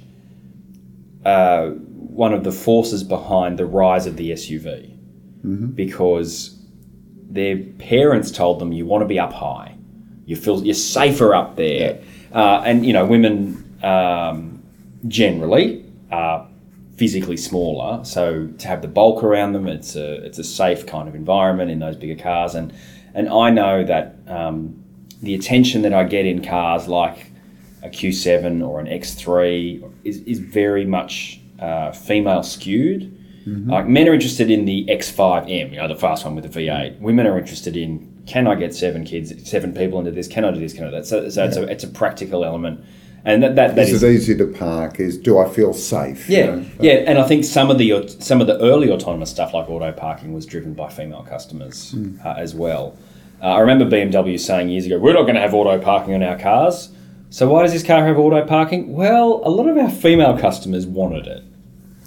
uh, 1.25 1.71
one 1.71 2.33
of 2.33 2.45
the 2.45 2.53
forces 2.53 3.03
behind 3.03 3.59
the 3.59 3.67
rise 3.67 4.07
of 4.07 4.17
the 4.17 4.31
SUV 4.31 4.91
because 5.75 6.59
their 7.29 7.59
parents 7.79 8.31
told 8.31 8.61
them 8.61 8.73
you 8.73 8.87
want 8.87 9.03
to 9.03 9.09
be 9.09 9.19
up 9.19 9.33
high, 9.33 9.75
you 10.25 10.37
feel 10.37 10.65
you're 10.65 10.75
safer 10.75 11.35
up 11.35 11.57
there, 11.57 12.01
uh, 12.33 12.63
and 12.65 12.87
you 12.87 12.93
know 12.93 13.05
women 13.05 13.77
um, 13.83 14.63
generally 15.09 15.85
are 16.13 16.49
physically 16.97 17.37
smaller, 17.37 18.05
so 18.05 18.47
to 18.59 18.69
have 18.69 18.83
the 18.83 18.89
bulk 18.89 19.23
around 19.25 19.53
them, 19.53 19.67
it's 19.67 19.97
a 19.97 20.25
it's 20.25 20.39
a 20.39 20.45
safe 20.45 20.87
kind 20.87 21.09
of 21.09 21.15
environment 21.15 21.71
in 21.71 21.79
those 21.79 21.97
bigger 21.97 22.21
cars, 22.21 22.55
and 22.55 22.73
and 23.15 23.29
I 23.29 23.51
know 23.51 23.85
that 23.85 24.17
um, 24.27 24.83
the 25.23 25.35
attention 25.35 25.83
that 25.83 25.95
I 25.95 26.05
get 26.05 26.27
in 26.27 26.45
cars 26.45 26.89
like 26.89 27.31
a 27.83 27.89
Q7 27.89 28.67
or 28.67 28.81
an 28.81 28.87
X3 28.87 29.93
is, 30.05 30.19
is 30.21 30.39
very 30.39 30.85
much 30.87 31.41
uh, 31.61 31.93
female 31.93 32.43
skewed. 32.43 33.11
Like 33.71 33.87
men 33.87 34.09
are 34.09 34.15
interested 34.15 34.51
in 34.51 34.65
the 34.65 34.87
X5M, 34.87 35.71
you 35.71 35.77
know, 35.77 35.87
the 35.87 35.97
fast 35.97 36.25
one 36.25 36.35
with 36.35 36.51
the 36.51 36.61
V8. 36.67 36.99
Women 37.01 37.27
are 37.27 37.39
interested 37.39 37.77
in 37.77 38.11
can 38.27 38.47
I 38.47 38.55
get 38.55 38.75
seven 38.75 39.05
kids, 39.05 39.33
seven 39.49 39.75
people 39.75 39.99
into 39.99 40.11
this? 40.11 40.29
Can 40.29 40.47
I 40.47 40.51
do 40.51 40.59
this? 40.59 40.73
Can 40.73 40.85
I 40.85 40.87
do 40.87 40.97
that? 40.97 41.07
So, 41.07 41.29
so 41.29 41.45
it's, 41.45 41.57
a, 41.59 41.65
it's 41.65 41.85
a 41.85 41.89
practical 41.89 42.43
element, 42.43 42.83
and 43.25 43.43
that 43.43 43.57
that, 43.57 43.75
that 43.77 43.89
Is 43.89 43.95
is 43.95 44.03
it 44.03 44.11
easy 44.11 44.37
to 44.37 44.47
park? 44.47 45.01
Is 45.01 45.17
do 45.19 45.39
I 45.39 45.49
feel 45.49 45.73
safe? 45.73 46.29
you 46.29 46.37
yeah, 46.37 46.47
know? 46.47 46.67
yeah, 46.81 46.93
and 47.07 47.19
I 47.19 47.27
think 47.27 47.45
some 47.45 47.71
of 47.71 47.79
the 47.79 48.09
some 48.21 48.41
of 48.41 48.47
the 48.47 48.59
early 48.61 48.91
autonomous 48.91 49.31
stuff 49.31 49.55
like 49.55 49.69
auto 49.69 49.93
parking 49.93 50.35
was 50.35 50.45
driven 50.47 50.75
by 50.75 50.91
female 50.91 51.23
customers 51.23 51.95
uh, 52.25 52.35
as 52.37 52.55
well. 52.55 52.97
Uh, 53.43 53.47
I 53.47 53.61
remember 53.61 53.85
BMW 53.85 54.39
saying 54.39 54.69
years 54.69 54.87
ago, 54.87 54.99
"We're 54.99 55.15
not 55.15 55.23
going 55.23 55.37
to 55.37 55.41
have 55.41 55.55
auto 55.55 55.79
parking 55.81 56.15
on 56.15 56.23
our 56.23 56.39
cars." 56.39 56.91
So 57.31 57.49
why 57.49 57.63
does 57.63 57.73
this 57.73 57.83
car 57.83 58.07
have 58.07 58.17
auto 58.19 58.47
parking? 58.47 58.93
Well, 58.93 59.41
a 59.45 59.51
lot 59.51 59.69
of 59.69 59.77
our 59.77 59.91
female 59.91 60.39
customers 60.39 60.87
wanted 60.87 61.27
it. 61.27 61.43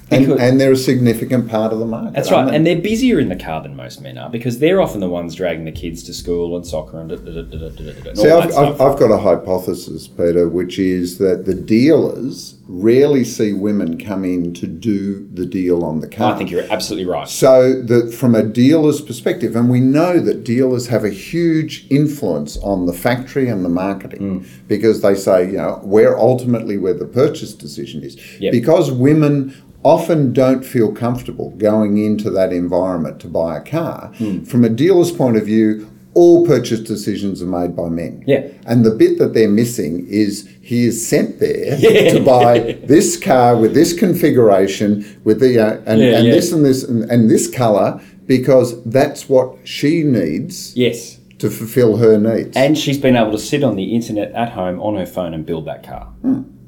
And, 0.09 0.31
and 0.39 0.61
they're 0.61 0.71
a 0.71 0.77
significant 0.77 1.49
part 1.49 1.73
of 1.73 1.79
the 1.79 1.85
market. 1.85 2.13
That's 2.13 2.31
right, 2.31 2.47
they? 2.49 2.55
and 2.55 2.65
they're 2.65 2.81
busier 2.81 3.19
in 3.19 3.27
the 3.29 3.35
car 3.35 3.61
than 3.61 3.75
most 3.75 4.01
men 4.01 4.17
are 4.17 4.29
because 4.29 4.59
they're 4.59 4.81
often 4.81 5.01
the 5.01 5.09
ones 5.09 5.35
dragging 5.35 5.65
the 5.65 5.71
kids 5.71 6.01
to 6.03 6.13
school 6.13 6.55
and 6.55 6.65
soccer 6.65 6.99
and 6.99 7.09
da, 7.09 7.15
da, 7.17 7.41
da, 7.41 8.13
See, 8.13 8.29
I've, 8.29 8.55
I've. 8.55 8.79
I've 8.81 8.99
got 8.99 9.11
a 9.11 9.17
hypothesis, 9.17 10.07
Peter, 10.07 10.47
which 10.47 10.79
is 10.79 11.17
that 11.17 11.45
the 11.45 11.53
dealers 11.53 12.55
rarely 12.69 13.23
see 13.23 13.53
women 13.53 13.97
come 13.97 14.23
in 14.25 14.53
to 14.53 14.67
do 14.67 15.27
the 15.33 15.45
deal 15.45 15.83
on 15.83 15.99
the 15.99 16.07
car. 16.07 16.33
I 16.33 16.37
think 16.37 16.51
you're 16.51 16.65
absolutely 16.69 17.09
right. 17.09 17.27
So 17.27 17.81
that 17.83 18.13
from 18.13 18.35
a 18.35 18.43
dealer's 18.43 19.01
perspective, 19.01 19.55
and 19.55 19.69
we 19.69 19.79
know 19.79 20.19
that 20.19 20.43
dealers 20.43 20.87
have 20.87 21.03
a 21.03 21.09
huge 21.09 21.85
influence 21.89 22.57
on 22.57 22.85
the 22.85 22.93
factory 22.93 23.49
and 23.49 23.63
the 23.65 23.69
marketing 23.69 24.17
Mm. 24.17 24.45
because 24.67 25.01
they 25.01 25.15
say, 25.15 25.45
you 25.47 25.57
know, 25.57 25.79
we're 25.83 26.17
ultimately 26.17 26.77
where 26.77 26.93
the 26.93 27.05
purchase 27.05 27.53
decision 27.53 28.03
is. 28.03 28.17
Yep. 28.39 28.51
Because 28.51 28.91
women 28.91 29.53
often 29.97 30.33
don't 30.33 30.63
feel 30.63 30.91
comfortable 30.93 31.51
going 31.57 31.97
into 31.97 32.29
that 32.31 32.51
environment 32.53 33.19
to 33.21 33.27
buy 33.27 33.57
a 33.57 33.61
car. 33.61 34.11
Mm. 34.19 34.47
From 34.47 34.63
a 34.63 34.69
dealer's 34.69 35.11
point 35.11 35.37
of 35.37 35.45
view, 35.45 35.89
all 36.13 36.45
purchase 36.47 36.79
decisions 36.79 37.41
are 37.43 37.51
made 37.59 37.75
by 37.75 37.89
men. 37.89 38.23
Yeah. 38.25 38.47
And 38.65 38.83
the 38.83 38.91
bit 38.91 39.19
that 39.19 39.33
they're 39.35 39.49
missing 39.63 40.07
is 40.09 40.49
he 40.61 40.85
is 40.85 41.07
sent 41.07 41.39
there 41.39 41.77
Yeah. 41.79 42.13
to 42.13 42.19
buy 42.23 42.77
this 42.85 43.17
car 43.17 43.55
with 43.55 43.73
this 43.75 43.93
configuration, 43.97 45.05
with 45.23 45.39
the 45.39 45.59
uh, 45.59 45.81
and, 45.85 46.01
Yeah, 46.01 46.17
and 46.17 46.27
yeah. 46.27 46.33
this 46.33 46.51
and 46.51 46.65
this 46.65 46.83
and, 46.83 47.03
and 47.11 47.29
this 47.29 47.47
color 47.49 48.01
because 48.25 48.83
that's 48.83 49.29
what 49.29 49.55
she 49.63 50.03
needs 50.03 50.75
Yes, 50.75 51.19
to 51.39 51.49
fulfill 51.49 51.97
her 51.97 52.17
needs. 52.17 52.57
and 52.57 52.75
she's 52.77 52.97
been 52.97 53.15
able 53.15 53.31
to 53.31 53.37
sit 53.39 53.63
on 53.63 53.75
the 53.75 53.93
internet 53.95 54.31
at 54.33 54.49
home 54.59 54.81
on 54.81 54.95
her 54.95 55.05
phone 55.05 55.33
and 55.35 55.45
build 55.45 55.65
that 55.65 55.83
car, 55.83 56.11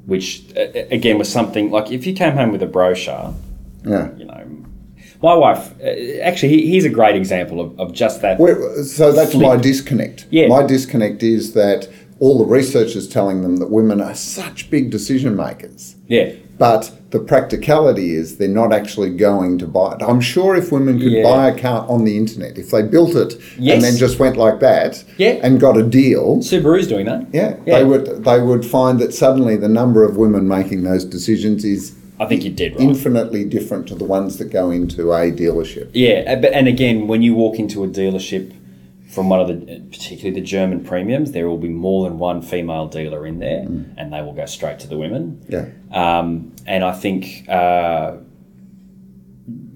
which 0.09 0.43
again 0.91 1.17
was 1.17 1.31
something 1.31 1.71
like 1.71 1.91
if 1.91 2.05
you 2.05 2.13
came 2.13 2.33
home 2.33 2.51
with 2.51 2.61
a 2.61 2.67
brochure, 2.67 3.33
yeah. 3.85 4.13
you 4.17 4.25
know, 4.25 4.47
my 5.21 5.35
wife. 5.35 5.73
Uh, 5.81 6.21
actually, 6.21 6.49
he- 6.49 6.71
here's 6.71 6.85
a 6.85 6.89
great 6.89 7.15
example 7.15 7.59
of, 7.61 7.79
of 7.79 7.93
just 7.93 8.21
that. 8.21 8.37
So 8.85 9.11
that's 9.11 9.35
my 9.35 9.57
disconnect. 9.57 10.25
Yeah. 10.29 10.47
My 10.47 10.63
disconnect 10.65 11.23
is 11.23 11.53
that 11.53 11.89
all 12.19 12.37
the 12.37 12.45
research 12.45 12.95
is 12.95 13.07
telling 13.07 13.41
them 13.41 13.57
that 13.57 13.69
women 13.69 14.01
are 14.01 14.15
such 14.15 14.69
big 14.69 14.89
decision 14.89 15.35
makers. 15.35 15.95
yeah, 16.07 16.33
But 16.59 16.91
the 17.11 17.19
practicality 17.19 18.13
is 18.13 18.37
they're 18.37 18.47
not 18.49 18.71
actually 18.73 19.09
going 19.11 19.57
to 19.59 19.65
buy 19.65 19.93
it. 19.95 20.03
I'm 20.03 20.19
sure 20.21 20.55
if 20.55 20.71
women 20.71 20.99
could 20.99 21.11
Yeah. 21.11 21.23
buy 21.23 21.47
a 21.49 21.57
car 21.57 21.85
on 21.89 22.03
the 22.03 22.17
internet, 22.17 22.57
if 22.59 22.69
they 22.69 22.83
built 22.83 23.15
it 23.15 23.35
Yes. 23.57 23.75
and 23.75 23.83
then 23.83 23.95
just 23.97 24.19
went 24.19 24.35
like 24.37 24.59
that 24.59 25.03
Yeah. 25.17 25.37
and 25.41 25.59
got 25.59 25.77
a 25.77 25.83
deal, 25.83 26.37
Subaru's 26.39 26.85
doing 26.87 27.05
that. 27.07 27.25
yeah, 27.33 27.53
Yeah. 27.65 27.79
they 27.79 27.85
would 27.85 28.23
they 28.25 28.41
would 28.41 28.65
find 28.65 28.99
that 28.99 29.13
suddenly 29.13 29.55
the 29.55 29.69
number 29.69 30.03
of 30.03 30.17
women 30.17 30.47
making 30.47 30.83
those 30.83 31.05
decisions 31.05 31.63
is 31.65 31.93
I 32.19 32.25
think 32.25 32.43
you 32.43 32.51
did 32.51 32.73
right. 32.73 32.81
infinitely 32.81 33.45
different 33.45 33.87
to 33.87 33.95
the 33.95 34.03
ones 34.03 34.35
that 34.37 34.51
go 34.51 34.69
into 34.71 35.13
a 35.13 35.31
dealership. 35.31 35.87
Yeah, 35.93 36.25
uh, 36.27 36.35
but- 36.35 36.51
and 36.53 36.67
again, 36.67 37.07
when 37.07 37.21
you 37.21 37.33
walk 37.33 37.57
into 37.57 37.81
a 37.85 37.87
dealership 37.87 38.51
from 39.09 39.27
one 39.27 39.39
of 39.39 39.47
the, 39.47 39.55
particularly 39.89 40.39
the 40.39 40.45
German 40.45 40.83
premiums, 40.83 41.31
there 41.31 41.49
will 41.49 41.57
be 41.57 41.67
more 41.69 42.07
than 42.07 42.19
one 42.19 42.41
female 42.43 42.87
dealer 42.87 43.25
in 43.25 43.39
there, 43.39 43.63
and 43.97 44.13
they 44.13 44.21
will 44.21 44.33
go 44.33 44.45
straight 44.45 44.77
to 44.79 44.87
the 44.87 44.97
women. 44.97 45.43
Yeah. 45.49 45.65
Um, 45.91 46.55
and 46.67 46.83
I 46.83 46.91
think 46.91 47.49
uh, 47.49 48.17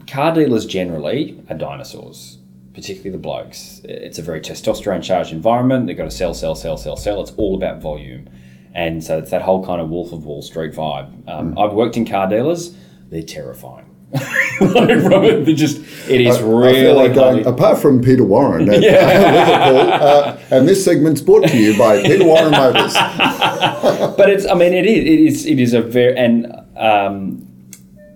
car 0.08 0.34
dealers 0.36 0.68
generally 0.68 1.44
are 1.50 1.58
dinosaurs, 1.58 2.38
particularly 2.76 3.10
the 3.10 3.18
blokes. 3.18 3.82
It's 3.84 4.20
a 4.20 4.22
very 4.22 4.40
testosterone 4.40 5.04
charged 5.04 5.32
environment. 5.32 5.88
They've 5.88 5.98
got 5.98 6.06
to 6.06 6.12
sell, 6.12 6.36
sell, 6.36 6.54
sell, 6.54 6.78
sell, 6.78 6.96
sell. 6.96 7.22
It's 7.22 7.32
all 7.32 7.56
about 7.56 7.82
volume. 7.82 8.30
And 8.76 9.04
so 9.04 9.18
it's 9.18 9.32
that 9.32 9.42
whole 9.42 9.66
kind 9.66 9.82
of 9.82 9.90
Wolf 9.90 10.12
of 10.12 10.26
Wall 10.26 10.44
Street 10.44 10.74
vibe. 10.74 11.28
Um, 11.28 11.58
I've 11.58 11.74
worked 11.74 11.98
in 11.98 12.06
car 12.06 12.28
dealers, 12.30 12.76
they're 13.10 13.24
terrifying. 13.24 13.90
Like, 14.14 15.46
they 15.46 15.54
just 15.54 15.80
it 16.08 16.22
is 16.22 16.38
I 16.38 16.42
really 16.42 16.74
feel 16.74 16.96
like 16.96 17.14
going, 17.16 17.46
apart 17.46 17.80
from 17.80 18.02
Peter 18.02 18.24
Warren 18.24 18.70
at 18.70 18.82
Liverpool, 18.82 19.94
uh, 19.94 20.38
and 20.52 20.68
this 20.68 20.86
segment's 20.86 21.22
brought 21.22 21.48
to 21.48 21.58
you 21.58 21.78
by 21.78 22.02
Peter 22.02 22.26
Warren 22.26 22.52
Motors. 22.52 22.94
but 24.18 24.30
it's 24.30 24.46
I 24.46 24.54
mean 24.54 24.74
it 24.74 24.86
is 24.86 25.00
it 25.00 25.20
is 25.20 25.46
it 25.46 25.60
is 25.60 25.74
a 25.74 25.82
very 25.82 26.16
and 26.16 26.54
um, 26.78 27.48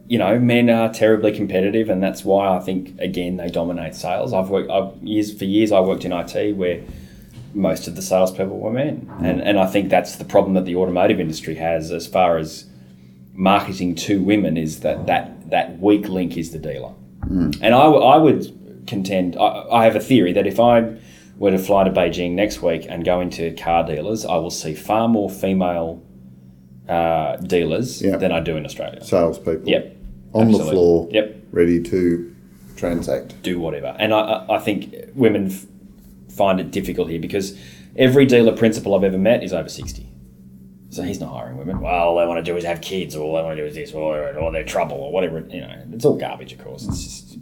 you 0.08 0.18
know 0.20 0.40
men 0.40 0.70
are 0.70 0.94
terribly 0.94 1.32
competitive 1.32 1.90
and 1.90 2.02
that's 2.02 2.24
why 2.24 2.56
I 2.56 2.60
think 2.60 3.00
again 3.00 3.38
they 3.38 3.50
dominate 3.50 3.96
sales. 3.96 4.34
I've 4.34 4.50
worked 4.50 4.70
I've, 4.70 4.96
years 5.04 5.38
for 5.38 5.46
years 5.46 5.72
I 5.72 5.80
worked 5.80 6.06
in 6.06 6.14
IT 6.14 6.56
where 6.56 6.82
most 7.54 7.88
of 7.88 7.96
the 7.96 8.02
salespeople 8.04 8.60
were 8.60 8.72
men 8.72 9.10
and 9.22 9.42
and 9.42 9.60
I 9.60 9.66
think 9.66 9.90
that's 9.90 10.18
the 10.18 10.26
problem 10.26 10.54
that 10.54 10.66
the 10.66 10.76
automotive 10.76 11.20
industry 11.20 11.56
has 11.56 11.92
as 11.92 12.06
far 12.06 12.38
as 12.38 12.66
marketing 13.34 13.96
to 13.96 14.22
women 14.22 14.58
is 14.58 14.82
that 14.82 15.08
that 15.08 15.37
that 15.50 15.80
weak 15.80 16.08
link 16.10 16.38
is 16.38 16.52
the 16.52 16.60
dealer. 16.60 16.94
And 17.30 17.56
I, 17.66 17.84
w- 17.84 18.04
I 18.04 18.18
would 18.18 18.84
contend, 18.88 19.36
I, 19.36 19.66
I 19.72 19.84
have 19.84 19.96
a 19.96 20.00
theory 20.00 20.32
that 20.34 20.48
if 20.48 20.60
I 20.60 20.96
were 21.38 21.52
to 21.52 21.58
fly 21.60 21.84
to 21.84 21.92
Beijing 21.92 22.32
next 22.32 22.62
week 22.62 22.86
and 22.88 23.04
go 23.04 23.20
into 23.20 23.52
car 23.56 23.84
dealers, 23.86 24.26
I 24.26 24.36
will 24.38 24.50
see 24.50 24.74
far 24.74 25.08
more 25.10 25.30
female 25.30 26.02
uh, 26.88 27.36
dealers 27.38 28.02
Yeah. 28.02 28.16
than 28.18 28.32
I 28.32 28.40
do 28.40 28.56
in 28.56 28.66
Australia. 28.66 29.04
Salespeople 29.04 29.68
Yep. 29.70 29.98
on 30.34 30.52
the 30.52 30.60
floor, 30.60 31.10
Yep. 31.12 31.36
ready 31.52 31.82
to 31.84 32.34
transact. 32.78 33.42
Do 33.44 33.60
whatever. 33.60 33.94
And 34.00 34.14
I, 34.14 34.20
I- 34.20 34.56
I 34.56 34.60
think 34.60 34.96
women 35.14 35.48
f- 35.48 35.66
find 36.30 36.60
it 36.62 36.72
difficult 36.72 37.10
here 37.10 37.20
because 37.20 37.58
every 37.98 38.26
dealer 38.26 38.56
principal 38.56 38.96
I've 38.96 39.04
ever 39.04 39.18
met 39.18 39.44
is 39.44 39.52
over 39.54 39.68
60. 39.70 40.08
So 40.98 41.04
he's 41.04 41.20
not 41.20 41.32
hiring 41.32 41.58
women. 41.58 41.80
Well, 41.80 41.94
all 41.94 42.18
they 42.18 42.26
want 42.26 42.44
to 42.44 42.52
do 42.52 42.58
is 42.58 42.64
have 42.64 42.82
kids, 42.82 43.16
or 43.16 43.22
all 43.22 43.36
they 43.36 43.44
want 43.44 43.56
to 43.56 43.62
do 43.62 43.68
is 43.68 43.76
this, 43.76 43.94
or, 43.94 44.36
or 44.36 44.52
they're 44.52 44.64
trouble, 44.64 44.98
or 44.98 45.12
whatever. 45.12 45.42
You 45.48 45.62
know, 45.62 45.84
it's 45.94 46.04
all 46.06 46.18
garbage, 46.18 46.54
of 46.54 46.64
course. 46.64 46.88
It's 46.88 47.04
just 47.04 47.38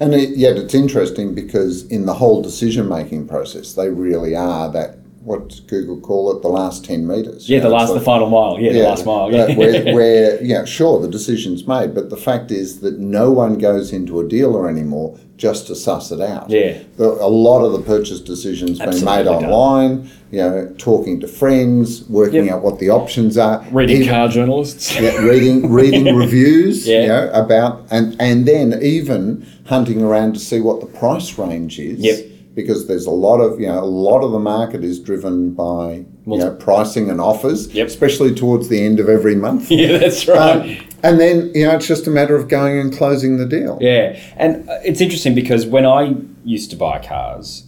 And 0.00 0.12
it, 0.12 0.36
yet 0.36 0.58
it's 0.58 0.74
interesting 0.74 1.34
because 1.34 1.86
in 1.86 2.04
the 2.04 2.12
whole 2.12 2.42
decision 2.42 2.86
making 2.86 3.26
process, 3.26 3.72
they 3.72 3.88
really 3.88 4.36
are 4.36 4.70
that, 4.72 4.98
what 5.24 5.48
does 5.48 5.60
Google 5.60 6.00
call 6.00 6.30
it, 6.36 6.42
the 6.42 6.48
last 6.48 6.84
10 6.84 7.06
metres. 7.06 7.48
yeah, 7.48 7.60
the 7.60 7.68
last, 7.68 7.90
it's 7.90 7.98
the 7.98 8.04
final 8.04 8.28
mile. 8.28 8.58
Yeah, 8.60 8.72
the 8.72 8.82
last 8.82 9.06
mile. 9.06 9.32
Yeah. 9.32 9.54
where, 9.56 9.82
where, 9.94 10.42
yeah, 10.44 10.64
sure, 10.64 11.00
the 11.00 11.08
decision's 11.08 11.66
made, 11.66 11.94
but 11.94 12.10
the 12.10 12.16
fact 12.16 12.50
is 12.50 12.80
that 12.80 12.98
no 12.98 13.30
one 13.30 13.56
goes 13.58 13.92
into 13.92 14.20
a 14.20 14.28
dealer 14.28 14.68
anymore 14.68 15.18
just 15.36 15.66
to 15.66 15.74
suss 15.74 16.12
it 16.12 16.20
out. 16.20 16.48
Yeah. 16.50 16.78
The, 16.96 17.04
a 17.06 17.26
lot 17.26 17.64
of 17.64 17.72
the 17.72 17.80
purchase 17.80 18.20
decisions 18.20 18.78
being 18.78 18.90
made 18.90 18.96
Absolutely 18.98 19.24
done. 19.24 19.44
online, 19.44 20.10
you 20.30 20.38
know, 20.38 20.74
talking 20.78 21.18
to 21.20 21.26
friends, 21.28 22.04
working 22.08 22.44
Yep. 22.46 22.54
out 22.54 22.62
what 22.62 22.78
the 22.78 22.90
options 22.90 23.36
are. 23.38 23.64
Reading 23.72 24.02
even- 24.02 24.08
car 24.10 24.28
journalists. 24.28 24.94
yeah, 25.00 25.16
reading 25.18 25.72
reading 25.72 26.14
reviews, 26.24 26.86
Yeah. 26.86 27.00
you 27.00 27.08
know, 27.08 27.30
about 27.32 27.82
and 27.90 28.14
and 28.20 28.46
then 28.46 28.78
even 28.82 29.44
hunting 29.66 30.02
around 30.02 30.34
to 30.34 30.38
see 30.40 30.60
what 30.60 30.80
the 30.80 30.86
price 30.86 31.36
range 31.38 31.78
is. 31.80 31.98
Yep. 32.00 32.26
Because 32.54 32.86
there's 32.86 33.06
a 33.06 33.10
lot 33.10 33.40
of 33.40 33.58
you 33.60 33.66
know 33.66 33.80
a 33.82 33.84
lot 33.84 34.20
of 34.22 34.30
the 34.32 34.38
market 34.38 34.84
is 34.84 35.00
driven 35.00 35.52
by 35.54 36.04
you 36.26 36.38
know 36.38 36.54
pricing 36.54 37.10
and 37.10 37.20
offers, 37.20 37.72
Yep. 37.74 37.86
especially 37.88 38.34
towards 38.34 38.68
the 38.68 38.80
end 38.84 39.00
of 39.00 39.08
every 39.08 39.34
month. 39.34 39.70
yeah, 39.70 39.98
that's 39.98 40.26
right. 40.28 40.78
Um, 40.80 40.86
and 41.02 41.20
then 41.20 41.50
you 41.54 41.66
know 41.66 41.74
it's 41.74 41.86
just 41.88 42.06
a 42.06 42.10
matter 42.10 42.36
of 42.36 42.48
going 42.48 42.78
and 42.78 42.96
closing 42.96 43.38
the 43.38 43.46
deal. 43.46 43.78
Yeah, 43.80 44.18
and 44.36 44.68
uh, 44.68 44.78
it's 44.84 45.00
interesting 45.00 45.34
because 45.34 45.66
when 45.66 45.84
I 45.84 46.14
used 46.44 46.70
to 46.70 46.76
buy 46.76 47.04
cars, 47.04 47.66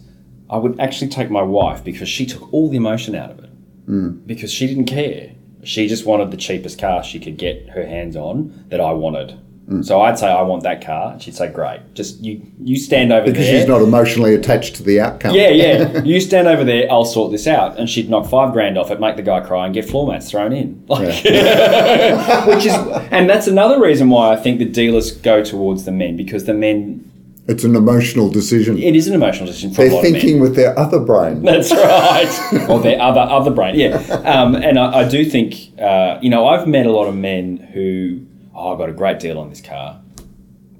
I 0.49 0.57
would 0.57 0.79
actually 0.79 1.09
take 1.09 1.29
my 1.29 1.41
wife 1.43 1.83
because 1.83 2.07
she 2.07 2.25
took 2.25 2.53
all 2.53 2.69
the 2.69 2.77
emotion 2.77 3.13
out 3.15 3.31
of 3.31 3.39
it. 3.39 3.49
Mm. 3.89 4.25
Because 4.25 4.51
she 4.51 4.67
didn't 4.67 4.85
care. 4.85 5.31
She 5.63 5.87
just 5.87 6.05
wanted 6.05 6.31
the 6.31 6.37
cheapest 6.37 6.79
car 6.79 7.03
she 7.03 7.19
could 7.19 7.37
get 7.37 7.69
her 7.69 7.85
hands 7.85 8.15
on 8.15 8.65
that 8.69 8.79
I 8.79 8.91
wanted. 8.93 9.37
So 9.81 9.99
I'd 9.99 10.17
say 10.17 10.27
I 10.27 10.43
want 10.43 10.63
that 10.63 10.81
car, 10.81 11.11
and 11.11 11.21
she'd 11.21 11.35
say, 11.35 11.49
"Great, 11.51 11.81
just 11.93 12.21
you 12.23 12.41
you 12.63 12.77
stand 12.77 13.11
over 13.11 13.25
Because 13.25 13.39
there." 13.45 13.51
Because 13.51 13.61
she's 13.63 13.67
not 13.67 13.81
emotionally 13.81 14.33
attached 14.33 14.75
to 14.77 14.83
the 14.83 15.01
outcome. 15.01 15.35
yeah, 15.35 15.49
yeah. 15.49 16.01
You 16.05 16.21
stand 16.21 16.47
over 16.47 16.63
there. 16.63 16.89
I'll 16.89 17.03
sort 17.03 17.33
this 17.33 17.47
out, 17.47 17.77
and 17.77 17.89
she'd 17.89 18.09
knock 18.09 18.29
five 18.29 18.53
grand 18.53 18.77
off 18.77 18.91
it, 18.91 19.01
make 19.01 19.17
the 19.17 19.23
guy 19.23 19.41
cry, 19.41 19.65
and 19.65 19.73
get 19.73 19.83
floor 19.83 20.07
mats 20.09 20.31
thrown 20.31 20.53
in. 20.53 20.85
Like, 20.87 21.21
which 22.47 22.65
is, 22.65 22.73
and 23.11 23.29
that's 23.29 23.47
another 23.47 23.81
reason 23.81 24.09
why 24.09 24.31
I 24.31 24.37
think 24.37 24.59
the 24.59 24.65
dealers 24.65 25.11
go 25.11 25.43
towards 25.43 25.83
the 25.83 25.91
men 25.91 26.15
because 26.15 26.45
the 26.45 26.53
men. 26.53 27.03
It's 27.49 27.63
an 27.65 27.75
emotional 27.75 28.29
decision. 28.29 28.77
It 28.77 28.95
is 28.95 29.07
an 29.09 29.15
emotional 29.15 29.47
decision 29.47 29.71
for 29.73 29.81
They're 29.83 29.91
lot 29.91 29.97
of 30.05 30.11
men. 30.11 30.21
thinking 30.21 30.39
with 30.39 30.55
their 30.55 30.77
other 30.79 30.99
brain. 30.99 31.43
That's 31.43 31.71
right. 31.71 32.69
or 32.69 32.79
their 32.79 33.01
other 33.01 33.21
other 33.21 33.51
brain. 33.51 33.75
Yeah. 33.75 33.97
Um, 34.25 34.55
and 34.55 34.77
I, 34.79 34.99
I 35.01 35.09
do 35.09 35.25
think 35.25 35.77
uh, 35.79 36.19
you 36.21 36.29
know 36.29 36.47
I've 36.47 36.67
met 36.67 36.85
a 36.85 36.91
lot 36.91 37.07
of 37.07 37.15
men 37.15 37.57
who 37.73 38.21
oh 38.57 38.73
I 38.73 38.77
got 38.77 38.89
a 38.89 38.93
great 38.93 39.19
deal 39.19 39.37
on 39.39 39.49
this 39.49 39.61
car. 39.61 40.01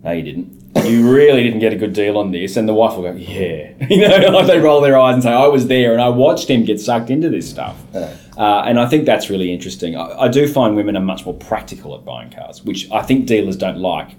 No, 0.03 0.11
you 0.11 0.21
didn't. 0.23 0.55
You 0.85 1.11
really 1.11 1.43
didn't 1.43 1.59
get 1.59 1.73
a 1.73 1.75
good 1.75 1.93
deal 1.93 2.17
on 2.17 2.31
this. 2.31 2.55
And 2.55 2.69
the 2.69 2.73
wife 2.73 2.95
will 2.95 3.03
go, 3.03 3.13
yeah. 3.13 3.71
You 3.89 4.07
know, 4.07 4.29
like 4.29 4.45
they 4.47 4.59
roll 4.59 4.79
their 4.79 4.97
eyes 4.97 5.15
and 5.15 5.23
say, 5.23 5.31
I 5.31 5.47
was 5.47 5.67
there 5.67 5.91
and 5.91 6.01
I 6.01 6.09
watched 6.09 6.49
him 6.49 6.63
get 6.65 6.79
sucked 6.79 7.09
into 7.09 7.29
this 7.29 7.49
stuff. 7.49 7.75
Uh, 7.95 8.61
and 8.65 8.79
I 8.79 8.85
think 8.87 9.05
that's 9.05 9.29
really 9.29 9.51
interesting. 9.51 9.95
I, 9.95 10.05
I 10.23 10.27
do 10.27 10.47
find 10.47 10.75
women 10.75 10.95
are 10.95 11.01
much 11.01 11.25
more 11.25 11.33
practical 11.33 11.95
at 11.95 12.05
buying 12.05 12.29
cars, 12.29 12.63
which 12.63 12.89
I 12.91 13.01
think 13.01 13.25
dealers 13.25 13.57
don't 13.57 13.79
like. 13.79 14.09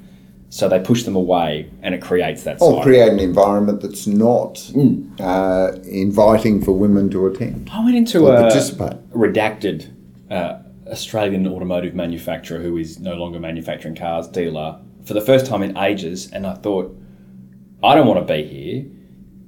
So 0.51 0.69
they 0.69 0.81
push 0.81 1.05
them 1.05 1.15
away 1.15 1.71
and 1.83 1.95
it 1.95 2.03
creates 2.03 2.43
that 2.45 2.55
Or 2.61 2.71
cycle. 2.73 2.83
create 2.83 3.13
an 3.13 3.21
environment 3.21 3.81
that's 3.81 4.07
not 4.09 4.55
Mm. 4.75 5.21
uh, 5.21 5.79
inviting 5.89 6.61
for 6.63 6.73
women 6.73 7.09
to 7.11 7.27
attend. 7.29 7.71
I 7.73 7.85
went 7.85 7.97
into 7.97 8.27
a 8.29 8.41
participate. 8.41 8.95
redacted 9.13 9.91
uh, 10.31 10.59
Australian 10.91 11.47
automotive 11.47 11.95
manufacturer 11.95 12.61
who 12.61 12.77
is 12.77 12.99
no 12.99 13.15
longer 13.15 13.39
manufacturing 13.39 13.95
cars 13.95 14.29
dealer 14.29 14.81
for 15.05 15.15
the 15.15 15.21
first 15.21 15.47
time 15.47 15.63
in 15.63 15.77
ages, 15.79 16.31
and 16.31 16.47
I 16.47 16.55
thought, 16.55 16.95
I 17.83 17.95
don't 17.95 18.07
want 18.07 18.27
to 18.27 18.33
be 18.33 18.43
here. 18.45 18.85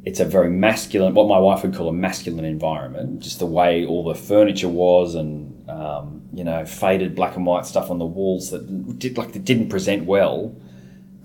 It's 0.04 0.20
a 0.20 0.24
very 0.24 0.48
masculine, 0.48 1.12
what 1.12 1.28
my 1.28 1.38
wife 1.38 1.62
would 1.62 1.74
call 1.74 1.88
a 1.88 1.92
masculine 1.92 2.46
environment. 2.46 3.20
Just 3.20 3.38
the 3.38 3.46
way 3.46 3.84
all 3.84 4.04
the 4.04 4.14
furniture 4.14 4.68
was, 4.68 5.14
and 5.14 5.68
um, 5.68 6.22
you 6.32 6.44
know, 6.44 6.64
faded 6.64 7.14
black 7.14 7.36
and 7.36 7.44
white 7.44 7.66
stuff 7.66 7.90
on 7.90 7.98
the 7.98 8.06
walls 8.06 8.50
that 8.50 8.98
did 8.98 9.18
like 9.18 9.32
that 9.32 9.44
didn't 9.44 9.68
present 9.68 10.06
well. 10.06 10.56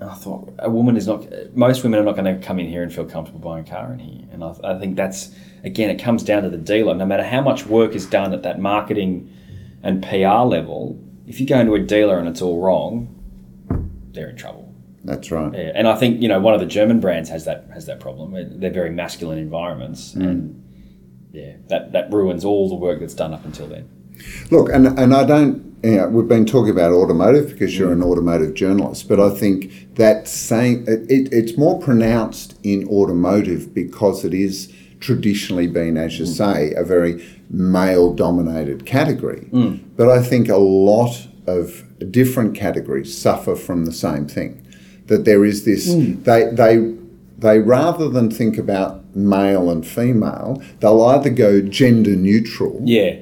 And 0.01 0.09
I 0.09 0.13
thought 0.13 0.53
a 0.59 0.70
woman 0.70 0.97
is 0.97 1.07
not. 1.07 1.26
Most 1.55 1.84
women 1.84 1.99
are 1.99 2.03
not 2.03 2.18
going 2.18 2.39
to 2.39 2.45
come 2.45 2.59
in 2.59 2.68
here 2.68 2.84
and 2.84 2.93
feel 2.93 3.05
comfortable 3.05 3.39
buying 3.39 3.66
a 3.66 3.70
car 3.70 3.93
in 3.93 3.99
here. 3.99 4.28
And 4.34 4.43
I, 4.43 4.53
I 4.63 4.78
think 4.78 4.97
that's 4.97 5.34
again, 5.63 5.89
it 5.89 6.01
comes 6.03 6.24
down 6.24 6.43
to 6.43 6.49
the 6.49 6.57
dealer. 6.57 6.93
No 6.93 7.05
matter 7.05 7.24
how 7.24 7.41
much 7.41 7.66
work 7.66 7.95
is 7.95 8.05
done 8.05 8.34
at 8.34 8.43
that 8.43 8.59
marketing 8.59 9.32
and 9.86 10.01
PR 10.01 10.43
level, 10.43 10.99
if 11.27 11.39
you 11.39 11.45
go 11.45 11.59
into 11.59 11.75
a 11.75 11.79
dealer 11.79 12.17
and 12.17 12.27
it's 12.27 12.41
all 12.41 12.59
wrong, 12.59 13.07
they're 14.11 14.29
in 14.29 14.36
trouble. 14.36 14.73
That's 15.03 15.29
right. 15.29 15.53
Yeah, 15.53 15.71
and 15.75 15.88
I 15.88 15.95
think 15.95 16.21
you 16.21 16.27
know 16.27 16.39
one 16.39 16.55
of 16.55 16.59
the 16.59 16.65
German 16.65 16.99
brands 16.99 17.29
has 17.29 17.45
that 17.45 17.67
has 17.71 17.86
that 17.86 17.99
problem. 17.99 18.59
They're 18.59 18.71
very 18.71 18.89
masculine 18.89 19.38
environments, 19.38 20.15
mm. 20.15 20.23
and 20.23 21.29
yeah, 21.31 21.57
that 21.67 21.91
that 21.91 22.11
ruins 22.11 22.43
all 22.43 22.67
the 22.67 22.75
work 22.75 22.99
that's 22.99 23.13
done 23.13 23.31
up 23.31 23.45
until 23.45 23.67
then. 23.67 23.88
Look, 24.49 24.69
and 24.73 24.88
and 24.99 25.13
I 25.13 25.23
don't. 25.23 25.75
You 25.83 25.97
know, 25.97 26.07
we've 26.07 26.27
been 26.27 26.47
talking 26.47 26.71
about 26.71 26.91
automotive 26.91 27.49
because 27.49 27.77
you're 27.77 27.89
mm. 27.89 28.01
an 28.01 28.03
automotive 28.03 28.55
journalist, 28.55 29.07
but 29.07 29.19
I 29.19 29.29
think 29.29 29.93
that 29.95 30.27
saying 30.27 30.86
it, 30.88 31.11
it, 31.11 31.31
it's 31.31 31.55
more 31.55 31.79
pronounced 31.79 32.57
in 32.63 32.88
automotive 32.88 33.75
because 33.75 34.25
it 34.25 34.33
is 34.33 34.73
traditionally 35.00 35.68
been, 35.68 35.98
as 35.98 36.20
you 36.20 36.26
mm. 36.26 36.30
say, 36.30 36.74
a 36.74 36.84
very 36.84 37.26
male-dominated 37.50 38.86
category. 38.86 39.48
Mm. 39.52 39.80
But 39.96 40.10
I 40.10 40.22
think 40.22 40.50
a 40.50 40.58
lot 40.58 41.28
of 41.48 41.84
different 42.12 42.56
categories 42.56 43.16
suffer 43.16 43.56
from 43.56 43.86
the 43.86 43.93
same 43.93 44.28
thing. 44.28 44.62
That 45.08 45.26
there 45.26 45.46
is 45.46 45.66
this 45.66 45.93
mm. 45.93 46.24
they 46.24 46.50
they 46.50 46.96
they 47.38 47.60
rather 47.60 48.10
than 48.10 48.32
think 48.32 48.58
about 48.58 49.16
male 49.16 49.70
and 49.70 49.86
female, 49.86 50.62
they'll 50.80 51.04
either 51.04 51.30
go 51.30 51.62
gender 51.62 52.16
neutral 52.16 52.82
Yeah, 52.84 53.20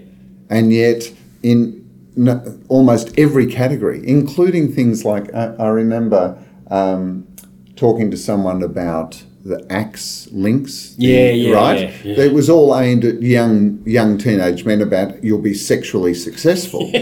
and 0.50 0.72
yet 0.72 1.12
in 1.42 1.84
no, 2.16 2.60
almost 2.70 3.18
every 3.18 3.48
category, 3.48 4.02
including 4.08 4.72
things 4.72 5.04
like 5.04 5.34
I, 5.34 5.56
I 5.56 5.68
remember 5.68 6.38
um, 6.68 7.28
talking 7.76 8.12
to 8.12 8.18
someone 8.18 8.64
about 8.64 9.24
the 9.46 9.66
axe 9.70 10.28
links. 10.32 10.96
the- 10.96 11.06
Yeah, 11.06 11.32
yeah, 11.32 11.54
right. 11.56 11.80
yeah, 11.82 11.91
yeah. 12.04 12.24
It 12.26 12.34
was 12.34 12.50
all 12.50 12.78
aimed 12.78 13.04
at 13.06 13.22
young 13.22 13.80
young 13.86 14.18
teenage 14.18 14.64
men 14.66 14.82
about 14.82 15.24
you'll 15.24 15.41
be 15.41 15.54
sexually 15.54 16.14
successful. 16.14 16.91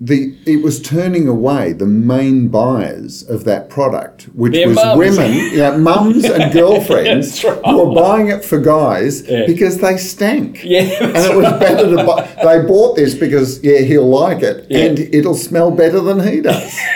The, 0.00 0.32
it 0.46 0.62
was 0.62 0.80
turning 0.80 1.26
away 1.26 1.72
the 1.72 1.84
main 1.84 2.46
buyers 2.50 3.28
of 3.28 3.42
that 3.46 3.68
product, 3.68 4.28
which 4.32 4.52
Their 4.52 4.68
was 4.68 4.76
mums. 4.76 4.96
women, 4.96 5.50
yeah, 5.52 5.76
mums 5.76 6.22
and 6.24 6.52
girlfriends 6.60 7.42
right. 7.42 7.58
who 7.66 7.84
were 7.88 7.94
buying 7.96 8.28
it 8.28 8.44
for 8.44 8.60
guys 8.60 9.28
Yeah. 9.28 9.44
because 9.44 9.78
they 9.78 9.96
stank 9.96 10.62
yeah, 10.62 10.82
and 11.02 11.16
it 11.16 11.34
was 11.36 11.50
better 11.58 11.96
to 11.96 12.04
buy. 12.04 12.28
They 12.44 12.64
bought 12.64 12.94
this 12.94 13.16
because 13.16 13.60
yeah, 13.64 13.80
he'll 13.80 14.08
like 14.08 14.40
it, 14.40 14.66
Yeah. 14.70 14.84
and 14.84 15.00
it'll 15.00 15.34
smell 15.34 15.72
better 15.72 15.98
than 16.00 16.20
he 16.24 16.42
does. 16.42 16.72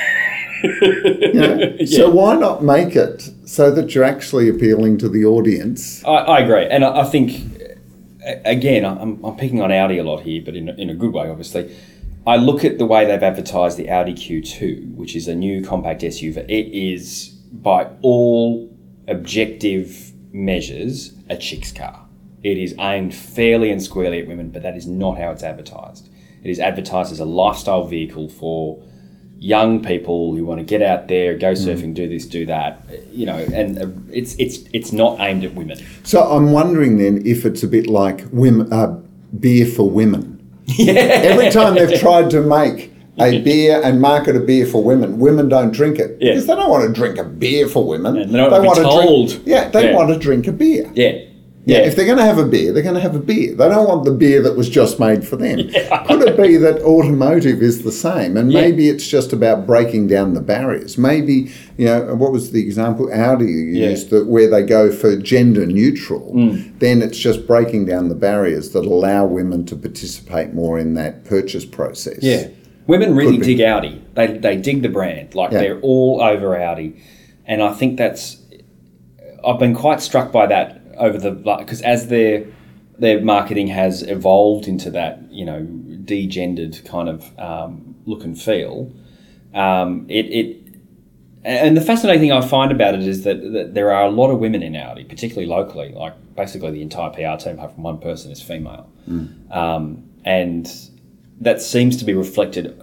You 0.63 1.33
know? 1.35 1.77
So 1.87 2.09
why 2.09 2.37
not 2.37 2.63
make 2.63 2.95
it 2.95 3.29
so 3.53 3.71
that 3.71 3.95
you're 3.95 4.03
actually 4.03 4.49
appealing 4.49 4.97
to 4.97 5.11
the 5.11 5.27
audience? 5.27 6.03
I, 6.05 6.15
I 6.37 6.41
agree, 6.41 6.67
and 6.67 6.83
I, 6.83 7.01
I 7.01 7.05
think 7.05 7.61
again 8.45 8.85
I'm, 8.85 9.23
I'm 9.23 9.37
picking 9.37 9.61
on 9.61 9.71
Audi 9.71 9.99
a 9.99 10.05
lot 10.05 10.23
here, 10.23 10.41
but 10.43 10.57
in 10.57 10.71
in 10.71 10.89
a 10.89 10.95
good 10.95 11.13
way, 11.13 11.29
obviously. 11.29 11.77
I 12.25 12.37
look 12.37 12.65
at 12.65 12.79
the 12.79 12.87
way 12.87 13.05
they've 13.05 13.23
advertised 13.23 13.77
the 13.77 13.91
Audi 13.91 14.15
Q2, 14.15 14.95
which 14.95 15.17
is 15.17 15.27
a 15.27 15.35
new 15.35 15.61
compact 15.61 16.03
SUV. 16.03 16.37
It 16.49 16.69
is, 16.73 17.31
by 17.51 17.89
all 18.01 18.73
objective 19.09 20.13
measures, 20.33 21.15
a 21.29 21.37
chick's 21.37 21.73
car. 21.73 22.07
It 22.45 22.59
is 22.59 22.77
aimed 22.79 23.13
fairly 23.13 23.73
and 23.73 23.83
squarely 23.83 24.21
at 24.21 24.29
women, 24.29 24.51
but 24.51 24.63
that 24.63 24.77
is 24.77 24.87
not 24.87 25.19
how 25.19 25.33
it's 25.33 25.43
advertised. 25.43 26.09
It 26.45 26.51
is 26.51 26.61
advertised 26.61 27.11
as 27.11 27.19
a 27.19 27.25
lifestyle 27.25 27.89
vehicle 27.89 28.29
for 28.29 28.85
young 29.43 29.83
people 29.83 30.35
who 30.37 30.45
want 30.45 30.61
to 30.61 30.65
get 30.65 30.83
out 30.83 31.09
there, 31.09 31.37
go 31.37 31.53
surfing, 31.53 31.93
do 31.95 32.09
this, 32.09 32.27
do 32.27 32.47
that. 32.47 32.81
You 33.13 33.27
know, 33.27 33.37
and 33.37 33.79
uh, 33.79 33.87
it's 34.13 34.35
it's 34.37 34.61
it's 34.73 34.93
not 34.93 35.19
aimed 35.21 35.45
at 35.45 35.55
women. 35.55 35.79
So 36.05 36.23
I'm 36.23 36.53
wondering 36.53 36.99
then 36.99 37.27
if 37.27 37.45
it's 37.45 37.63
a 37.63 37.69
bit 37.69 37.87
like 37.89 38.25
women, 38.33 38.73
uh, 38.73 38.99
beer 39.39 39.67
for 39.67 39.89
women. 39.91 40.39
Yeah. 40.79 40.93
Every 40.95 41.51
time 41.51 41.75
they've 41.75 41.99
tried 42.01 42.31
to 42.31 42.41
make 42.41 42.93
a 43.19 43.43
beer 43.43 43.81
and 43.85 44.01
market 44.01 44.37
a 44.37 44.41
beer 44.41 44.65
for 44.65 44.83
women, 44.83 45.19
women 45.19 45.49
don't 45.49 45.73
drink 45.73 45.99
it 45.99 46.17
Yeah. 46.21 46.31
because 46.33 46.47
they 46.47 46.55
don't 46.55 46.71
want 46.71 46.87
to 46.87 46.93
drink 46.93 47.19
a 47.19 47.25
beer 47.25 47.67
for 47.69 47.85
women. 47.85 48.17
And 48.17 48.31
they 48.33 48.39
don't 48.39 48.65
want 48.65 48.77
to 48.79 48.85
be 48.85 48.89
drink. 48.91 49.03
told. 49.03 49.41
Yeah, 49.47 49.69
they 49.71 49.91
Yeah. 49.91 49.97
want 49.97 50.11
to 50.11 50.19
drink 50.19 50.47
a 50.47 50.53
beer. 50.53 50.89
Yeah. 50.95 51.19
Yeah, 51.65 51.79
if 51.79 51.95
they're 51.95 52.07
going 52.07 52.19
to 52.19 52.25
have 52.25 52.39
a 52.39 52.45
beer, 52.45 52.73
they're 52.73 52.83
going 52.83 52.97
to 52.97 53.01
have 53.01 53.15
a 53.15 53.21
beer. 53.21 53.55
They 53.55 53.69
don't 53.69 53.87
want 53.87 54.05
the 54.05 54.11
beer 54.11 54.43
that 54.43 54.57
was 54.57 54.69
just 54.69 54.99
made 54.99 55.25
for 55.27 55.37
them. 55.37 55.59
Yeah. 55.71 56.05
Could 56.07 56.23
it 56.23 56.37
be 56.37 56.57
that 56.57 56.83
automotive 56.83 57.63
is 57.63 57.85
the 57.85 57.93
same? 57.93 58.37
And 58.37 58.53
Yeah. 58.53 58.63
maybe 58.63 58.89
it's 58.89 59.07
just 59.07 59.33
about 59.33 59.65
breaking 59.65 60.09
down 60.09 60.35
the 60.35 60.41
barriers. 60.41 60.99
Maybe, 60.99 61.53
you 61.77 61.85
know, 61.87 62.17
what 62.17 62.33
was 62.33 62.51
the 62.51 62.61
example 62.61 63.09
Audi 63.13 63.45
Yeah. 63.45 63.91
used 63.91 64.11
that 64.11 64.27
where 64.27 64.49
they 64.51 64.63
go 64.65 64.91
for 64.91 65.15
gender 65.17 65.65
neutral, 65.65 66.33
Mm. 66.35 66.79
then 66.81 67.01
it's 67.01 67.17
just 67.19 67.47
breaking 67.47 67.85
down 67.87 68.09
the 68.09 68.17
barriers 68.17 68.71
that 68.71 68.85
allow 68.85 69.25
women 69.27 69.65
to 69.67 69.77
participate 69.77 70.53
more 70.55 70.81
in 70.81 70.95
that 70.95 71.25
purchase 71.25 71.65
process. 71.65 72.19
Yeah. 72.23 72.49
Women 72.89 73.15
really 73.15 73.39
dig 73.39 73.61
Audi. 73.61 74.03
They, 74.15 74.27
they 74.39 74.57
dig 74.57 74.83
the 74.83 74.89
brand. 74.89 75.37
Like 75.37 75.53
Yeah. 75.53 75.59
they're 75.61 75.81
all 75.81 76.21
over 76.21 76.61
Audi. 76.61 76.97
And 77.47 77.63
I 77.63 77.73
think 77.73 77.99
that's, 77.99 78.39
I've 79.47 79.61
been 79.61 79.75
quite 79.75 80.01
struck 80.01 80.33
by 80.33 80.47
that 80.47 80.82
over 81.03 81.19
the, 81.19 81.33
because 81.33 81.83
as 81.83 82.09
their, 82.09 82.47
their 82.99 83.21
marketing 83.21 83.67
has 83.67 84.03
evolved 84.03 84.69
into 84.69 84.91
that, 84.91 85.21
you 85.31 85.45
know, 85.45 85.67
degendered 86.05 86.85
kind 86.87 87.09
of 87.09 87.39
um, 87.39 87.97
look 88.07 88.25
and 88.25 88.41
feel, 88.41 88.93
um, 89.55 90.07
it, 90.09 90.27
it, 90.27 90.63
and 91.45 91.77
the 91.77 91.81
fascinating 91.81 92.21
thing 92.21 92.33
I 92.33 92.41
find 92.41 92.71
about 92.71 92.95
it 92.95 93.03
is 93.03 93.25
that, 93.25 93.41
that 93.53 93.75
there 93.75 93.93
are 93.93 94.05
a 94.05 94.11
lot 94.11 94.31
of 94.31 94.39
women 94.39 94.63
in 94.63 94.77
Audi, 94.77 95.05
particularly 95.05 95.49
locally. 95.49 95.93
Like 95.93 96.15
basically 96.37 96.71
the 96.71 96.83
entire 96.83 97.11
PR 97.11 97.43
team, 97.43 97.59
apart 97.59 97.75
from 97.75 97.83
one 97.83 97.99
person, 97.99 98.31
is 98.31 98.41
female, 98.41 98.89
um, 99.51 100.09
and 100.25 100.73
that 101.41 101.61
seems 101.61 101.97
to 101.97 102.05
be 102.05 102.15
reflected 102.15 102.81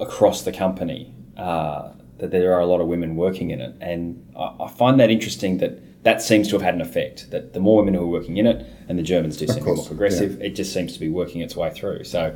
across 0.00 0.42
the 0.42 0.52
company. 0.52 1.14
Uh, 1.36 1.92
that 2.18 2.32
there 2.32 2.52
are 2.52 2.60
a 2.60 2.66
lot 2.66 2.80
of 2.80 2.86
women 2.88 3.16
working 3.16 3.50
in 3.50 3.60
it, 3.60 3.74
and 3.80 4.30
I, 4.36 4.64
I 4.64 4.68
find 4.68 4.98
that 4.98 5.10
interesting. 5.10 5.58
That 5.58 5.80
that 6.02 6.22
seems 6.22 6.48
to 6.48 6.54
have 6.54 6.62
had 6.62 6.74
an 6.74 6.80
effect. 6.80 7.30
That 7.30 7.52
the 7.52 7.60
more 7.60 7.76
women 7.76 7.94
who 7.94 8.02
are 8.02 8.06
working 8.06 8.36
in 8.36 8.46
it, 8.46 8.66
and 8.88 8.98
the 8.98 9.02
Germans 9.02 9.36
do 9.36 9.46
seem 9.46 9.56
to 9.56 9.60
be 9.60 9.64
course, 9.64 9.78
more 9.78 9.86
progressive, 9.86 10.40
it 10.40 10.54
just 10.54 10.72
seems 10.72 10.92
to 10.94 11.00
be 11.00 11.08
working 11.08 11.40
its 11.40 11.56
way 11.56 11.70
through. 11.70 12.04
So, 12.04 12.34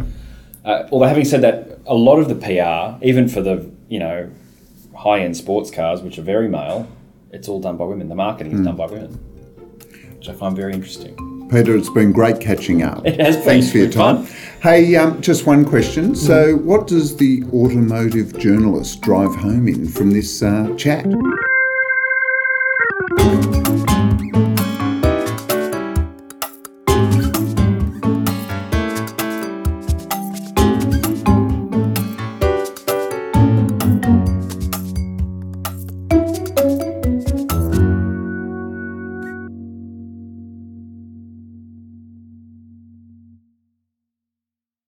uh, 0.64 0.88
although 0.92 1.06
having 1.06 1.24
said 1.24 1.42
that, 1.42 1.80
a 1.86 1.94
lot 1.94 2.18
of 2.18 2.28
the 2.28 2.34
PR, 2.34 3.04
even 3.04 3.28
for 3.28 3.40
the 3.40 3.70
you 3.88 3.98
know 3.98 4.30
high 4.96 5.20
end 5.20 5.36
sports 5.36 5.70
cars, 5.70 6.02
which 6.02 6.18
are 6.18 6.22
very 6.22 6.48
male, 6.48 6.88
it's 7.30 7.48
all 7.48 7.60
done 7.60 7.76
by 7.76 7.84
women. 7.84 8.08
The 8.08 8.14
marketing 8.14 8.52
is 8.52 8.60
done 8.60 8.76
by 8.76 8.86
women, 8.86 9.12
which 10.16 10.28
I 10.28 10.32
find 10.34 10.54
very 10.54 10.72
interesting. 10.72 11.16
Peter, 11.50 11.76
it's 11.76 11.90
been 11.90 12.12
great 12.12 12.40
catching 12.40 12.82
up. 12.82 13.04
It 13.06 13.20
has 13.20 13.36
been 13.36 13.44
Thanks 13.44 13.70
for 13.70 13.78
your 13.78 13.90
time. 13.90 14.24
fun. 14.24 14.36
Hey, 14.60 14.96
um, 14.96 15.20
just 15.20 15.46
one 15.46 15.64
question. 15.64 16.14
So, 16.14 16.56
what 16.56 16.86
does 16.86 17.16
the 17.16 17.42
automotive 17.52 18.38
journalist 18.38 19.00
drive 19.02 19.34
home 19.34 19.68
in 19.68 19.88
from 19.88 20.10
this 20.10 20.42
uh, 20.42 20.74
chat? 20.76 21.06
Música 23.24 23.63